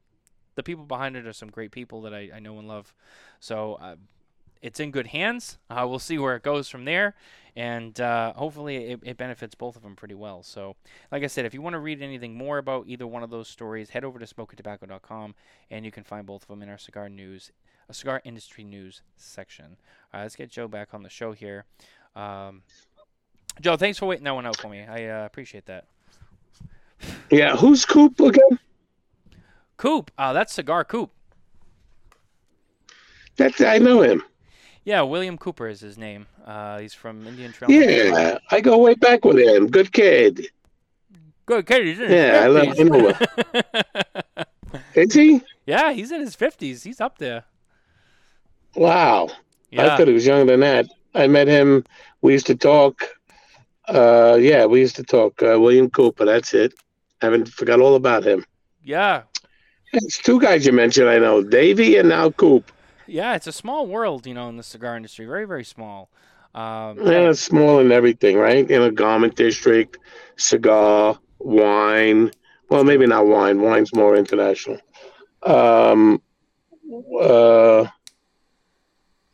the 0.55 0.63
people 0.63 0.85
behind 0.85 1.17
it 1.17 1.27
are 1.27 1.33
some 1.33 1.51
great 1.51 1.71
people 1.71 2.03
that 2.03 2.15
I, 2.15 2.31
I 2.35 2.41
know 2.41 2.59
and 2.59 2.69
love. 2.69 2.95
So 3.41 3.75
uh, 3.81 3.97
it's 4.63 4.81
in 4.81 4.91
good 4.91 5.09
hands. 5.09 5.59
Uh, 5.69 5.87
we'll 5.89 5.99
see 5.99 6.19
where 6.19 6.37
it 6.37 6.43
goes 6.43 6.69
from 6.69 6.85
there 6.85 7.15
and 7.57 8.01
uh, 8.01 8.33
hopefully 8.35 8.77
it, 8.77 9.01
it, 9.03 9.17
benefits 9.17 9.55
both 9.55 9.77
of 9.77 9.83
them 9.83 9.97
pretty 9.97 10.15
well. 10.15 10.43
So, 10.43 10.77
like 11.11 11.23
I 11.23 11.27
said, 11.27 11.45
if 11.45 11.55
you 11.55 11.63
want 11.63 11.75
to 11.75 11.81
read 11.81 12.03
anything 12.03 12.35
more 12.35 12.59
about 12.59 12.85
either 12.87 13.07
one 13.07 13.23
of 13.23 13.31
those 13.31 13.49
stories, 13.49 13.91
head 13.91 14.05
over 14.05 14.19
to 14.19 14.27
smokintabacco.com, 14.27 15.35
and 15.71 15.85
you 15.85 15.91
can 15.91 16.05
find 16.05 16.27
both 16.27 16.43
of 16.43 16.49
them 16.49 16.63
in 16.63 16.69
our 16.69 16.79
cigar 16.79 17.09
news, 17.09 17.51
a 17.89 17.95
cigar 17.95 18.23
industry 18.25 18.65
news 18.65 19.03
section. 19.17 19.77
All 20.13 20.21
right, 20.21 20.23
let's 20.23 20.37
get 20.37 20.51
Joe 20.51 20.69
back 20.69 20.95
on 20.95 21.03
the 21.03 21.09
show 21.09 21.33
here. 21.33 21.65
Um, 22.15 22.63
Joe, 23.61 23.77
thanks 23.77 23.99
for 23.99 24.07
waiting 24.07 24.25
that 24.25 24.35
one 24.35 24.47
out 24.47 24.57
for 24.59 24.69
me. 24.69 24.83
I 24.83 25.07
uh, 25.07 25.27
appreciate 25.27 25.67
that. 25.67 25.87
Yeah, 27.31 27.57
who's 27.57 27.85
Coop 27.85 28.21
again? 28.21 28.59
Coop, 29.77 30.11
uh, 30.19 30.33
that's 30.33 30.53
Cigar 30.53 30.85
Coop. 30.85 31.11
That's 33.37 33.61
I 33.61 33.79
know 33.79 34.03
him. 34.03 34.23
Yeah, 34.85 35.03
William 35.03 35.37
Cooper 35.37 35.69
is 35.69 35.81
his 35.81 35.99
name. 35.99 36.27
Uh, 36.45 36.79
he's 36.79 36.95
from 36.95 37.27
Indian 37.27 37.53
Trail. 37.53 37.71
Yeah, 37.71 38.39
I 38.51 38.61
go 38.61 38.79
way 38.79 38.95
back 38.95 39.25
with 39.25 39.39
him. 39.39 39.67
Good 39.69 39.93
kid. 39.93 40.47
Good 41.47 41.67
kid. 41.67 41.87
He's 41.87 42.01
in 42.01 42.11
yeah, 42.11 42.41
I 42.43 42.47
love 42.47 42.77
him. 42.77 43.15
is 44.95 45.15
he? 45.15 45.43
Yeah, 45.67 45.93
he's 45.93 46.11
in 46.11 46.21
his 46.21 46.35
fifties. 46.35 46.83
He's 46.83 47.01
up 47.01 47.19
there. 47.19 47.45
Wow. 48.75 49.29
Yeah. 49.71 49.95
I 49.95 49.97
thought 49.97 50.09
he 50.09 50.15
was 50.15 50.27
younger 50.27 50.53
than 50.53 50.61
that. 50.61 50.87
I 51.15 51.27
met 51.27 51.49
him. 51.49 51.85
We 52.23 52.33
used 52.33 52.47
to 52.47 52.55
talk. 52.55 53.03
Uh, 53.89 54.39
yeah, 54.41 54.65
we 54.67 54.81
used 54.81 54.97
to 54.97 55.03
talk. 55.03 55.43
Uh, 55.43 55.59
William 55.61 55.91
Cooper. 55.91 56.25
That's 56.25 56.55
it. 56.55 56.73
I 57.21 57.27
haven't 57.27 57.49
forgot 57.49 57.81
all 57.81 57.97
about 57.97 58.25
him. 58.25 58.45
Yeah. 58.83 59.23
It's 59.93 60.19
two 60.19 60.41
guys 60.41 60.65
you 60.65 60.73
mentioned. 60.73 61.09
I 61.09 61.19
know 61.19 61.43
Davey 61.43 61.97
and 61.97 62.09
now 62.09 62.31
Coop 62.31 62.71
yeah, 63.11 63.35
it's 63.35 63.47
a 63.47 63.53
small 63.53 63.87
world, 63.87 64.27
you 64.27 64.35
know, 64.35 64.49
in 64.49 64.57
the 64.57 64.63
cigar 64.63 64.97
industry. 64.97 65.27
Very, 65.27 65.47
very 65.47 65.65
small. 65.65 66.11
Um, 66.55 66.99
yeah, 66.99 67.31
it's 67.31 67.41
small 67.41 67.79
in 67.79 67.93
everything, 67.93 68.37
right? 68.37 68.69
In 68.69 68.83
a 68.83 68.91
garment 68.91 69.37
district, 69.37 69.99
cigar, 70.37 71.19
wine. 71.39 72.31
Well, 72.69 72.85
maybe 72.85 73.07
not 73.07 73.27
wine. 73.27 73.61
Wine's 73.61 73.95
more 73.95 74.17
international. 74.17 74.79
Um, 75.43 76.21
uh, 77.21 77.87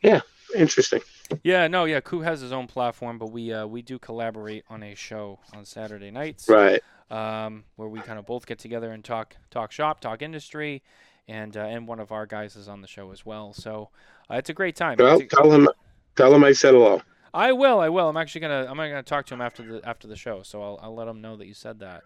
yeah, 0.02 0.20
interesting. 0.54 1.00
Yeah, 1.42 1.66
no, 1.68 1.84
yeah. 1.84 2.00
Koo 2.00 2.20
has 2.20 2.40
his 2.40 2.52
own 2.52 2.66
platform, 2.66 3.18
but 3.18 3.30
we 3.32 3.52
uh, 3.52 3.66
we 3.66 3.82
do 3.82 3.98
collaborate 3.98 4.64
on 4.70 4.82
a 4.82 4.94
show 4.94 5.40
on 5.54 5.64
Saturday 5.64 6.10
nights, 6.10 6.48
right? 6.48 6.80
Um, 7.10 7.64
where 7.76 7.88
we 7.88 8.00
kind 8.00 8.18
of 8.18 8.26
both 8.26 8.46
get 8.46 8.58
together 8.58 8.90
and 8.92 9.04
talk 9.04 9.36
talk 9.50 9.72
shop, 9.72 10.00
talk 10.00 10.22
industry, 10.22 10.82
and 11.28 11.56
uh, 11.56 11.60
and 11.60 11.86
one 11.88 12.00
of 12.00 12.12
our 12.12 12.26
guys 12.26 12.56
is 12.56 12.68
on 12.68 12.80
the 12.80 12.88
show 12.88 13.10
as 13.12 13.24
well. 13.26 13.52
So 13.52 13.90
uh, 14.30 14.34
it's 14.36 14.50
a 14.50 14.54
great 14.54 14.76
time. 14.76 14.96
Well, 14.98 15.18
a- 15.20 15.24
tell 15.26 15.50
him 15.50 15.68
tell 16.16 16.34
him 16.34 16.44
I 16.44 16.52
said 16.52 16.74
hello. 16.74 17.02
I 17.34 17.52
will. 17.52 17.80
I 17.80 17.88
will. 17.88 18.08
I'm 18.08 18.16
actually 18.16 18.42
gonna 18.42 18.66
I'm 18.68 18.76
gonna 18.76 19.02
talk 19.02 19.26
to 19.26 19.34
him 19.34 19.40
after 19.40 19.62
the 19.62 19.88
after 19.88 20.08
the 20.08 20.16
show. 20.16 20.42
So 20.42 20.62
I'll 20.62 20.78
I'll 20.82 20.94
let 20.94 21.08
him 21.08 21.20
know 21.20 21.36
that 21.36 21.46
you 21.46 21.54
said 21.54 21.80
that. 21.80 22.02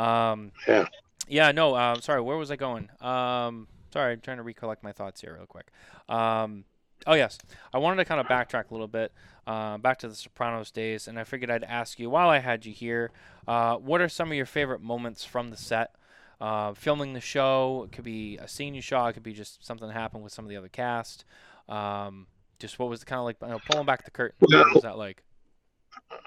Um, 0.00 0.52
yeah. 0.66 0.86
Yeah. 1.28 1.52
No. 1.52 1.76
Um. 1.76 2.00
Sorry. 2.00 2.20
Where 2.20 2.36
was 2.36 2.50
I 2.50 2.56
going? 2.56 2.88
Um. 3.00 3.68
Sorry. 3.92 4.14
I'm 4.14 4.20
trying 4.20 4.38
to 4.38 4.42
recollect 4.42 4.82
my 4.82 4.92
thoughts 4.92 5.20
here 5.20 5.34
real 5.34 5.46
quick. 5.46 5.68
Um. 6.08 6.64
Oh 7.06 7.14
yes, 7.14 7.36
I 7.74 7.78
wanted 7.78 7.96
to 7.96 8.04
kind 8.04 8.20
of 8.20 8.26
backtrack 8.28 8.70
a 8.70 8.74
little 8.74 8.86
bit, 8.86 9.10
uh, 9.44 9.76
back 9.78 9.98
to 9.98 10.08
the 10.08 10.14
Sopranos 10.14 10.70
days, 10.70 11.08
and 11.08 11.18
I 11.18 11.24
figured 11.24 11.50
I'd 11.50 11.64
ask 11.64 11.98
you 11.98 12.08
while 12.08 12.28
I 12.28 12.38
had 12.38 12.64
you 12.64 12.72
here, 12.72 13.10
uh, 13.48 13.74
what 13.74 14.00
are 14.00 14.08
some 14.08 14.30
of 14.30 14.36
your 14.36 14.46
favorite 14.46 14.80
moments 14.80 15.24
from 15.24 15.50
the 15.50 15.56
set? 15.56 15.96
Uh, 16.42 16.74
filming 16.74 17.12
the 17.12 17.20
show. 17.20 17.84
It 17.86 17.92
could 17.92 18.04
be 18.04 18.36
a 18.38 18.48
scene 18.48 18.74
you 18.74 18.82
shot. 18.82 19.10
It 19.10 19.12
could 19.12 19.22
be 19.22 19.32
just 19.32 19.64
something 19.64 19.86
that 19.86 19.94
happened 19.94 20.24
with 20.24 20.32
some 20.32 20.44
of 20.44 20.48
the 20.48 20.56
other 20.56 20.68
cast. 20.68 21.24
Um, 21.68 22.26
just 22.58 22.80
what 22.80 22.90
was 22.90 23.02
it 23.02 23.06
kind 23.06 23.20
of 23.20 23.24
like 23.24 23.36
you 23.40 23.46
know, 23.46 23.60
pulling 23.70 23.86
back 23.86 24.04
the 24.04 24.10
curtain? 24.10 24.36
Well, 24.40 24.64
what 24.64 24.74
was 24.74 24.82
that 24.82 24.98
like? 24.98 25.22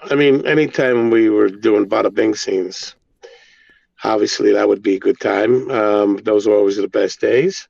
I 0.02 0.14
mean, 0.14 0.46
anytime 0.46 1.10
we 1.10 1.28
were 1.28 1.50
doing 1.50 1.86
bada 1.86 2.12
bing 2.12 2.34
scenes, 2.34 2.96
obviously 4.04 4.54
that 4.54 4.66
would 4.66 4.82
be 4.82 4.96
a 4.96 5.00
good 5.00 5.20
time. 5.20 5.70
Um, 5.70 6.16
those 6.24 6.46
were 6.46 6.56
always 6.56 6.78
the 6.78 6.88
best 6.88 7.20
days. 7.20 7.68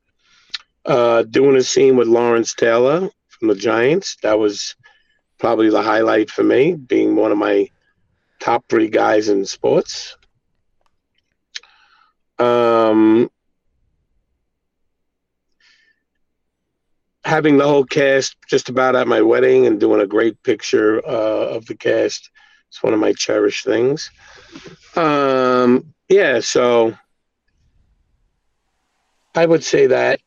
Uh, 0.85 1.25
doing 1.25 1.57
a 1.57 1.65
scene 1.65 1.97
with 1.97 2.07
Lawrence 2.07 2.55
Taylor 2.55 3.09
from 3.29 3.49
the 3.49 3.57
Giants, 3.57 4.17
that 4.23 4.39
was 4.39 4.77
probably 5.39 5.69
the 5.69 5.83
highlight 5.83 6.31
for 6.31 6.45
me, 6.45 6.75
being 6.75 7.17
one 7.17 7.33
of 7.33 7.39
my 7.39 7.69
top 8.39 8.65
three 8.69 8.89
guys 8.89 9.29
in 9.29 9.45
sports. 9.45 10.17
Um, 12.39 13.31
having 17.25 17.57
the 17.57 17.67
whole 17.67 17.85
cast 17.85 18.37
just 18.49 18.69
about 18.69 18.95
at 18.95 19.09
my 19.09 19.21
wedding 19.21 19.67
and 19.67 19.81
doing 19.81 20.01
a 20.01 20.07
great 20.07 20.41
picture 20.45 21.05
uh, 21.07 21.55
of 21.57 21.67
the 21.67 21.75
cast. 21.75 22.31
It's 22.69 22.83
one 22.83 22.95
of 22.95 23.01
my 23.01 23.13
cherished 23.13 23.65
things. 23.65 24.11
Um, 24.95 25.93
yeah, 26.09 26.41
so 26.41 26.97
I 29.35 29.45
would 29.45 29.65
say 29.65 29.89
that. 29.89 30.21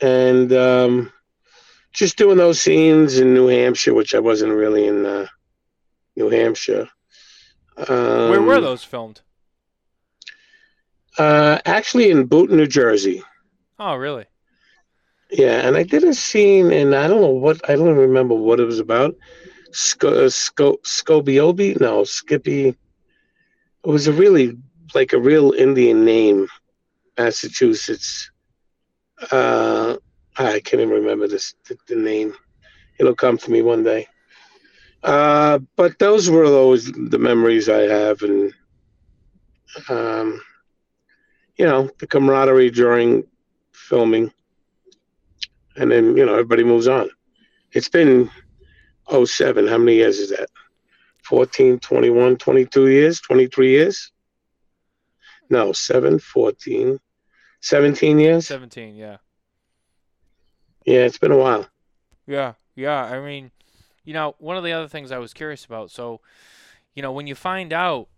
And 0.00 0.52
um, 0.52 1.12
just 1.92 2.16
doing 2.16 2.38
those 2.38 2.60
scenes 2.60 3.18
in 3.18 3.34
New 3.34 3.48
Hampshire, 3.48 3.94
which 3.94 4.14
I 4.14 4.18
wasn't 4.18 4.52
really 4.52 4.86
in 4.86 5.04
uh, 5.04 5.26
New 6.16 6.30
Hampshire. 6.30 6.88
Um, 7.76 8.30
Where 8.30 8.42
were 8.42 8.60
those 8.60 8.84
filmed? 8.84 9.22
Uh, 11.18 11.58
actually, 11.64 12.10
in 12.10 12.26
Boonton, 12.28 12.56
New 12.56 12.66
Jersey. 12.66 13.22
Oh, 13.78 13.94
really? 13.94 14.26
Yeah, 15.30 15.66
and 15.66 15.76
I 15.76 15.82
did 15.82 16.04
a 16.04 16.14
scene, 16.14 16.72
and 16.72 16.94
I 16.94 17.08
don't 17.08 17.20
know 17.20 17.28
what 17.28 17.68
I 17.68 17.74
don't 17.76 17.96
remember 17.96 18.34
what 18.34 18.60
it 18.60 18.64
was 18.64 18.80
about. 18.80 19.14
Sco, 19.72 20.26
uh, 20.26 20.28
Sco, 20.28 20.76
Scobiobi? 20.84 21.80
No, 21.80 22.04
Skippy. 22.04 22.68
It 22.68 22.76
was 23.84 24.06
a 24.06 24.12
really 24.12 24.56
like 24.94 25.12
a 25.12 25.20
real 25.20 25.52
Indian 25.52 26.04
name, 26.04 26.48
Massachusetts. 27.18 28.30
Uh, 29.30 29.96
I 30.38 30.60
can't 30.60 30.82
even 30.82 30.90
remember 30.90 31.26
this 31.28 31.54
the, 31.68 31.76
the 31.88 31.96
name. 31.96 32.34
It'll 32.98 33.14
come 33.14 33.38
to 33.38 33.50
me 33.50 33.62
one 33.62 33.82
day. 33.82 34.06
Uh, 35.02 35.58
but 35.76 35.98
those 35.98 36.30
were 36.30 36.44
always 36.44 36.90
the 36.92 37.18
memories 37.18 37.68
I 37.68 37.82
have, 37.82 38.22
and 38.22 38.52
um, 39.88 40.40
you 41.62 41.68
know, 41.68 41.88
the 42.00 42.08
camaraderie 42.08 42.72
during 42.72 43.22
filming, 43.70 44.32
and 45.76 45.92
then 45.92 46.16
you 46.16 46.26
know 46.26 46.32
everybody 46.32 46.64
moves 46.64 46.88
on. 46.88 47.08
It's 47.70 47.88
been 47.88 48.28
07. 49.08 49.68
How 49.68 49.78
many 49.78 49.94
years 49.94 50.18
is 50.18 50.30
that? 50.30 50.48
14, 51.22 51.78
21, 51.78 52.36
22 52.36 52.88
years, 52.88 53.20
23 53.20 53.70
years? 53.70 54.10
No, 55.50 55.72
7, 55.72 56.18
14, 56.18 56.98
17 57.60 58.18
years? 58.18 58.48
17, 58.48 58.96
yeah. 58.96 59.18
Yeah, 60.84 61.04
it's 61.04 61.18
been 61.18 61.30
a 61.30 61.38
while. 61.38 61.68
Yeah, 62.26 62.54
yeah. 62.74 63.04
I 63.04 63.20
mean, 63.20 63.52
you 64.04 64.14
know, 64.14 64.34
one 64.40 64.56
of 64.56 64.64
the 64.64 64.72
other 64.72 64.88
things 64.88 65.12
I 65.12 65.18
was 65.18 65.32
curious 65.32 65.64
about. 65.64 65.92
So, 65.92 66.20
you 66.96 67.02
know, 67.02 67.12
when 67.12 67.28
you 67.28 67.36
find 67.36 67.72
out, 67.72 68.08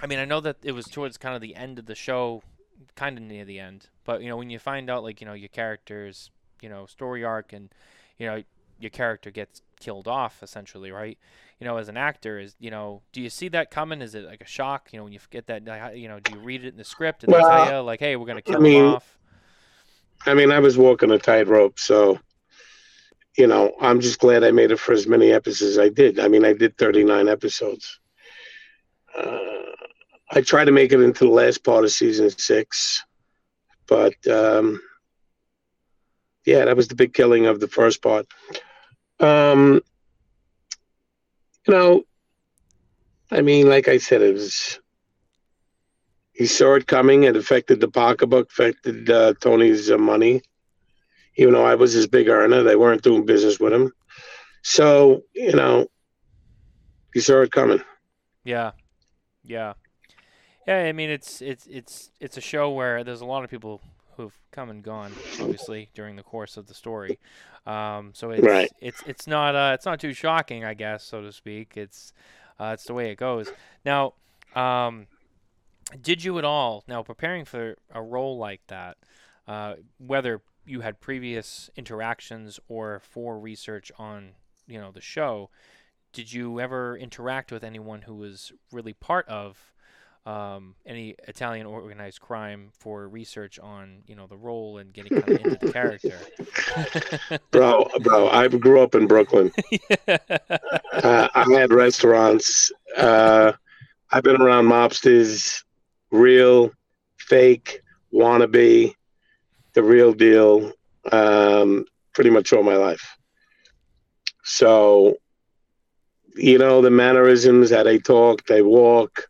I 0.00 0.06
mean, 0.06 0.18
I 0.18 0.24
know 0.24 0.40
that 0.40 0.56
it 0.62 0.72
was 0.72 0.86
towards 0.86 1.18
kind 1.18 1.34
of 1.34 1.40
the 1.40 1.56
end 1.56 1.78
of 1.78 1.86
the 1.86 1.94
show, 1.94 2.42
kind 2.94 3.18
of 3.18 3.24
near 3.24 3.44
the 3.44 3.58
end. 3.58 3.88
But 4.04 4.22
you 4.22 4.28
know, 4.28 4.36
when 4.36 4.50
you 4.50 4.58
find 4.58 4.88
out, 4.88 5.02
like, 5.02 5.20
you 5.20 5.26
know, 5.26 5.32
your 5.34 5.48
character's, 5.48 6.30
you 6.60 6.68
know, 6.68 6.86
story 6.86 7.24
arc, 7.24 7.52
and 7.52 7.68
you 8.18 8.26
know, 8.26 8.42
your 8.78 8.90
character 8.90 9.30
gets 9.30 9.62
killed 9.80 10.06
off, 10.06 10.42
essentially, 10.42 10.90
right? 10.90 11.18
You 11.60 11.66
know, 11.66 11.76
as 11.76 11.88
an 11.88 11.96
actor, 11.96 12.38
is 12.38 12.54
you 12.60 12.70
know, 12.70 13.02
do 13.12 13.20
you 13.20 13.30
see 13.30 13.48
that 13.48 13.70
coming? 13.70 14.00
Is 14.00 14.14
it 14.14 14.24
like 14.24 14.40
a 14.40 14.46
shock? 14.46 14.92
You 14.92 14.98
know, 14.98 15.04
when 15.04 15.12
you 15.12 15.20
get 15.30 15.46
that, 15.48 15.96
you 15.96 16.08
know, 16.08 16.20
do 16.20 16.32
you 16.34 16.38
read 16.38 16.64
it 16.64 16.68
in 16.68 16.76
the 16.76 16.84
script 16.84 17.24
and 17.24 17.32
Well, 17.32 17.42
they 17.42 17.64
tell 17.66 17.80
you, 17.80 17.82
like, 17.82 18.00
hey, 18.00 18.14
we're 18.16 18.26
gonna 18.26 18.42
kill 18.42 18.60
mean, 18.60 18.84
him 18.84 18.94
off? 18.94 19.18
I 20.26 20.34
mean, 20.34 20.52
I 20.52 20.60
was 20.60 20.78
walking 20.78 21.10
a 21.10 21.18
tightrope, 21.18 21.80
so 21.80 22.18
you 23.36 23.46
know, 23.46 23.72
I'm 23.80 24.00
just 24.00 24.18
glad 24.18 24.42
I 24.42 24.50
made 24.50 24.72
it 24.72 24.80
for 24.80 24.92
as 24.92 25.06
many 25.06 25.32
episodes 25.32 25.72
as 25.72 25.78
I 25.78 25.88
did. 25.88 26.18
I 26.18 26.26
mean, 26.26 26.44
I 26.44 26.52
did 26.52 26.76
39 26.76 27.28
episodes. 27.28 28.00
Uh, 29.16 29.72
I 30.30 30.40
tried 30.40 30.66
to 30.66 30.72
make 30.72 30.92
it 30.92 31.00
into 31.00 31.24
the 31.24 31.30
last 31.30 31.64
part 31.64 31.84
of 31.84 31.90
season 31.90 32.30
six, 32.30 33.04
but 33.86 34.14
um, 34.26 34.80
yeah, 36.44 36.64
that 36.64 36.76
was 36.76 36.88
the 36.88 36.94
big 36.94 37.14
killing 37.14 37.46
of 37.46 37.60
the 37.60 37.68
first 37.68 38.02
part. 38.02 38.26
Um, 39.20 39.80
you 41.66 41.74
know, 41.74 42.02
I 43.30 43.42
mean, 43.42 43.68
like 43.68 43.88
I 43.88 43.98
said, 43.98 44.22
it 44.22 44.34
was. 44.34 44.80
He 46.32 46.46
saw 46.46 46.76
it 46.76 46.86
coming. 46.86 47.24
It 47.24 47.34
affected 47.34 47.80
the 47.80 47.88
pocketbook, 47.88 48.50
affected 48.50 49.10
uh, 49.10 49.34
Tony's 49.40 49.90
uh, 49.90 49.98
money 49.98 50.40
even 51.38 51.54
though 51.54 51.64
I 51.64 51.76
was 51.76 51.92
his 51.92 52.06
big 52.06 52.28
earner. 52.28 52.62
They 52.62 52.76
weren't 52.76 53.02
doing 53.02 53.24
business 53.24 53.58
with 53.58 53.72
him. 53.72 53.92
So, 54.62 55.22
you 55.34 55.52
know, 55.52 55.86
he 57.14 57.20
saw 57.20 57.40
it 57.42 57.52
coming. 57.52 57.80
Yeah, 58.44 58.72
yeah, 59.48 59.74
yeah. 60.66 60.78
I 60.84 60.92
mean, 60.92 61.10
it's 61.10 61.42
it's 61.42 61.66
it's 61.66 62.10
it's 62.20 62.36
a 62.36 62.40
show 62.42 62.70
where 62.70 63.04
there's 63.04 63.20
a 63.22 63.26
lot 63.26 63.44
of 63.44 63.50
people 63.50 63.80
who've 64.16 64.38
come 64.52 64.70
and 64.70 64.82
gone, 64.82 65.20
obviously, 65.38 65.90
during 65.94 66.16
the 66.16 66.22
course 66.22 66.56
of 66.56 66.66
the 66.66 66.74
story. 66.74 67.18
Um, 67.66 68.12
so 68.14 68.30
it's 68.30 68.44
Right. 68.44 68.70
it's 68.80 69.02
it's 69.06 69.26
not 69.26 69.54
uh, 69.56 69.72
it's 69.74 69.86
not 69.86 70.00
too 70.00 70.14
shocking, 70.14 70.64
I 70.64 70.74
guess, 70.74 71.04
so 71.04 71.22
to 71.22 71.32
speak. 71.32 71.76
It's 71.76 72.12
uh, 72.60 72.72
it's 72.74 72.86
the 72.86 72.94
way 72.94 73.10
it 73.10 73.16
goes. 73.16 73.52
Now, 73.84 74.14
um, 74.54 75.08
did 76.00 76.22
you 76.24 76.38
at 76.38 76.44
all 76.44 76.84
now 76.86 77.02
preparing 77.02 77.44
for 77.44 77.76
a 77.92 78.02
role 78.02 78.38
like 78.38 78.60
that, 78.68 78.98
uh, 79.46 79.76
whether 79.98 80.42
you 80.66 80.82
had 80.82 81.00
previous 81.00 81.70
interactions 81.76 82.60
or 82.68 83.00
for 83.00 83.38
research 83.38 83.90
on 83.98 84.32
you 84.66 84.78
know 84.80 84.92
the 84.92 85.00
show? 85.00 85.50
Did 86.18 86.32
you 86.32 86.58
ever 86.58 86.96
interact 86.96 87.52
with 87.52 87.62
anyone 87.62 88.02
who 88.02 88.16
was 88.16 88.50
really 88.72 88.92
part 88.92 89.28
of 89.28 89.56
um, 90.26 90.74
any 90.84 91.14
Italian 91.28 91.64
organized 91.64 92.20
crime 92.20 92.70
for 92.72 93.08
research 93.08 93.60
on 93.60 94.02
you 94.08 94.16
know 94.16 94.26
the 94.26 94.36
role 94.36 94.78
and 94.78 94.92
getting 94.92 95.22
kind 95.22 95.38
of 95.38 95.46
into 95.46 95.66
the 95.66 95.72
character? 95.72 96.18
Bro, 97.52 97.90
bro, 98.00 98.28
I 98.30 98.48
grew 98.48 98.82
up 98.82 98.96
in 98.96 99.06
Brooklyn. 99.06 99.52
Uh, 100.92 101.28
I 101.32 101.44
had 101.52 101.72
restaurants. 101.72 102.72
Uh, 102.96 103.52
I've 104.10 104.24
been 104.24 104.42
around 104.42 104.64
mobsters, 104.64 105.62
real, 106.10 106.72
fake, 107.18 107.82
wannabe, 108.12 108.92
the 109.74 109.82
real 109.84 110.12
deal, 110.12 110.72
um, 111.12 111.84
pretty 112.12 112.30
much 112.30 112.52
all 112.52 112.64
my 112.64 112.74
life. 112.74 113.16
So, 114.42 115.18
you 116.38 116.58
know, 116.58 116.80
the 116.80 116.90
mannerisms, 116.90 117.70
how 117.70 117.82
they 117.82 117.98
talk, 117.98 118.46
they 118.46 118.62
walk, 118.62 119.28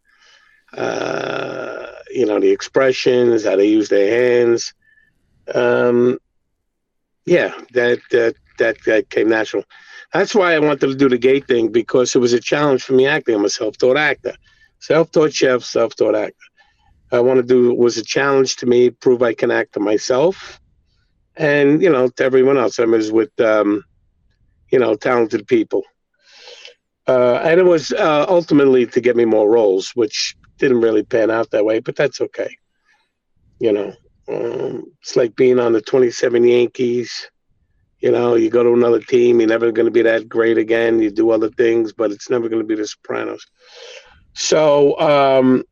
uh, 0.75 1.87
you 2.11 2.27
know, 2.27 2.39
the 2.41 2.51
expressions, 2.51 3.45
how 3.45 3.57
they 3.57 3.69
use 3.69 3.89
their 3.89 4.11
hands. 4.11 4.75
Um, 5.55 6.19
yeah, 7.27 7.53
that, 7.73 8.01
that 8.11 8.35
that 8.59 8.77
that 8.87 9.11
came 9.11 9.29
natural. 9.29 9.65
That's 10.13 10.35
why 10.35 10.55
I 10.55 10.59
wanted 10.59 10.81
to 10.89 10.95
do 10.95 11.09
the 11.09 11.19
gay 11.19 11.41
thing 11.41 11.71
because 11.71 12.15
it 12.15 12.19
was 12.19 12.33
a 12.33 12.41
challenge 12.41 12.83
for 12.83 12.95
me 12.95 13.07
acting. 13.07 13.35
I'm 13.35 13.45
a 13.45 13.51
self-taught 13.51 13.97
actor, 13.97 14.35
self-taught 14.81 15.33
chef, 15.33 15.63
self-taught 15.63 16.15
actor. 16.15 16.35
I 17.13 17.21
want 17.21 17.39
to 17.39 17.43
do 17.43 17.75
was 17.75 17.97
a 17.99 18.05
challenge 18.05 18.57
to 18.57 18.67
me, 18.67 18.91
prove 18.91 19.23
I 19.23 19.35
can 19.35 19.51
act 19.51 19.75
to 19.75 19.81
myself, 19.81 20.61
and 21.37 21.83
you 21.83 21.91
know 21.91 22.09
to 22.09 22.25
everyone 22.25 22.59
else. 22.59 22.79
I 22.79 22.85
was 22.85 23.11
with 23.13 23.39
um, 23.41 23.85
you 24.71 24.79
know 24.79 24.95
talented 24.95 25.47
people, 25.47 25.85
uh, 27.09 27.41
and 27.43 27.59
it 27.59 27.65
was 27.65 27.91
uh, 27.93 28.27
ultimately 28.29 28.87
to 28.87 29.01
get 29.01 29.17
me 29.17 29.25
more 29.25 29.51
roles, 29.51 29.91
which 29.95 30.37
didn't 30.59 30.83
really 30.83 31.03
pan 31.03 31.31
out 31.31 31.51
that 31.51 31.65
way, 31.65 31.79
but 31.81 31.97
that's 31.97 32.21
okay. 32.21 32.57
You 33.61 33.73
know, 33.73 33.95
um, 34.29 34.93
it's 35.01 35.17
like 35.17 35.35
being 35.35 35.59
on 35.59 35.73
the 35.73 35.81
27 35.81 36.45
Yankees. 36.45 37.31
You 38.01 38.13
know, 38.13 38.35
you 38.37 38.51
go 38.51 38.63
to 38.63 38.75
another 38.75 39.01
team, 39.01 39.41
you're 39.41 39.49
never 39.49 39.73
going 39.73 39.87
to 39.87 39.93
be 39.93 40.03
that 40.03 40.29
great 40.29 40.59
again. 40.59 41.01
You 41.01 41.11
do 41.11 41.31
other 41.31 41.49
things, 41.49 41.93
but 41.93 42.13
it's 42.13 42.31
never 42.31 42.49
going 42.49 42.63
to 42.63 42.67
be 42.67 42.77
the 42.77 42.87
Sopranos. 42.87 43.45
So, 44.35 44.99
um, 45.01 45.65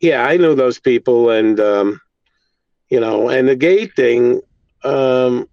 yeah, 0.00 0.24
I 0.24 0.36
knew 0.36 0.54
those 0.54 0.80
people, 0.80 1.30
and 1.30 1.60
um, 1.60 2.00
you 2.88 2.98
know, 2.98 3.28
and 3.28 3.48
the 3.48 3.56
gay 3.56 3.86
thing. 3.86 4.40
Um, 4.82 5.48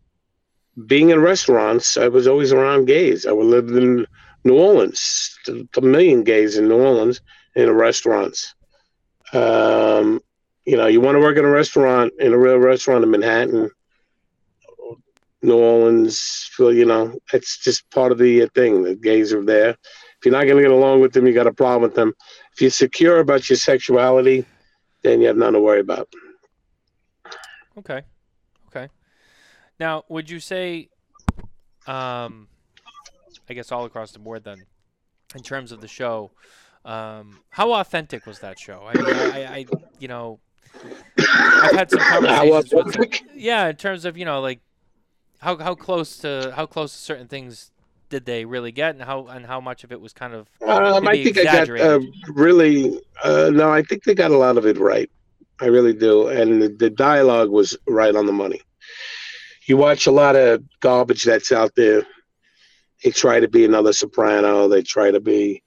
being 0.87 1.09
in 1.09 1.19
restaurants, 1.21 1.97
I 1.97 2.09
was 2.09 2.27
always 2.27 2.51
around 2.51 2.85
gays. 2.85 3.25
I 3.25 3.31
would 3.31 3.45
live 3.45 3.69
in 3.69 4.05
New 4.45 4.57
Orleans, 4.57 5.37
a 5.75 5.81
million 5.81 6.23
gays 6.23 6.57
in 6.57 6.69
New 6.69 6.79
Orleans 6.79 7.19
in 7.55 7.65
the 7.65 7.73
restaurants. 7.73 8.53
Um, 9.33 10.21
you 10.65 10.77
know, 10.77 10.87
you 10.87 11.01
want 11.01 11.15
to 11.15 11.19
work 11.19 11.37
in 11.37 11.45
a 11.45 11.49
restaurant, 11.49 12.13
in 12.19 12.31
a 12.31 12.37
real 12.37 12.57
restaurant 12.57 13.03
in 13.03 13.11
Manhattan, 13.11 13.69
New 15.41 15.57
Orleans, 15.57 16.49
you 16.59 16.85
know, 16.85 17.17
it's 17.33 17.57
just 17.57 17.89
part 17.91 18.11
of 18.11 18.17
the 18.17 18.43
uh, 18.43 18.47
thing. 18.55 18.83
The 18.83 18.95
gays 18.95 19.33
are 19.33 19.43
there. 19.43 19.69
If 19.69 20.25
you're 20.25 20.31
not 20.31 20.45
going 20.45 20.57
to 20.57 20.63
get 20.63 20.71
along 20.71 21.01
with 21.01 21.13
them, 21.13 21.27
you 21.27 21.33
got 21.33 21.47
a 21.47 21.53
problem 21.53 21.83
with 21.83 21.93
them. 21.93 22.13
If 22.53 22.61
you're 22.61 22.71
secure 22.71 23.19
about 23.19 23.49
your 23.49 23.57
sexuality, 23.57 24.45
then 25.03 25.21
you 25.21 25.27
have 25.27 25.37
nothing 25.37 25.53
to 25.53 25.59
worry 25.59 25.81
about. 25.81 26.07
Okay. 27.77 28.01
Okay. 28.67 28.89
Now, 29.79 30.03
would 30.09 30.29
you 30.29 30.39
say, 30.39 30.89
um, 31.85 32.47
I 33.49 33.53
guess 33.53 33.71
all 33.71 33.85
across 33.85 34.11
the 34.11 34.19
board 34.19 34.43
then, 34.43 34.65
in 35.35 35.41
terms 35.41 35.71
of 35.71 35.81
the 35.81 35.87
show, 35.87 36.31
um, 36.83 37.39
how 37.49 37.73
authentic 37.73 38.25
was 38.25 38.39
that 38.39 38.59
show? 38.59 38.83
I 38.87 38.93
mean, 38.93 39.05
I, 39.07 39.45
I, 39.45 39.65
you 39.99 40.07
know, 40.07 40.39
I've 41.17 41.75
had 41.75 41.89
some 41.89 41.99
How 41.99 42.21
conversations 42.21 42.97
with, 42.97 43.21
yeah, 43.35 43.67
in 43.67 43.75
terms 43.75 44.05
of 44.05 44.17
you 44.17 44.25
know, 44.25 44.41
like 44.41 44.59
how 45.39 45.57
how 45.57 45.75
close 45.75 46.17
to 46.19 46.53
how 46.55 46.65
close 46.65 46.91
to 46.93 46.97
certain 46.97 47.27
things 47.27 47.71
did 48.09 48.25
they 48.25 48.45
really 48.45 48.71
get, 48.71 48.95
and 48.95 49.03
how 49.03 49.27
and 49.27 49.45
how 49.45 49.59
much 49.59 49.83
of 49.83 49.91
it 49.91 49.99
was 49.99 50.13
kind 50.13 50.33
of 50.33 50.47
Um, 50.65 51.07
I 51.07 51.23
think 51.23 51.37
I 51.37 51.43
got 51.43 51.69
uh, 51.69 51.99
really. 52.33 52.99
Uh, 53.23 53.49
no, 53.53 53.71
I 53.71 53.81
think 53.81 54.03
they 54.03 54.13
got 54.13 54.31
a 54.31 54.37
lot 54.37 54.57
of 54.57 54.65
it 54.65 54.77
right. 54.77 55.09
I 55.61 55.67
really 55.67 55.93
do, 55.93 56.27
and 56.27 56.61
the, 56.61 56.69
the 56.69 56.89
dialogue 56.89 57.49
was 57.49 57.77
right 57.87 58.15
on 58.15 58.25
the 58.25 58.33
money. 58.33 58.61
You 59.67 59.77
watch 59.77 60.05
a 60.05 60.11
lot 60.11 60.35
of 60.35 60.63
garbage 60.81 61.23
that's 61.23 61.51
out 61.51 61.73
there. 61.75 62.05
They 63.03 63.11
try 63.11 63.39
to 63.39 63.47
be 63.47 63.65
another 63.65 63.93
Soprano. 63.93 64.67
They 64.67 64.81
try 64.81 65.11
to 65.11 65.19
be 65.19 65.63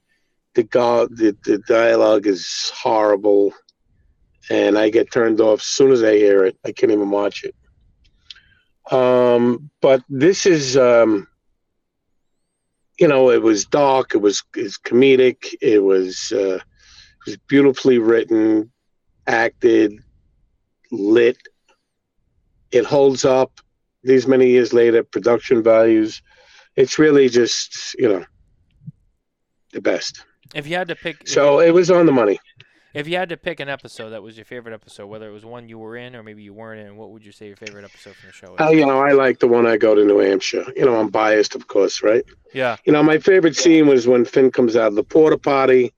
the 0.55 0.63
gar- 0.63 1.07
the, 1.07 1.37
the 1.45 1.59
dialogue 1.67 2.27
is 2.27 2.71
horrible. 2.75 3.53
and 4.49 4.77
I 4.77 4.89
get 4.89 5.11
turned 5.11 5.41
off 5.41 5.59
as 5.59 5.65
soon 5.65 5.91
as 5.91 6.03
I 6.03 6.15
hear 6.15 6.45
it. 6.45 6.57
I 6.65 6.71
can't 6.71 6.91
even 6.91 7.11
watch 7.11 7.43
it. 7.43 7.55
Um, 8.93 9.69
but 9.81 10.03
this 10.09 10.45
is, 10.45 10.75
um, 10.75 11.27
you 12.99 13.07
know, 13.07 13.29
it 13.29 13.41
was 13.41 13.65
dark. 13.65 14.15
It 14.15 14.19
was, 14.21 14.43
it 14.55 14.63
was 14.63 14.77
comedic. 14.77 15.53
It 15.61 15.83
was, 15.83 16.31
uh, 16.35 16.55
it 16.55 17.25
was 17.25 17.37
beautifully 17.47 17.99
written, 17.99 18.71
acted, 19.27 19.93
lit. 20.91 21.37
It 22.71 22.85
holds 22.85 23.25
up 23.25 23.59
these 24.03 24.27
many 24.27 24.49
years 24.49 24.73
later. 24.73 25.03
Production 25.03 25.61
values. 25.61 26.21
It's 26.79 26.97
really 26.97 27.27
just, 27.27 27.93
you 27.99 28.07
know, 28.07 28.25
the 29.73 29.81
best. 29.81 30.23
If 30.55 30.65
you 30.65 30.75
had 30.77 30.87
to 30.87 30.95
pick, 30.95 31.27
So 31.27 31.59
it 31.59 31.71
was 31.73 31.91
on 31.91 32.05
the 32.05 32.13
money. 32.13 32.39
if 32.93 33.05
you 33.05 33.17
had 33.17 33.27
to 33.29 33.37
pick 33.37 33.59
an 33.59 33.67
episode 33.67 34.11
that 34.11 34.23
was 34.23 34.37
your 34.37 34.45
favorite 34.45 34.73
episode, 34.73 35.07
whether 35.07 35.29
it 35.29 35.33
was 35.33 35.43
one 35.43 35.67
you 35.67 35.77
were 35.77 35.97
in 35.97 36.15
or 36.15 36.23
maybe 36.23 36.41
you 36.41 36.53
weren't 36.53 36.79
in, 36.79 36.95
what 36.95 37.11
would 37.11 37.25
you 37.25 37.33
say 37.33 37.47
your 37.47 37.57
favorite 37.57 37.83
episode 37.83 38.15
from 38.15 38.27
the 38.27 38.33
show 38.33 38.47
is? 38.53 38.59
Oh, 38.59 38.71
you 38.71 38.85
know, 38.85 38.99
I 39.01 39.11
like 39.11 39.39
the 39.39 39.47
one 39.47 39.67
I 39.67 39.75
go 39.75 39.93
to 39.93 40.05
New 40.05 40.19
Hampshire. 40.19 40.65
You 40.75 40.85
know, 40.85 40.95
I'm 40.99 41.09
biased, 41.09 41.53
of 41.53 41.67
course, 41.67 42.01
right? 42.01 42.23
yeah, 42.53 42.77
You 42.85 42.93
know, 42.93 43.03
my 43.03 43.17
favorite 43.19 43.57
scene 43.57 43.85
was 43.87 44.07
when 44.07 44.23
Finn 44.23 44.49
comes 44.49 44.77
out 44.77 44.87
of 44.87 44.95
the 44.95 45.03
porta 45.03 45.37
potty, 45.37 45.93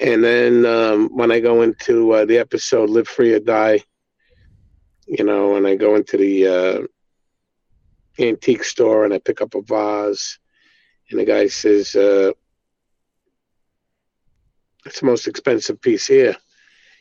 and 0.00 0.22
then 0.24 0.66
um, 0.66 1.08
when 1.16 1.30
I 1.30 1.38
go 1.40 1.62
into 1.62 2.12
uh, 2.12 2.24
the 2.24 2.38
episode 2.38 2.90
"Live 2.90 3.08
Free 3.08 3.32
or 3.34 3.40
Die," 3.40 3.80
you 5.06 5.24
know, 5.24 5.54
and 5.56 5.64
I 5.66 5.76
go 5.76 5.94
into 5.94 6.16
the 6.16 6.46
uh, 6.46 6.78
antique 8.18 8.64
store 8.64 9.04
and 9.04 9.14
I 9.14 9.18
pick 9.18 9.40
up 9.40 9.54
a 9.54 9.62
vase, 9.62 10.38
and 11.10 11.20
the 11.20 11.24
guy 11.24 11.48
says, 11.48 11.94
uh, 11.94 12.32
"It's 14.84 15.00
the 15.00 15.06
most 15.06 15.26
expensive 15.26 15.80
piece 15.80 16.06
here. 16.06 16.36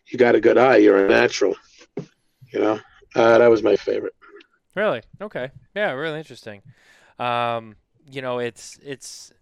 You 0.07 0.17
got 0.17 0.35
a 0.35 0.41
good 0.41 0.57
eye. 0.57 0.77
You're 0.77 1.05
a 1.05 1.09
natural." 1.09 1.55
You 2.53 2.59
know, 2.61 2.79
uh, 3.15 3.37
that 3.37 3.49
was 3.49 3.61
my 3.61 3.75
favorite. 3.75 4.15
really, 4.73 5.01
okay, 5.21 5.51
yeah, 5.75 5.91
really 5.91 6.17
interesting. 6.17 6.61
Um, 7.19 7.75
you 8.09 8.21
know, 8.21 8.39
it's 8.39 8.79
it's 8.83 9.33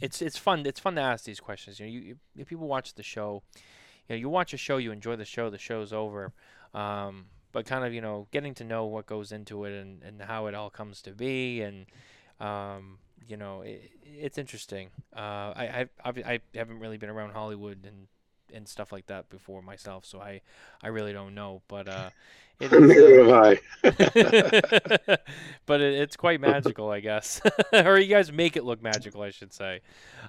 it's 0.00 0.20
it's 0.20 0.36
fun. 0.36 0.66
It's 0.66 0.80
fun 0.80 0.96
to 0.96 1.00
ask 1.00 1.24
these 1.24 1.40
questions. 1.40 1.80
You 1.80 1.86
know, 1.86 1.92
you, 1.92 2.00
you 2.00 2.16
if 2.36 2.48
people 2.48 2.66
watch 2.66 2.94
the 2.94 3.02
show, 3.02 3.42
you 4.08 4.16
know, 4.16 4.16
you 4.16 4.28
watch 4.28 4.52
a 4.52 4.56
show, 4.56 4.76
you 4.76 4.92
enjoy 4.92 5.16
the 5.16 5.24
show, 5.24 5.48
the 5.48 5.58
show's 5.58 5.92
over. 5.92 6.32
Um, 6.74 7.26
but 7.52 7.66
kind 7.66 7.84
of 7.84 7.92
you 7.94 8.00
know 8.00 8.26
getting 8.32 8.54
to 8.54 8.64
know 8.64 8.84
what 8.86 9.06
goes 9.06 9.32
into 9.32 9.64
it 9.64 9.72
and, 9.80 10.02
and 10.02 10.22
how 10.22 10.46
it 10.46 10.54
all 10.54 10.70
comes 10.70 11.02
to 11.02 11.12
be 11.12 11.62
and 11.62 11.86
um, 12.40 12.98
you 13.28 13.36
know 13.36 13.62
it, 13.62 13.90
it's 14.04 14.38
interesting. 14.38 14.90
Uh, 15.16 15.52
I, 15.56 15.88
I 16.04 16.10
I 16.26 16.40
haven't 16.54 16.80
really 16.80 16.96
been 16.98 17.10
around 17.10 17.32
Hollywood 17.32 17.84
and 17.86 18.08
and 18.52 18.68
stuff 18.68 18.92
like 18.92 19.06
that 19.06 19.30
before 19.30 19.62
myself, 19.62 20.04
so 20.04 20.20
I 20.20 20.40
I 20.82 20.88
really 20.88 21.12
don't 21.12 21.34
know. 21.34 21.62
But 21.68 21.88
uh, 21.88 22.10
it 22.60 22.72
is, 22.76 22.88
Neither 22.88 23.24
have 23.24 23.30
I. 23.30 23.60
uh, 23.84 25.16
but 25.66 25.80
it, 25.80 25.94
it's 25.94 26.16
quite 26.16 26.40
magical, 26.40 26.90
I 26.90 27.00
guess, 27.00 27.40
or 27.72 27.98
you 27.98 28.08
guys 28.08 28.32
make 28.32 28.56
it 28.56 28.64
look 28.64 28.82
magical, 28.82 29.22
I 29.22 29.30
should 29.30 29.52
say. 29.52 29.80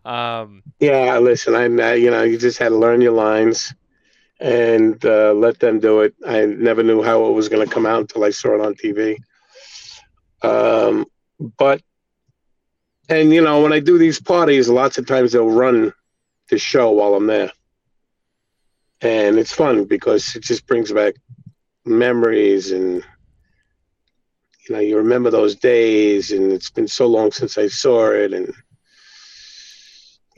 Um, 0.06 0.64
Yeah, 0.80 1.18
listen, 1.20 1.56
I'm 1.56 1.80
uh, 1.80 1.92
you 1.92 2.12
know, 2.12 2.24
you 2.24 2.38
just 2.38 2.58
had 2.58 2.70
to 2.70 2.76
learn 2.78 3.02
your 3.02 3.14
lines 3.14 3.74
and 4.44 5.04
uh, 5.06 5.34
let 5.34 5.58
them 5.60 5.80
do 5.80 6.02
it. 6.02 6.14
I 6.28 6.46
never 6.46 6.84
knew 6.84 7.02
how 7.02 7.26
it 7.28 7.32
was 7.32 7.48
going 7.48 7.66
to 7.66 7.74
come 7.74 7.86
out 7.86 8.02
until 8.02 8.26
I 8.26 8.30
saw 8.32 8.54
it 8.56 8.62
on 8.62 8.76
TV. 8.76 9.18
Um, 10.42 11.06
but 11.58 11.82
and 13.08 13.34
you 13.34 13.42
know, 13.42 13.62
when 13.62 13.72
I 13.72 13.80
do 13.80 13.98
these 13.98 14.20
parties, 14.20 14.68
lots 14.68 14.98
of 14.98 15.08
times 15.08 15.32
they'll 15.32 15.50
run 15.50 15.94
the 16.50 16.58
show 16.58 16.92
while 16.92 17.16
I'm 17.16 17.26
there, 17.26 17.52
and 19.02 19.40
it's 19.40 19.54
fun 19.54 19.86
because 19.86 20.36
it 20.36 20.44
just 20.44 20.68
brings 20.68 20.92
back 20.92 21.16
memories 21.86 22.72
and 22.72 23.04
you 24.68 24.76
know 24.76 24.80
you 24.80 24.96
remember 24.96 25.30
those 25.30 25.56
days 25.56 26.32
and 26.32 26.54
it's 26.54 26.70
been 26.70 26.88
so 26.88 27.06
long 27.06 27.30
since 27.30 27.58
i 27.58 27.68
saw 27.68 28.10
it 28.10 28.32
and 28.32 28.54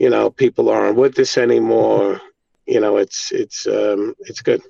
you 0.00 0.10
know 0.10 0.28
people 0.28 0.68
aren't 0.68 0.96
with 0.96 1.16
us 1.20 1.38
anymore 1.38 2.20
you 2.66 2.80
know 2.80 2.96
it's 2.96 3.32
it's 3.32 3.66
um 3.66 4.14
it's 4.20 4.42
good 4.42 4.62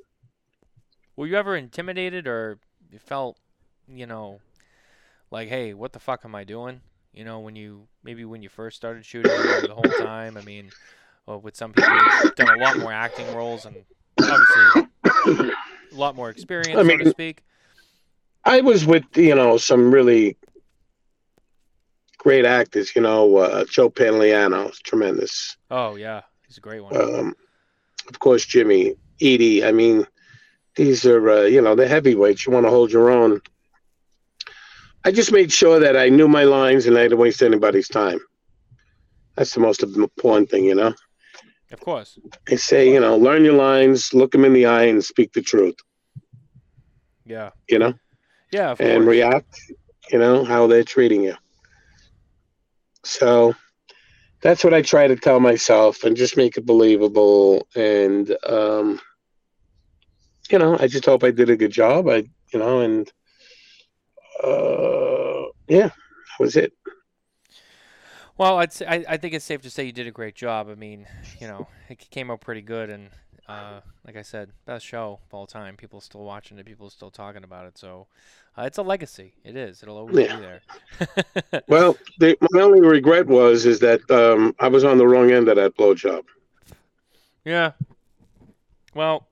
were 1.16 1.26
you 1.26 1.36
ever 1.36 1.57
intimidated 1.57 2.26
or 2.26 2.59
you 2.90 2.99
felt, 2.99 3.38
you 3.88 4.07
know, 4.07 4.40
like, 5.30 5.49
hey, 5.49 5.74
what 5.74 5.92
the 5.92 5.99
fuck 5.99 6.24
am 6.24 6.34
I 6.34 6.44
doing? 6.44 6.82
You 7.12 7.24
know, 7.24 7.40
when 7.40 7.57
you 7.57 7.88
maybe 8.05 8.24
when 8.24 8.42
you 8.42 8.49
first 8.49 8.76
started 8.76 9.05
shooting 9.05 9.30
the 9.66 9.74
whole 9.74 9.92
time. 9.92 10.36
I 10.36 10.42
mean, 10.42 10.70
well, 11.26 11.40
with 11.40 11.57
some 11.57 11.72
people, 11.72 11.88
who've 11.88 12.34
done 12.36 12.49
a 12.55 12.59
lot 12.59 12.78
more 12.78 12.92
acting 12.92 13.32
roles 13.34 13.64
and 13.64 13.84
obviously 14.28 14.82
a 15.92 15.94
lot 15.94 16.14
more 16.14 16.28
experience, 16.28 16.78
I 16.78 16.84
so 16.84 16.97
to 16.99 17.11
speak. 17.11 17.42
i 18.44 18.61
was 18.61 18.84
with 18.84 19.05
you 19.14 19.34
know 19.34 19.57
some 19.57 19.90
really 19.90 20.36
great 22.18 22.44
actors 22.44 22.94
you 22.94 23.03
know 23.03 23.36
uh, 23.36 23.64
joe 23.64 23.88
pantoliano 23.88 24.70
tremendous 24.84 25.57
Oh 25.70 25.97
yeah, 25.97 26.22
he's 26.47 26.59
a 26.59 26.61
great 26.61 26.80
one. 26.80 26.94
um 26.97 27.34
of 28.09 28.19
course 28.19 28.45
jimmy 28.45 28.95
edie 29.21 29.65
i 29.65 29.73
mean 29.73 30.07
these 30.77 31.05
are 31.07 31.31
uh, 31.31 31.43
you 31.43 31.61
know 31.61 31.75
they're 31.75 31.89
heavyweights 31.89 32.47
you 32.47 32.53
want 32.53 32.65
to 32.67 32.71
hold 32.71 32.91
your 32.93 33.11
own 33.11 33.41
i 35.05 35.11
just 35.11 35.33
made 35.33 35.51
sure 35.53 35.79
that 35.81 35.97
i 35.97 36.09
knew 36.09 36.29
my 36.29 36.45
lines 36.45 36.87
and 36.87 36.97
i 36.99 37.03
didn't 37.03 37.19
waste 37.19 37.43
anybody's 37.43 37.89
time 37.89 38.19
that's 39.37 39.55
the 39.55 39.61
most 39.61 39.83
important 39.83 40.51
thing 40.51 40.65
you 40.65 40.75
know 40.75 40.93
of 41.73 41.81
course. 41.81 42.17
I 42.49 42.55
say, 42.55 42.89
you 42.93 43.01
know, 43.01 43.17
learn 43.17 43.45
your 43.45 43.55
lines, 43.55 44.15
look 44.15 44.31
them 44.31 44.45
in 44.45 44.53
the 44.53 44.67
eye, 44.67 44.85
and 44.85 45.05
speak 45.05 45.33
the 45.33 45.43
truth. 45.43 45.75
Yeah. 47.25 47.51
You 47.69 47.81
know, 47.81 47.95
Yeah. 48.53 48.71
Of 48.71 48.81
and 48.81 48.99
course. 49.03 49.07
react. 49.07 49.61
You 50.13 50.21
know 50.21 50.45
how 50.45 50.69
they're 50.69 50.85
treating 50.85 51.25
you. 51.25 51.35
So 53.03 53.53
that's 54.43 54.62
what 54.62 54.74
I 54.74 54.82
try 54.82 55.07
to 55.07 55.16
tell 55.16 55.41
myself, 55.41 56.05
and 56.05 56.16
just 56.16 56.37
make 56.37 56.57
it 56.57 56.66
believable. 56.66 57.66
And 57.74 58.37
um, 58.47 59.01
you 60.51 60.59
know, 60.59 60.76
I 60.78 60.87
just 60.87 61.07
hope 61.07 61.24
I 61.24 61.30
did 61.30 61.51
a 61.51 61.57
good 61.57 61.72
job. 61.72 62.09
I, 62.09 62.24
you 62.53 62.59
know, 62.59 62.80
and 62.80 63.11
uh, 64.43 65.51
yeah, 65.68 65.89
that 65.89 66.41
was 66.41 66.57
it. 66.57 66.72
Well, 68.39 68.59
I'd 68.59 68.72
say, 68.72 68.87
I, 68.87 69.05
I 69.14 69.16
think 69.16 69.32
it's 69.32 69.47
safe 69.47 69.62
to 69.62 69.70
say 69.70 69.84
you 69.84 69.93
did 69.93 70.07
a 70.07 70.11
great 70.11 70.34
job. 70.34 70.68
I 70.68 70.74
mean, 70.74 71.07
you 71.41 71.49
know, 71.49 71.68
it 71.89 72.11
came 72.11 72.30
out 72.30 72.43
pretty 72.43 72.61
good, 72.61 72.91
and 72.91 73.09
uh, 73.49 73.80
like 74.07 74.16
I 74.16 74.22
said, 74.22 74.51
best 74.64 74.84
show 74.86 75.20
of 75.26 75.34
all 75.34 75.47
time. 75.47 75.76
People 75.76 76.01
still 76.01 76.24
watching 76.24 76.59
it. 76.59 76.66
People 76.66 76.90
still 76.90 77.11
talking 77.11 77.44
about 77.44 77.66
it. 77.66 77.78
So 77.78 78.07
uh, 78.59 78.62
it's 78.62 78.78
a 78.78 78.82
legacy. 78.82 79.34
It 79.44 79.57
is. 79.57 79.82
It'll 79.82 79.97
always 79.99 80.20
Yeah. 80.20 80.26
be 80.26 80.38
there. 80.38 80.62
Well, 81.68 81.99
the, 82.18 82.36
my 82.53 82.61
only 82.62 82.80
regret 82.80 83.26
was 83.26 83.66
is 83.66 83.78
that 83.80 84.09
um, 84.11 84.55
I 84.59 84.68
was 84.68 84.84
on 84.84 84.99
the 84.99 85.07
wrong 85.07 85.30
end 85.30 85.49
of 85.49 85.57
that 85.57 85.76
blowjob. 85.76 86.24
yeah. 87.44 87.72
Well, 88.94 89.28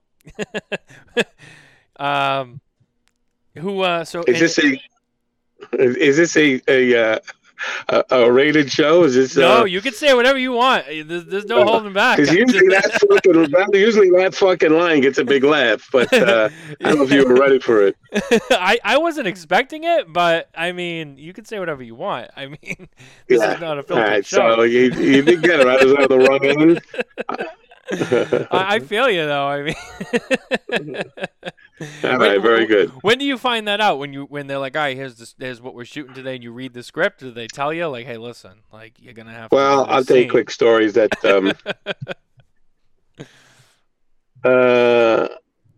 um, 1.97 2.61
who? 3.55 3.81
Uh, 3.81 4.03
so 4.05 4.23
Is 4.27 4.39
this 4.39 4.57
a 4.59 4.77
is, 5.73 5.95
is 5.97 6.17
this 6.17 6.37
a 6.37 6.61
a, 6.67 6.95
uh, 7.15 7.19
a 7.89 8.03
a 8.11 8.31
rated 8.31 8.71
show? 8.71 9.03
Is 9.03 9.15
this 9.15 9.35
no, 9.35 9.61
uh, 9.61 9.63
you 9.65 9.81
can 9.81 9.93
say 9.93 10.13
whatever 10.13 10.37
you 10.37 10.51
want. 10.51 10.85
Uh, 10.87 11.03
There's, 11.05 11.25
there's 11.25 11.45
no 11.45 11.63
holding 11.63 11.93
back. 11.93 12.17
Because 12.17 12.33
usually 12.33 12.67
that 12.69 12.91
fucking 13.09 13.73
usually 13.73 14.09
that 14.11 14.35
fucking 14.35 14.71
line 14.73 15.01
gets 15.01 15.17
a 15.17 15.23
big 15.23 15.43
laugh, 15.43 15.87
but 15.91 16.11
uh, 16.13 16.49
I 16.83 16.89
don't 16.89 16.97
know 16.97 17.03
if 17.03 17.11
you 17.11 17.27
were 17.27 17.35
ready 17.35 17.59
for 17.59 17.87
it. 17.87 17.97
I, 18.51 18.79
I 18.83 18.97
wasn't 18.97 19.27
expecting 19.27 19.83
it, 19.83 20.11
but 20.11 20.49
I 20.55 20.71
mean, 20.71 21.17
you 21.17 21.33
can 21.33 21.45
say 21.45 21.59
whatever 21.59 21.83
you 21.83 21.95
want. 21.95 22.31
I 22.35 22.47
mean, 22.47 22.57
this 23.27 23.39
Yeah. 23.41 23.53
is 23.55 23.59
not 23.61 23.77
a 23.77 23.81
All 23.81 23.83
filtered 23.83 24.07
right, 24.07 24.25
show. 24.25 24.55
so 24.57 24.61
you 24.63 24.91
you 24.91 25.21
did 25.21 25.41
get 25.41 25.59
it. 25.59 25.67
I 25.67 25.83
was 25.83 25.93
on 25.93 26.07
the 26.07 26.17
wrong 26.19 26.45
end. 26.45 26.81
I, 27.91 28.47
I 28.51 28.79
feel 28.85 29.09
you 29.09 29.25
though. 29.25 29.47
I 29.47 29.61
mean, 29.63 29.75
All 32.03 32.17
right, 32.17 32.41
very 32.41 32.65
good. 32.65 32.89
When 33.01 33.17
do 33.17 33.25
you 33.25 33.37
find 33.37 33.67
that 33.67 33.81
out? 33.81 33.99
When 33.99 34.13
you 34.13 34.23
when 34.25 34.47
they're 34.47 34.59
like, 34.59 34.75
"All 34.77 34.83
right, 34.83 34.95
here's 34.95 35.15
this, 35.15 35.35
here's 35.37 35.61
what 35.61 35.75
we're 35.75 35.85
shooting 35.85 36.13
today," 36.13 36.35
and 36.35 36.43
you 36.43 36.51
read 36.51 36.73
the 36.73 36.83
script, 36.83 37.19
do 37.19 37.31
they 37.31 37.47
tell 37.47 37.73
you 37.73 37.87
like, 37.87 38.05
"Hey, 38.05 38.17
listen, 38.17 38.59
like 38.71 38.93
you're 38.99 39.13
gonna 39.13 39.33
have. 39.33 39.51
Well, 39.51 39.85
I'll 39.89 40.03
tell 40.03 40.17
you 40.17 40.29
quick 40.29 40.49
stories 40.49 40.93
that 40.93 41.13
um, 41.25 41.51
uh, 44.45 45.27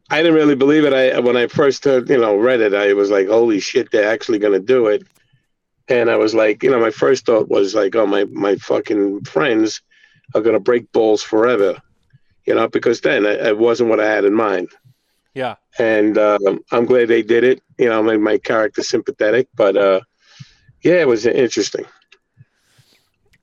I 0.10 0.18
didn't 0.18 0.36
really 0.36 0.55
believe 0.55 0.86
it. 0.86 0.93
I 0.93 1.20
when 1.20 1.36
I 1.36 1.47
first 1.47 1.84
heard, 1.84 2.10
you 2.10 2.20
know 2.20 2.38
read 2.38 2.62
it, 2.62 2.76
I 2.76 2.93
was 2.93 3.10
like, 3.10 3.28
"Holy 3.28 3.60
shit, 3.60 3.91
they're 3.91 4.10
actually 4.10 4.39
going 4.39 4.53
to 4.53 4.60
do 4.60 4.88
it." 4.88 5.03
And 5.89 6.12
I 6.12 6.18
was 6.18 6.36
like, 6.36 6.64
you 6.64 6.70
know, 6.70 6.80
my 6.80 6.91
first 6.91 7.26
thought 7.26 7.49
was 7.49 7.74
like, 7.74 7.95
"Oh, 7.95 8.05
my 8.05 8.26
my 8.26 8.55
fucking 8.58 9.24
friends 9.24 9.82
are 10.36 10.41
going 10.41 10.53
to 10.53 10.60
break 10.60 10.91
balls 10.91 11.24
forever," 11.24 11.82
you 12.48 12.56
know, 12.56 12.68
because 12.70 13.02
then 13.02 13.26
it, 13.26 13.41
it 13.45 13.58
wasn't 13.58 13.89
what 13.89 14.00
I 14.00 14.08
had 14.10 14.26
in 14.26 14.34
mind. 14.34 14.70
Yeah, 15.34 15.56
And 15.80 16.18
um, 16.18 16.60
I'm 16.72 16.86
glad 16.86 17.08
they 17.08 17.22
did 17.22 17.43
it. 17.43 17.62
You 17.78 17.88
know, 17.89 18.00
I 18.00 18.02
made 18.02 18.20
my 18.20 18.38
character 18.39 18.82
sympathetic, 18.84 19.48
but 19.56 19.78
uh, 19.78 20.02
yeah, 20.84 21.02
it 21.02 21.08
was 21.08 21.26
interesting. 21.26 21.86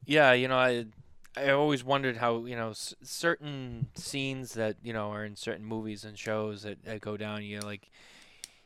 yeah. 0.04 0.32
You 0.32 0.48
know, 0.48 0.56
I 0.56 0.86
I 1.36 1.50
always 1.50 1.84
wondered 1.84 2.16
how 2.16 2.44
you 2.46 2.56
know 2.56 2.70
s- 2.70 2.94
certain 3.02 3.88
scenes 3.94 4.54
that 4.54 4.76
you 4.82 4.92
know 4.92 5.10
are 5.10 5.24
in 5.24 5.36
certain 5.36 5.64
movies 5.64 6.04
and 6.04 6.18
shows 6.18 6.62
that, 6.62 6.84
that 6.84 7.00
go 7.00 7.16
down. 7.16 7.42
You 7.42 7.60
know, 7.60 7.66
like 7.66 7.90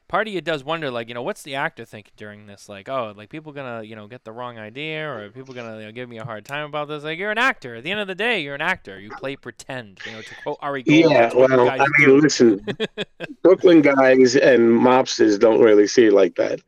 part 0.09 0.26
of 0.26 0.34
you 0.34 0.40
does 0.40 0.64
wonder, 0.64 0.90
like 0.90 1.09
you 1.09 1.14
know, 1.14 1.22
what's 1.22 1.42
the 1.42 1.54
actor 1.54 1.84
thinking 1.84 2.12
during 2.16 2.46
this? 2.46 2.68
Like, 2.68 2.88
oh, 2.88 3.12
like 3.16 3.28
people 3.28 3.52
gonna 3.52 3.82
you 3.82 3.94
know 3.94 4.06
get 4.06 4.24
the 4.24 4.32
wrong 4.32 4.59
idea, 4.59 5.09
or 5.09 5.28
people 5.30 5.54
gonna 5.54 5.78
you 5.78 5.86
know, 5.86 5.92
give 5.92 6.09
me 6.09 6.18
a 6.18 6.24
hard 6.24 6.44
time 6.44 6.66
about 6.66 6.88
this? 6.88 7.04
Like, 7.04 7.18
you're 7.18 7.30
an 7.30 7.38
actor. 7.38 7.76
At 7.76 7.84
the 7.84 7.90
end 7.90 8.00
of 8.00 8.09
the 8.09 8.14
day, 8.14 8.40
you're 8.40 8.54
an 8.54 8.61
actor. 8.61 8.98
You 8.98 9.11
play 9.11 9.36
pretend. 9.36 10.00
You 10.06 10.12
know, 10.12 10.22
to 10.22 10.34
quote 10.42 10.59
Ari 10.61 10.82
Gold. 10.82 10.98
Yeah, 10.98 11.20
that's 11.20 11.34
what 11.34 11.50
you 11.50 11.56
well, 11.56 11.70
I 11.70 11.78
do. 11.78 11.84
mean, 11.98 12.20
listen, 12.20 12.66
Brooklyn 13.42 13.82
guys 13.82 14.34
and 14.34 14.80
mobsters 14.80 15.38
don't 15.38 15.61
really 15.61 15.86
see 15.86 16.06
it 16.06 16.12
like 16.12 16.34
that. 16.36 16.61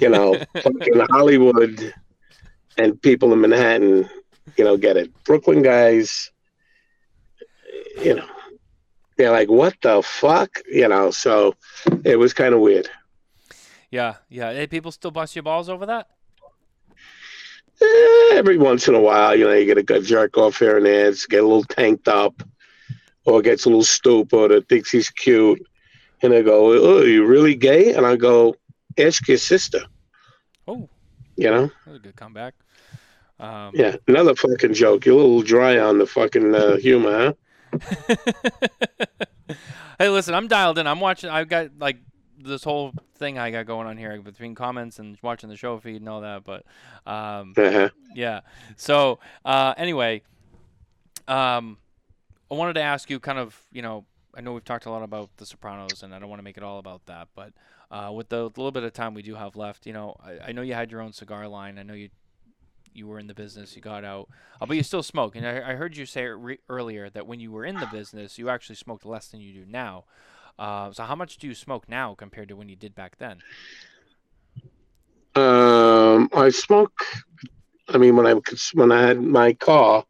You 0.00 0.08
know, 0.08 0.38
fucking 0.54 1.06
Hollywood 1.10 1.94
and 2.78 3.00
people 3.02 3.32
in 3.32 3.40
Manhattan, 3.40 4.08
you 4.56 4.64
know, 4.64 4.76
get 4.76 4.96
it. 4.96 5.12
Brooklyn 5.24 5.62
guys, 5.62 6.30
you 8.02 8.14
know, 8.14 8.26
they're 9.18 9.30
like, 9.32 9.50
what 9.50 9.74
the 9.82 10.00
fuck? 10.02 10.60
You 10.70 10.88
know, 10.88 11.10
so 11.10 11.54
it 12.04 12.16
was 12.16 12.32
kind 12.32 12.54
of 12.54 12.60
weird. 12.60 12.88
yeah, 13.90 14.14
yeah. 14.30 14.52
Hey, 14.52 14.66
people 14.66 14.92
still 14.92 15.10
bust 15.10 15.36
your 15.36 15.42
balls 15.42 15.68
over 15.68 15.84
that? 15.86 16.08
Eh, 17.80 18.30
every 18.34 18.58
once 18.58 18.88
in 18.88 18.94
a 18.94 19.00
while, 19.00 19.36
you 19.36 19.44
know, 19.44 19.52
you 19.52 19.66
get 19.66 19.78
a 19.78 19.82
good 19.82 20.04
jerk 20.04 20.36
off 20.38 20.58
here 20.58 20.78
and 20.78 20.86
there, 20.86 21.08
it's 21.08 21.26
get 21.26 21.42
a 21.42 21.46
little 21.46 21.64
tanked 21.64 22.08
up, 22.08 22.42
or 23.24 23.42
gets 23.42 23.66
a 23.66 23.68
little 23.68 23.84
stupid, 23.84 24.50
or 24.50 24.60
thinks 24.62 24.90
he's 24.90 25.10
cute, 25.10 25.64
and 26.22 26.32
they 26.32 26.42
go, 26.42 26.72
"Oh, 26.72 27.02
you 27.02 27.24
really 27.24 27.54
gay?" 27.54 27.92
And 27.94 28.04
I 28.04 28.16
go, 28.16 28.56
"Ask 28.98 29.28
your 29.28 29.38
sister." 29.38 29.80
Oh, 30.66 30.88
You 31.36 31.50
know, 31.50 31.66
that 31.66 31.86
was 31.86 31.96
a 31.96 32.00
good 32.00 32.16
comeback. 32.16 32.54
Um, 33.38 33.70
yeah, 33.74 33.94
another 34.08 34.34
fucking 34.34 34.74
joke. 34.74 35.06
You're 35.06 35.14
a 35.14 35.22
little 35.22 35.42
dry 35.42 35.78
on 35.78 35.98
the 35.98 36.06
fucking 36.06 36.52
uh, 36.54 36.76
humor, 36.78 37.16
huh? 37.16 37.32
hey, 39.98 40.08
listen, 40.08 40.34
I'm 40.34 40.48
dialed 40.48 40.78
in. 40.78 40.86
I'm 40.86 41.00
watching. 41.00 41.30
I've 41.30 41.48
got 41.48 41.70
like 41.78 41.98
this 42.38 42.64
whole 42.64 42.92
thing 43.16 43.38
I 43.38 43.50
got 43.50 43.66
going 43.66 43.86
on 43.86 43.96
here 43.96 44.20
between 44.20 44.54
comments 44.54 44.98
and 44.98 45.18
watching 45.22 45.48
the 45.48 45.56
show 45.56 45.78
feed 45.78 45.96
and 45.96 46.08
all 46.08 46.20
that. 46.20 46.44
But 46.44 46.64
um, 47.06 47.54
Uh-huh. 47.56 47.88
yeah. 48.14 48.40
So 48.76 49.18
uh, 49.44 49.74
anyway, 49.76 50.22
um, 51.26 51.78
I 52.50 52.54
wanted 52.54 52.74
to 52.74 52.82
ask 52.82 53.10
you, 53.10 53.20
kind 53.20 53.38
of, 53.38 53.60
you 53.72 53.82
know, 53.82 54.04
I 54.34 54.40
know 54.40 54.52
we've 54.52 54.64
talked 54.64 54.86
a 54.86 54.90
lot 54.90 55.02
about 55.02 55.30
The 55.36 55.46
Sopranos, 55.46 56.02
and 56.02 56.14
I 56.14 56.18
don't 56.18 56.28
want 56.28 56.38
to 56.38 56.44
make 56.44 56.56
it 56.56 56.62
all 56.62 56.78
about 56.78 57.06
that, 57.06 57.28
but 57.34 57.52
uh, 57.90 58.12
with 58.14 58.28
the 58.28 58.44
little 58.44 58.70
bit 58.70 58.84
of 58.84 58.92
time 58.92 59.14
we 59.14 59.22
do 59.22 59.34
have 59.34 59.56
left, 59.56 59.86
you 59.86 59.92
know, 59.92 60.16
I, 60.24 60.48
I 60.48 60.52
know 60.52 60.62
you 60.62 60.74
had 60.74 60.92
your 60.92 61.00
own 61.00 61.12
cigar 61.12 61.48
line. 61.48 61.78
I 61.78 61.82
know 61.82 61.94
you 61.94 62.10
you 62.92 63.06
were 63.06 63.18
in 63.18 63.26
the 63.26 63.34
business, 63.34 63.74
you 63.76 63.82
got 63.82 64.04
out, 64.04 64.28
uh, 64.60 64.66
but 64.66 64.76
you 64.76 64.82
still 64.82 65.02
smoke. 65.02 65.36
And 65.36 65.46
I, 65.46 65.72
I 65.72 65.74
heard 65.74 65.96
you 65.96 66.06
say 66.06 66.26
re- 66.26 66.58
earlier 66.68 67.10
that 67.10 67.26
when 67.26 67.40
you 67.40 67.50
were 67.50 67.64
in 67.64 67.76
the 67.76 67.86
business, 67.86 68.38
you 68.38 68.48
actually 68.48 68.76
smoked 68.76 69.04
less 69.04 69.28
than 69.28 69.40
you 69.40 69.52
do 69.52 69.64
now. 69.70 70.04
Uh, 70.58 70.92
so 70.92 71.04
how 71.04 71.14
much 71.14 71.38
do 71.38 71.46
you 71.46 71.54
smoke 71.54 71.88
now 71.88 72.14
compared 72.14 72.48
to 72.48 72.56
when 72.56 72.68
you 72.68 72.76
did 72.76 72.94
back 72.94 73.18
then? 73.18 73.38
Um, 75.34 76.28
I 76.34 76.50
smoke. 76.50 76.92
I 77.88 77.98
mean, 77.98 78.16
when 78.16 78.26
I 78.26 78.34
when 78.74 78.90
I 78.90 79.02
had 79.02 79.20
my 79.22 79.52
car, 79.52 80.04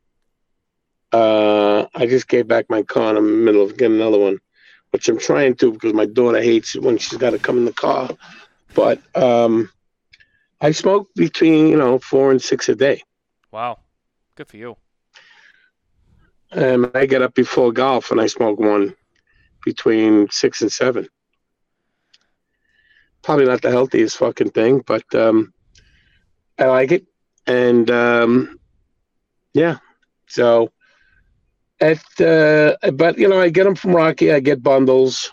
uh, 1.13 1.87
I 1.95 2.07
just 2.07 2.29
gave 2.29 2.49
back 2.49 2.67
my 2.71 2.83
car 2.83 3.11
in 3.11 3.15
the 3.17 3.21
middle 3.21 3.63
of 3.63 3.77
getting 3.77 3.97
another 3.97 4.19
one, 4.19 4.39
which 4.91 5.09
I'm 5.09 5.19
trying 5.19 5.55
to 5.57 5.73
because 5.73 5.93
my 5.93 6.07
daughter 6.07 6.41
hates 6.41 6.75
it 6.75 6.83
when 6.83 6.97
she's 6.97 7.19
got 7.19 7.31
to 7.31 7.39
come 7.39 7.59
in 7.59 7.67
the 7.67 7.73
car. 7.73 8.11
But 8.75 9.01
um, 9.15 9.71
I 10.61 10.73
smoke 10.73 11.09
between 11.15 11.69
you 11.69 11.77
know 11.77 11.99
four 11.99 12.31
and 12.31 12.43
six 12.43 12.69
a 12.69 12.75
day, 12.75 13.03
Wow, 13.53 13.79
good 14.35 14.49
for 14.49 14.57
you. 14.57 14.77
and 16.53 16.91
I 16.95 17.07
get 17.07 17.23
up 17.23 17.35
before 17.35 17.73
golf 17.73 18.11
and 18.11 18.21
I 18.21 18.27
smoke 18.27 18.59
one 18.59 18.95
between 19.65 20.29
six 20.31 20.61
and 20.63 20.73
seven. 20.73 21.09
Probably 23.23 23.47
not 23.47 23.63
the 23.63 23.71
healthiest 23.71 24.17
fucking 24.17 24.51
thing, 24.51 24.83
but 24.87 25.05
um, 25.15 25.53
I 26.59 26.67
like 26.67 26.93
it, 26.93 27.07
and 27.47 27.91
um, 27.91 28.59
yeah. 29.55 29.79
So, 30.27 30.73
at 31.81 32.03
uh, 32.21 32.77
but 32.93 33.19
you 33.19 33.29
know, 33.29 33.41
I 33.41 33.49
get 33.51 33.65
them 33.65 33.75
from 33.75 33.95
Rocky. 33.95 34.33
I 34.33 34.41
get 34.41 34.63
bundles. 34.63 35.33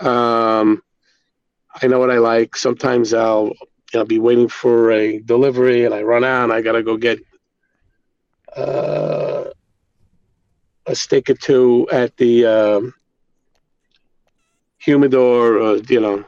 Um, 0.00 0.82
I 1.82 1.86
know 1.86 1.98
what 1.98 2.10
I 2.10 2.18
like. 2.18 2.56
Sometimes 2.56 3.14
I'll 3.14 3.52
you 3.94 4.00
know 4.00 4.06
be 4.06 4.18
waiting 4.18 4.48
for 4.48 4.90
a 4.92 5.20
delivery, 5.20 5.84
and 5.84 5.94
I 5.94 6.02
run 6.02 6.24
out. 6.24 6.44
and 6.44 6.52
I 6.52 6.62
gotta 6.62 6.82
go 6.82 6.96
get 6.96 7.20
uh, 8.56 9.44
a 10.86 10.94
stick 10.94 11.30
or 11.30 11.34
two 11.34 11.88
at 11.92 12.16
the 12.16 12.44
um, 12.46 12.94
humidor, 14.78 15.58
or, 15.58 15.76
you 15.76 16.00
know, 16.00 16.24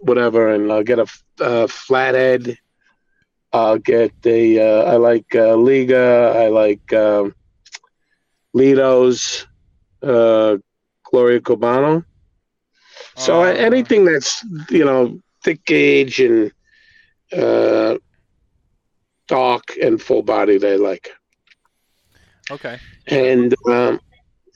whatever, 0.00 0.52
and 0.52 0.70
I'll 0.72 0.84
get 0.84 0.98
a, 1.00 1.06
uh, 1.40 1.66
flathead. 1.66 2.58
I'll 3.52 3.78
get 3.78 4.12
a. 4.24 4.58
Uh, 4.60 4.92
I 4.92 4.96
like 4.96 5.34
uh, 5.34 5.56
Liga. 5.56 6.34
I 6.36 6.48
like 6.48 6.92
um, 6.92 7.34
Lido's, 8.54 9.46
uh, 10.02 10.56
Gloria 11.04 11.40
Cubano. 11.40 12.04
So 13.16 13.42
Uh, 13.42 13.46
anything 13.46 14.04
that's 14.04 14.44
you 14.70 14.84
know 14.84 15.20
thick 15.42 15.64
gauge 15.64 16.20
and 16.20 16.52
uh, 17.36 17.96
dark 19.28 19.76
and 19.80 20.00
full 20.00 20.22
bodied, 20.22 20.64
I 20.64 20.76
like. 20.76 21.10
Okay. 22.50 22.78
And 23.06 23.54
um, 23.68 24.00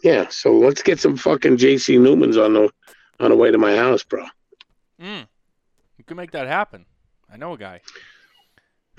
yeah, 0.02 0.26
so 0.28 0.52
let's 0.52 0.82
get 0.82 0.98
some 1.00 1.16
fucking 1.16 1.56
JC 1.56 1.98
Newmans 1.98 2.42
on 2.42 2.54
the 2.54 2.70
on 3.20 3.30
the 3.30 3.36
way 3.36 3.50
to 3.50 3.58
my 3.58 3.76
house, 3.76 4.02
bro. 4.02 4.24
Mm. 5.00 5.26
You 5.98 6.04
can 6.04 6.16
make 6.16 6.32
that 6.32 6.46
happen. 6.46 6.84
I 7.32 7.36
know 7.36 7.54
a 7.54 7.58
guy. 7.58 7.80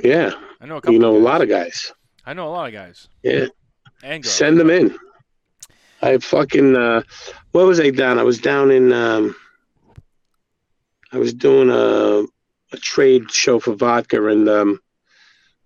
Yeah, 0.03 0.31
I 0.61 0.65
know 0.65 0.77
a 0.77 0.81
couple. 0.81 0.93
you 0.93 0.99
know 0.99 1.15
a 1.15 1.19
lot 1.19 1.41
of 1.41 1.49
guys. 1.49 1.91
I 2.25 2.33
know 2.33 2.47
a 2.47 2.49
lot 2.51 2.67
of 2.67 2.73
guys. 2.73 3.07
Yeah, 3.23 3.45
And 4.03 4.23
girls. 4.23 4.33
send 4.33 4.59
them 4.59 4.69
in. 4.69 4.95
I 6.01 6.17
fucking 6.19 6.75
uh, 6.75 7.01
where 7.51 7.65
was 7.65 7.79
I 7.79 7.89
down? 7.89 8.19
I 8.19 8.23
was 8.23 8.37
down 8.39 8.69
in 8.71 8.91
um, 8.93 9.35
I 11.11 11.17
was 11.17 11.33
doing 11.33 11.69
a 11.69 12.25
a 12.71 12.77
trade 12.77 13.31
show 13.31 13.59
for 13.59 13.73
vodka, 13.73 14.25
and 14.27 14.47
um, 14.49 14.79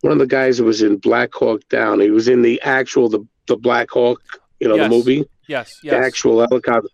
one 0.01 0.13
of 0.13 0.19
the 0.19 0.27
guys 0.27 0.61
was 0.61 0.81
in 0.81 0.97
Black 0.97 1.33
Hawk 1.33 1.61
Down. 1.69 1.99
He 1.99 2.09
was 2.11 2.27
in 2.27 2.41
the 2.41 2.61
actual 2.61 3.09
the 3.09 3.25
the 3.47 3.57
Black 3.57 3.89
Hawk, 3.89 4.21
you 4.59 4.67
know, 4.67 4.75
Yes. 4.75 4.85
the 4.85 4.89
movie, 4.95 5.25
Yes, 5.47 5.79
yes. 5.83 5.93
the 5.93 5.97
actual 5.97 6.39
helicopter. 6.39 6.89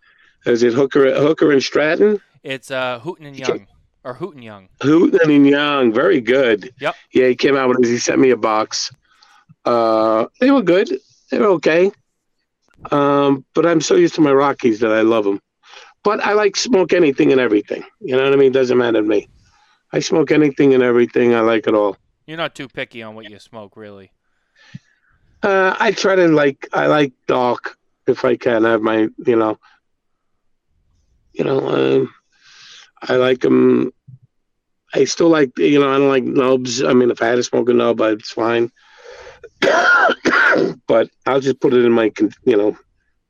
Is 0.46 0.64
it 0.64 0.74
Hooker 0.74 1.14
Hooker 1.16 1.52
and 1.52 1.62
Stratton? 1.62 2.22
It's 2.44 2.72
uh, 2.72 3.00
Hooten 3.04 3.26
and 3.28 3.38
Young, 3.38 3.68
or 4.04 4.14
Hooten 4.16 4.42
Young. 4.42 4.70
Hooten 4.82 5.20
and 5.24 5.46
Young, 5.48 5.92
very 5.92 6.22
good. 6.22 6.74
Yep. 6.80 6.96
Yeah, 7.14 7.28
he 7.28 7.36
came 7.36 7.58
out 7.58 7.68
with 7.70 7.84
he 7.86 7.98
sent 7.98 8.20
me 8.20 8.30
a 8.30 8.38
box. 8.38 8.92
Uh, 9.66 10.28
they 10.40 10.52
were 10.52 10.62
good. 10.62 10.90
They 11.30 11.40
were 11.40 11.48
okay. 11.60 11.92
Um, 12.92 13.44
but 13.54 13.66
I'm 13.66 13.82
so 13.82 13.96
used 13.96 14.16
to 14.16 14.22
my 14.22 14.32
Rockies 14.32 14.80
that 14.80 14.92
I 14.92 15.02
love 15.02 15.26
them. 15.26 15.42
But 16.04 16.22
I 16.22 16.34
like 16.34 16.56
smoke 16.56 16.94
anything 16.94 17.32
and 17.34 17.42
everything. 17.42 17.84
You 18.00 18.16
know 18.16 18.24
what 18.24 18.32
I 18.34 18.38
mean? 18.38 18.52
Doesn't 18.54 18.78
matter 18.78 19.02
to 19.02 19.08
me. 19.08 19.28
I 19.94 20.00
smoke 20.00 20.32
anything 20.32 20.74
and 20.74 20.84
everything. 20.84 21.34
I 21.34 21.42
like 21.42 21.68
it 21.68 21.74
all. 21.74 21.98
You're 22.26 22.38
not 22.38 22.56
too 22.56 22.68
picky 22.68 23.02
on 23.02 23.16
what 23.16 23.30
you 23.30 23.40
smoke, 23.40 23.78
really. 23.78 24.12
Uh, 25.44 25.76
I 25.80 25.92
try 25.92 26.16
to 26.16 26.28
like. 26.28 26.68
I 26.74 26.88
like 26.88 27.14
dark 27.28 27.78
if 28.06 28.26
I 28.26 28.36
can. 28.36 28.66
I 28.66 28.72
have 28.72 28.82
my, 28.82 29.08
you 29.26 29.36
know, 29.36 29.58
you 31.34 31.46
know. 31.46 31.68
Um, 31.70 32.14
I 33.02 33.16
like 33.16 33.40
them. 33.42 33.94
I 34.94 35.04
still 35.06 35.30
like, 35.30 35.58
you 35.58 35.80
know, 35.80 35.94
I 35.94 35.98
don't 35.98 36.10
like 36.10 36.24
nubs. 36.24 36.84
I 36.84 36.94
mean, 36.94 37.12
if 37.12 37.22
I 37.22 37.28
had 37.28 37.36
to 37.36 37.44
smoke 37.44 37.70
a 37.70 37.74
nub, 37.74 38.02
it's 38.02 38.32
fine. 38.32 38.72
but 40.88 41.10
I'll 41.26 41.40
just 41.40 41.60
put 41.60 41.74
it 41.74 41.86
in 41.86 41.92
my, 41.92 42.12
you 42.46 42.58
know, 42.58 42.78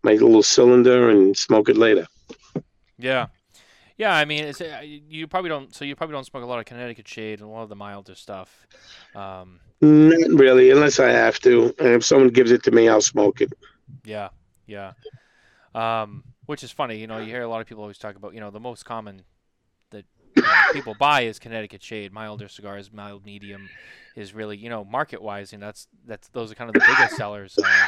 my 0.04 0.14
little 0.14 0.44
cylinder 0.44 1.10
and 1.10 1.36
smoke 1.36 1.70
it 1.70 1.78
later. 1.78 2.08
Yeah. 2.98 3.28
Yeah, 3.98 4.16
I 4.16 4.26
mean, 4.26 4.44
it's, 4.44 4.62
uh, 4.62 4.82
you 4.84 5.28
probably 5.28 5.50
don't. 5.50 5.74
So 5.74 5.84
you 5.84 5.96
probably 5.96 6.14
don't 6.14 6.26
smoke 6.26 6.44
a 6.44 6.46
lot 6.46 6.60
of 6.60 6.66
Connecticut 6.66 7.08
shade 7.08 7.40
and 7.40 7.50
a 7.50 7.52
lot 7.52 7.64
of 7.64 7.70
the 7.70 7.76
milder 7.76 8.14
stuff. 8.14 8.68
Um, 9.16 9.60
Not 9.82 10.40
really, 10.40 10.70
unless 10.70 11.00
I 11.00 11.10
have 11.10 11.40
to. 11.40 11.74
And 11.80 11.90
if 11.90 12.06
someone 12.06 12.30
gives 12.30 12.52
it 12.52 12.64
to 12.64 12.72
me, 12.72 12.88
I'll 12.88 13.02
smoke 13.02 13.42
it. 13.42 13.52
yeah, 14.06 14.30
yeah. 14.68 14.94
Um, 15.74 16.24
which 16.46 16.64
is 16.64 16.72
funny, 16.72 16.98
you 16.98 17.08
know. 17.08 17.18
You 17.18 17.26
hear 17.26 17.42
a 17.42 17.48
lot 17.48 17.62
of 17.62 17.68
people 17.68 17.84
always 17.84 17.98
talk 17.98 18.16
about, 18.16 18.34
you 18.34 18.40
know, 18.40 18.52
the 18.52 18.60
most 18.60 18.86
common 18.86 19.24
that 19.90 20.06
you 20.36 20.44
know, 20.44 20.54
people 20.74 20.96
buy 21.00 21.22
is 21.22 21.40
Connecticut 21.40 21.82
shade. 21.82 22.14
Milder 22.14 22.48
cigars, 22.48 22.92
mild 22.94 23.26
medium, 23.26 23.68
is 24.16 24.34
really, 24.34 24.58
you 24.58 24.70
know, 24.70 24.86
market 24.86 25.22
wise, 25.22 25.54
and 25.54 25.62
that's 25.62 25.88
that's 26.06 26.28
those 26.30 26.52
are 26.52 26.56
kind 26.56 26.70
of 26.70 26.76
the 26.76 26.86
biggest 26.88 27.16
sellers. 27.16 27.58
Uh, 27.58 27.86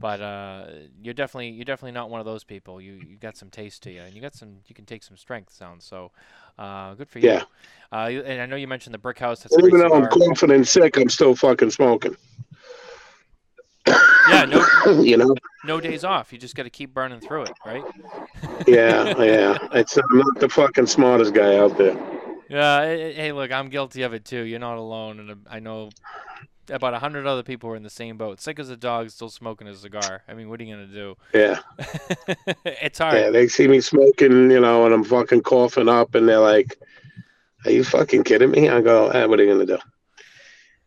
but 0.00 0.20
uh, 0.20 0.66
you're 1.02 1.14
definitely 1.14 1.50
you're 1.50 1.64
definitely 1.64 1.92
not 1.92 2.10
one 2.10 2.20
of 2.20 2.26
those 2.26 2.44
people. 2.44 2.80
You 2.80 2.94
you 3.06 3.16
got 3.16 3.36
some 3.36 3.50
taste 3.50 3.82
to 3.84 3.90
you, 3.92 4.00
and 4.02 4.14
you 4.14 4.20
got 4.20 4.34
some 4.34 4.58
you 4.66 4.74
can 4.74 4.84
take 4.86 5.02
some 5.02 5.16
strength 5.16 5.52
sounds. 5.52 5.84
So 5.84 6.10
uh, 6.58 6.94
good 6.94 7.08
for 7.08 7.18
you. 7.18 7.28
Yeah. 7.30 7.42
Uh, 7.92 8.06
you- 8.06 8.22
and 8.22 8.40
I 8.40 8.46
know 8.46 8.56
you 8.56 8.68
mentioned 8.68 8.94
the 8.94 8.98
brick 8.98 9.18
house. 9.18 9.40
That's 9.42 9.56
Even 9.58 9.80
though 9.80 9.94
I'm 9.94 10.06
coughing 10.06 10.50
and 10.50 10.66
sick, 10.66 10.96
I'm 10.96 11.08
still 11.08 11.34
fucking 11.34 11.70
smoking. 11.70 12.16
Yeah, 14.28 14.44
no, 14.44 14.66
you 15.02 15.16
know. 15.16 15.34
no 15.64 15.80
days 15.80 16.04
off. 16.04 16.32
You 16.32 16.38
just 16.38 16.54
got 16.54 16.64
to 16.64 16.70
keep 16.70 16.92
burning 16.92 17.20
through 17.20 17.44
it, 17.44 17.52
right? 17.64 17.84
Yeah, 18.66 19.20
yeah. 19.22 19.56
It's 19.72 19.96
I'm 19.96 20.18
not 20.18 20.38
the 20.40 20.48
fucking 20.48 20.86
smartest 20.86 21.32
guy 21.32 21.56
out 21.56 21.76
there. 21.78 21.96
Yeah. 22.50 22.84
Hey, 22.84 23.32
look, 23.32 23.50
I'm 23.50 23.68
guilty 23.68 24.02
of 24.02 24.12
it 24.14 24.24
too. 24.24 24.42
You're 24.42 24.58
not 24.58 24.76
alone, 24.78 25.20
and 25.20 25.30
uh, 25.30 25.34
I 25.48 25.60
know 25.60 25.90
about 26.70 26.94
a 26.94 26.98
hundred 26.98 27.26
other 27.26 27.42
people 27.42 27.68
were 27.70 27.76
in 27.76 27.82
the 27.82 27.90
same 27.90 28.16
boat. 28.16 28.40
Sick 28.40 28.58
as 28.58 28.70
a 28.70 28.76
dog, 28.76 29.10
still 29.10 29.28
smoking 29.30 29.66
a 29.68 29.74
cigar. 29.74 30.22
I 30.28 30.34
mean, 30.34 30.48
what 30.48 30.60
are 30.60 30.64
you 30.64 30.74
gonna 30.74 30.86
do? 30.86 31.16
Yeah, 31.34 31.58
it's 32.64 32.98
hard. 32.98 33.14
yeah. 33.14 33.30
They 33.30 33.48
see 33.48 33.68
me 33.68 33.80
smoking, 33.80 34.50
you 34.50 34.60
know, 34.60 34.84
and 34.84 34.94
I'm 34.94 35.04
fucking 35.04 35.42
coughing 35.42 35.88
up, 35.88 36.14
and 36.14 36.28
they're 36.28 36.38
like, 36.38 36.76
"Are 37.64 37.70
you 37.70 37.84
fucking 37.84 38.24
kidding 38.24 38.50
me?" 38.50 38.68
I 38.68 38.80
go, 38.80 39.08
eh, 39.08 39.24
"What 39.26 39.40
are 39.40 39.44
you 39.44 39.52
gonna 39.52 39.66
do?" 39.66 39.78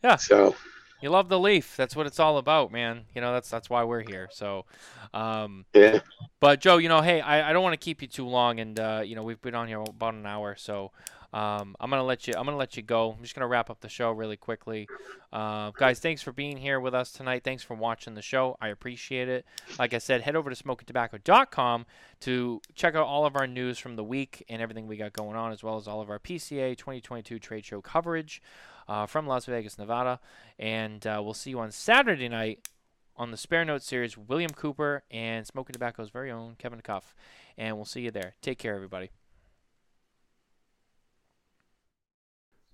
Yeah. 0.03 0.15
So 0.15 0.55
You 1.01 1.09
love 1.09 1.29
the 1.29 1.39
leaf. 1.39 1.75
That's 1.77 1.95
what 1.95 2.05
it's 2.05 2.19
all 2.19 2.37
about, 2.37 2.71
man. 2.71 3.05
You 3.15 3.21
know, 3.21 3.33
that's 3.33 3.49
that's 3.49 3.69
why 3.69 3.83
we're 3.83 4.01
here. 4.01 4.29
So, 4.31 4.65
um, 5.13 5.65
yeah, 5.73 5.99
but 6.39 6.59
Joe, 6.61 6.77
you 6.77 6.89
know, 6.89 7.01
hey, 7.01 7.21
I, 7.21 7.49
I 7.49 7.53
don't 7.53 7.63
want 7.63 7.73
to 7.73 7.83
keep 7.83 8.01
you 8.03 8.07
too 8.07 8.27
long, 8.27 8.59
and 8.59 8.79
uh, 8.79 9.01
you 9.03 9.15
know, 9.15 9.23
we've 9.23 9.41
been 9.41 9.55
on 9.55 9.67
here 9.67 9.79
about 9.81 10.13
an 10.13 10.25
hour, 10.27 10.55
so 10.57 10.91
um, 11.33 11.75
I'm 11.79 11.89
gonna 11.89 12.03
let 12.03 12.27
you. 12.27 12.33
I'm 12.37 12.45
gonna 12.45 12.57
let 12.57 12.75
you 12.75 12.83
go. 12.83 13.13
I'm 13.13 13.21
just 13.21 13.35
gonna 13.35 13.47
wrap 13.47 13.69
up 13.69 13.79
the 13.79 13.89
show 13.89 14.11
really 14.11 14.35
quickly, 14.35 14.87
uh, 15.31 15.71
guys. 15.71 15.99
Thanks 15.99 16.21
for 16.21 16.33
being 16.33 16.57
here 16.57 16.79
with 16.79 16.93
us 16.93 17.11
tonight. 17.11 17.43
Thanks 17.43 17.63
for 17.63 17.73
watching 17.73 18.15
the 18.15 18.21
show. 18.21 18.57
I 18.59 18.67
appreciate 18.67 19.29
it. 19.29 19.45
Like 19.79 19.93
I 19.93 19.99
said, 19.99 20.21
head 20.21 20.35
over 20.35 20.49
to 20.49 20.63
smokintabacco.com 20.63 21.85
to 22.21 22.61
check 22.75 22.95
out 22.95 23.05
all 23.05 23.25
of 23.25 23.35
our 23.37 23.47
news 23.47 23.79
from 23.79 23.95
the 23.95 24.03
week 24.03 24.43
and 24.49 24.61
everything 24.61 24.87
we 24.87 24.97
got 24.97 25.13
going 25.13 25.37
on, 25.37 25.53
as 25.53 25.63
well 25.63 25.77
as 25.77 25.87
all 25.87 26.01
of 26.01 26.09
our 26.09 26.19
PCA 26.19 26.77
2022 26.77 27.39
trade 27.39 27.63
show 27.63 27.81
coverage 27.81 28.41
uh, 28.89 29.05
from 29.05 29.25
Las 29.25 29.45
Vegas, 29.45 29.77
Nevada. 29.77 30.19
And 30.59 31.05
uh, 31.07 31.21
we'll 31.23 31.33
see 31.33 31.51
you 31.51 31.59
on 31.59 31.71
Saturday 31.71 32.27
night 32.27 32.67
on 33.15 33.31
the 33.31 33.37
Spare 33.37 33.63
Note 33.63 33.83
series, 33.83 34.17
William 34.17 34.51
Cooper 34.51 35.03
and 35.09 35.47
Smokin 35.47 35.75
Tabacco's 35.75 36.09
very 36.09 36.31
own 36.31 36.55
Kevin 36.57 36.81
Cuff. 36.81 37.15
And 37.57 37.77
we'll 37.77 37.85
see 37.85 38.01
you 38.01 38.11
there. 38.11 38.35
Take 38.41 38.57
care, 38.57 38.75
everybody. 38.75 39.11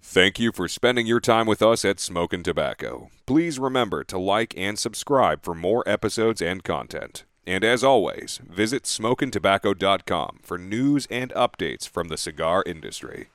Thank 0.02 0.39
you 0.39 0.52
for 0.52 0.68
spending 0.68 1.06
your 1.06 1.20
time 1.20 1.48
with 1.48 1.62
us 1.62 1.84
at 1.84 2.00
Smokin' 2.00 2.43
Tabacco. 2.43 3.10
Please 3.26 3.60
remember 3.60 4.04
to 4.06 4.18
like 4.18 4.58
and 4.58 4.80
subscribe 4.80 5.43
for 5.43 5.54
more 5.54 5.84
episodes 5.88 6.41
and 6.41 6.64
content. 6.64 7.26
And 7.45 7.64
as 7.64 7.84
always, 7.84 8.39
visit 8.45 8.84
smokintabacco.com 8.84 10.39
for 10.43 10.58
news 10.58 11.08
and 11.10 11.32
updates 11.32 11.88
from 11.88 12.10
the 12.10 12.18
cigar 12.18 12.64
industry. 12.66 13.26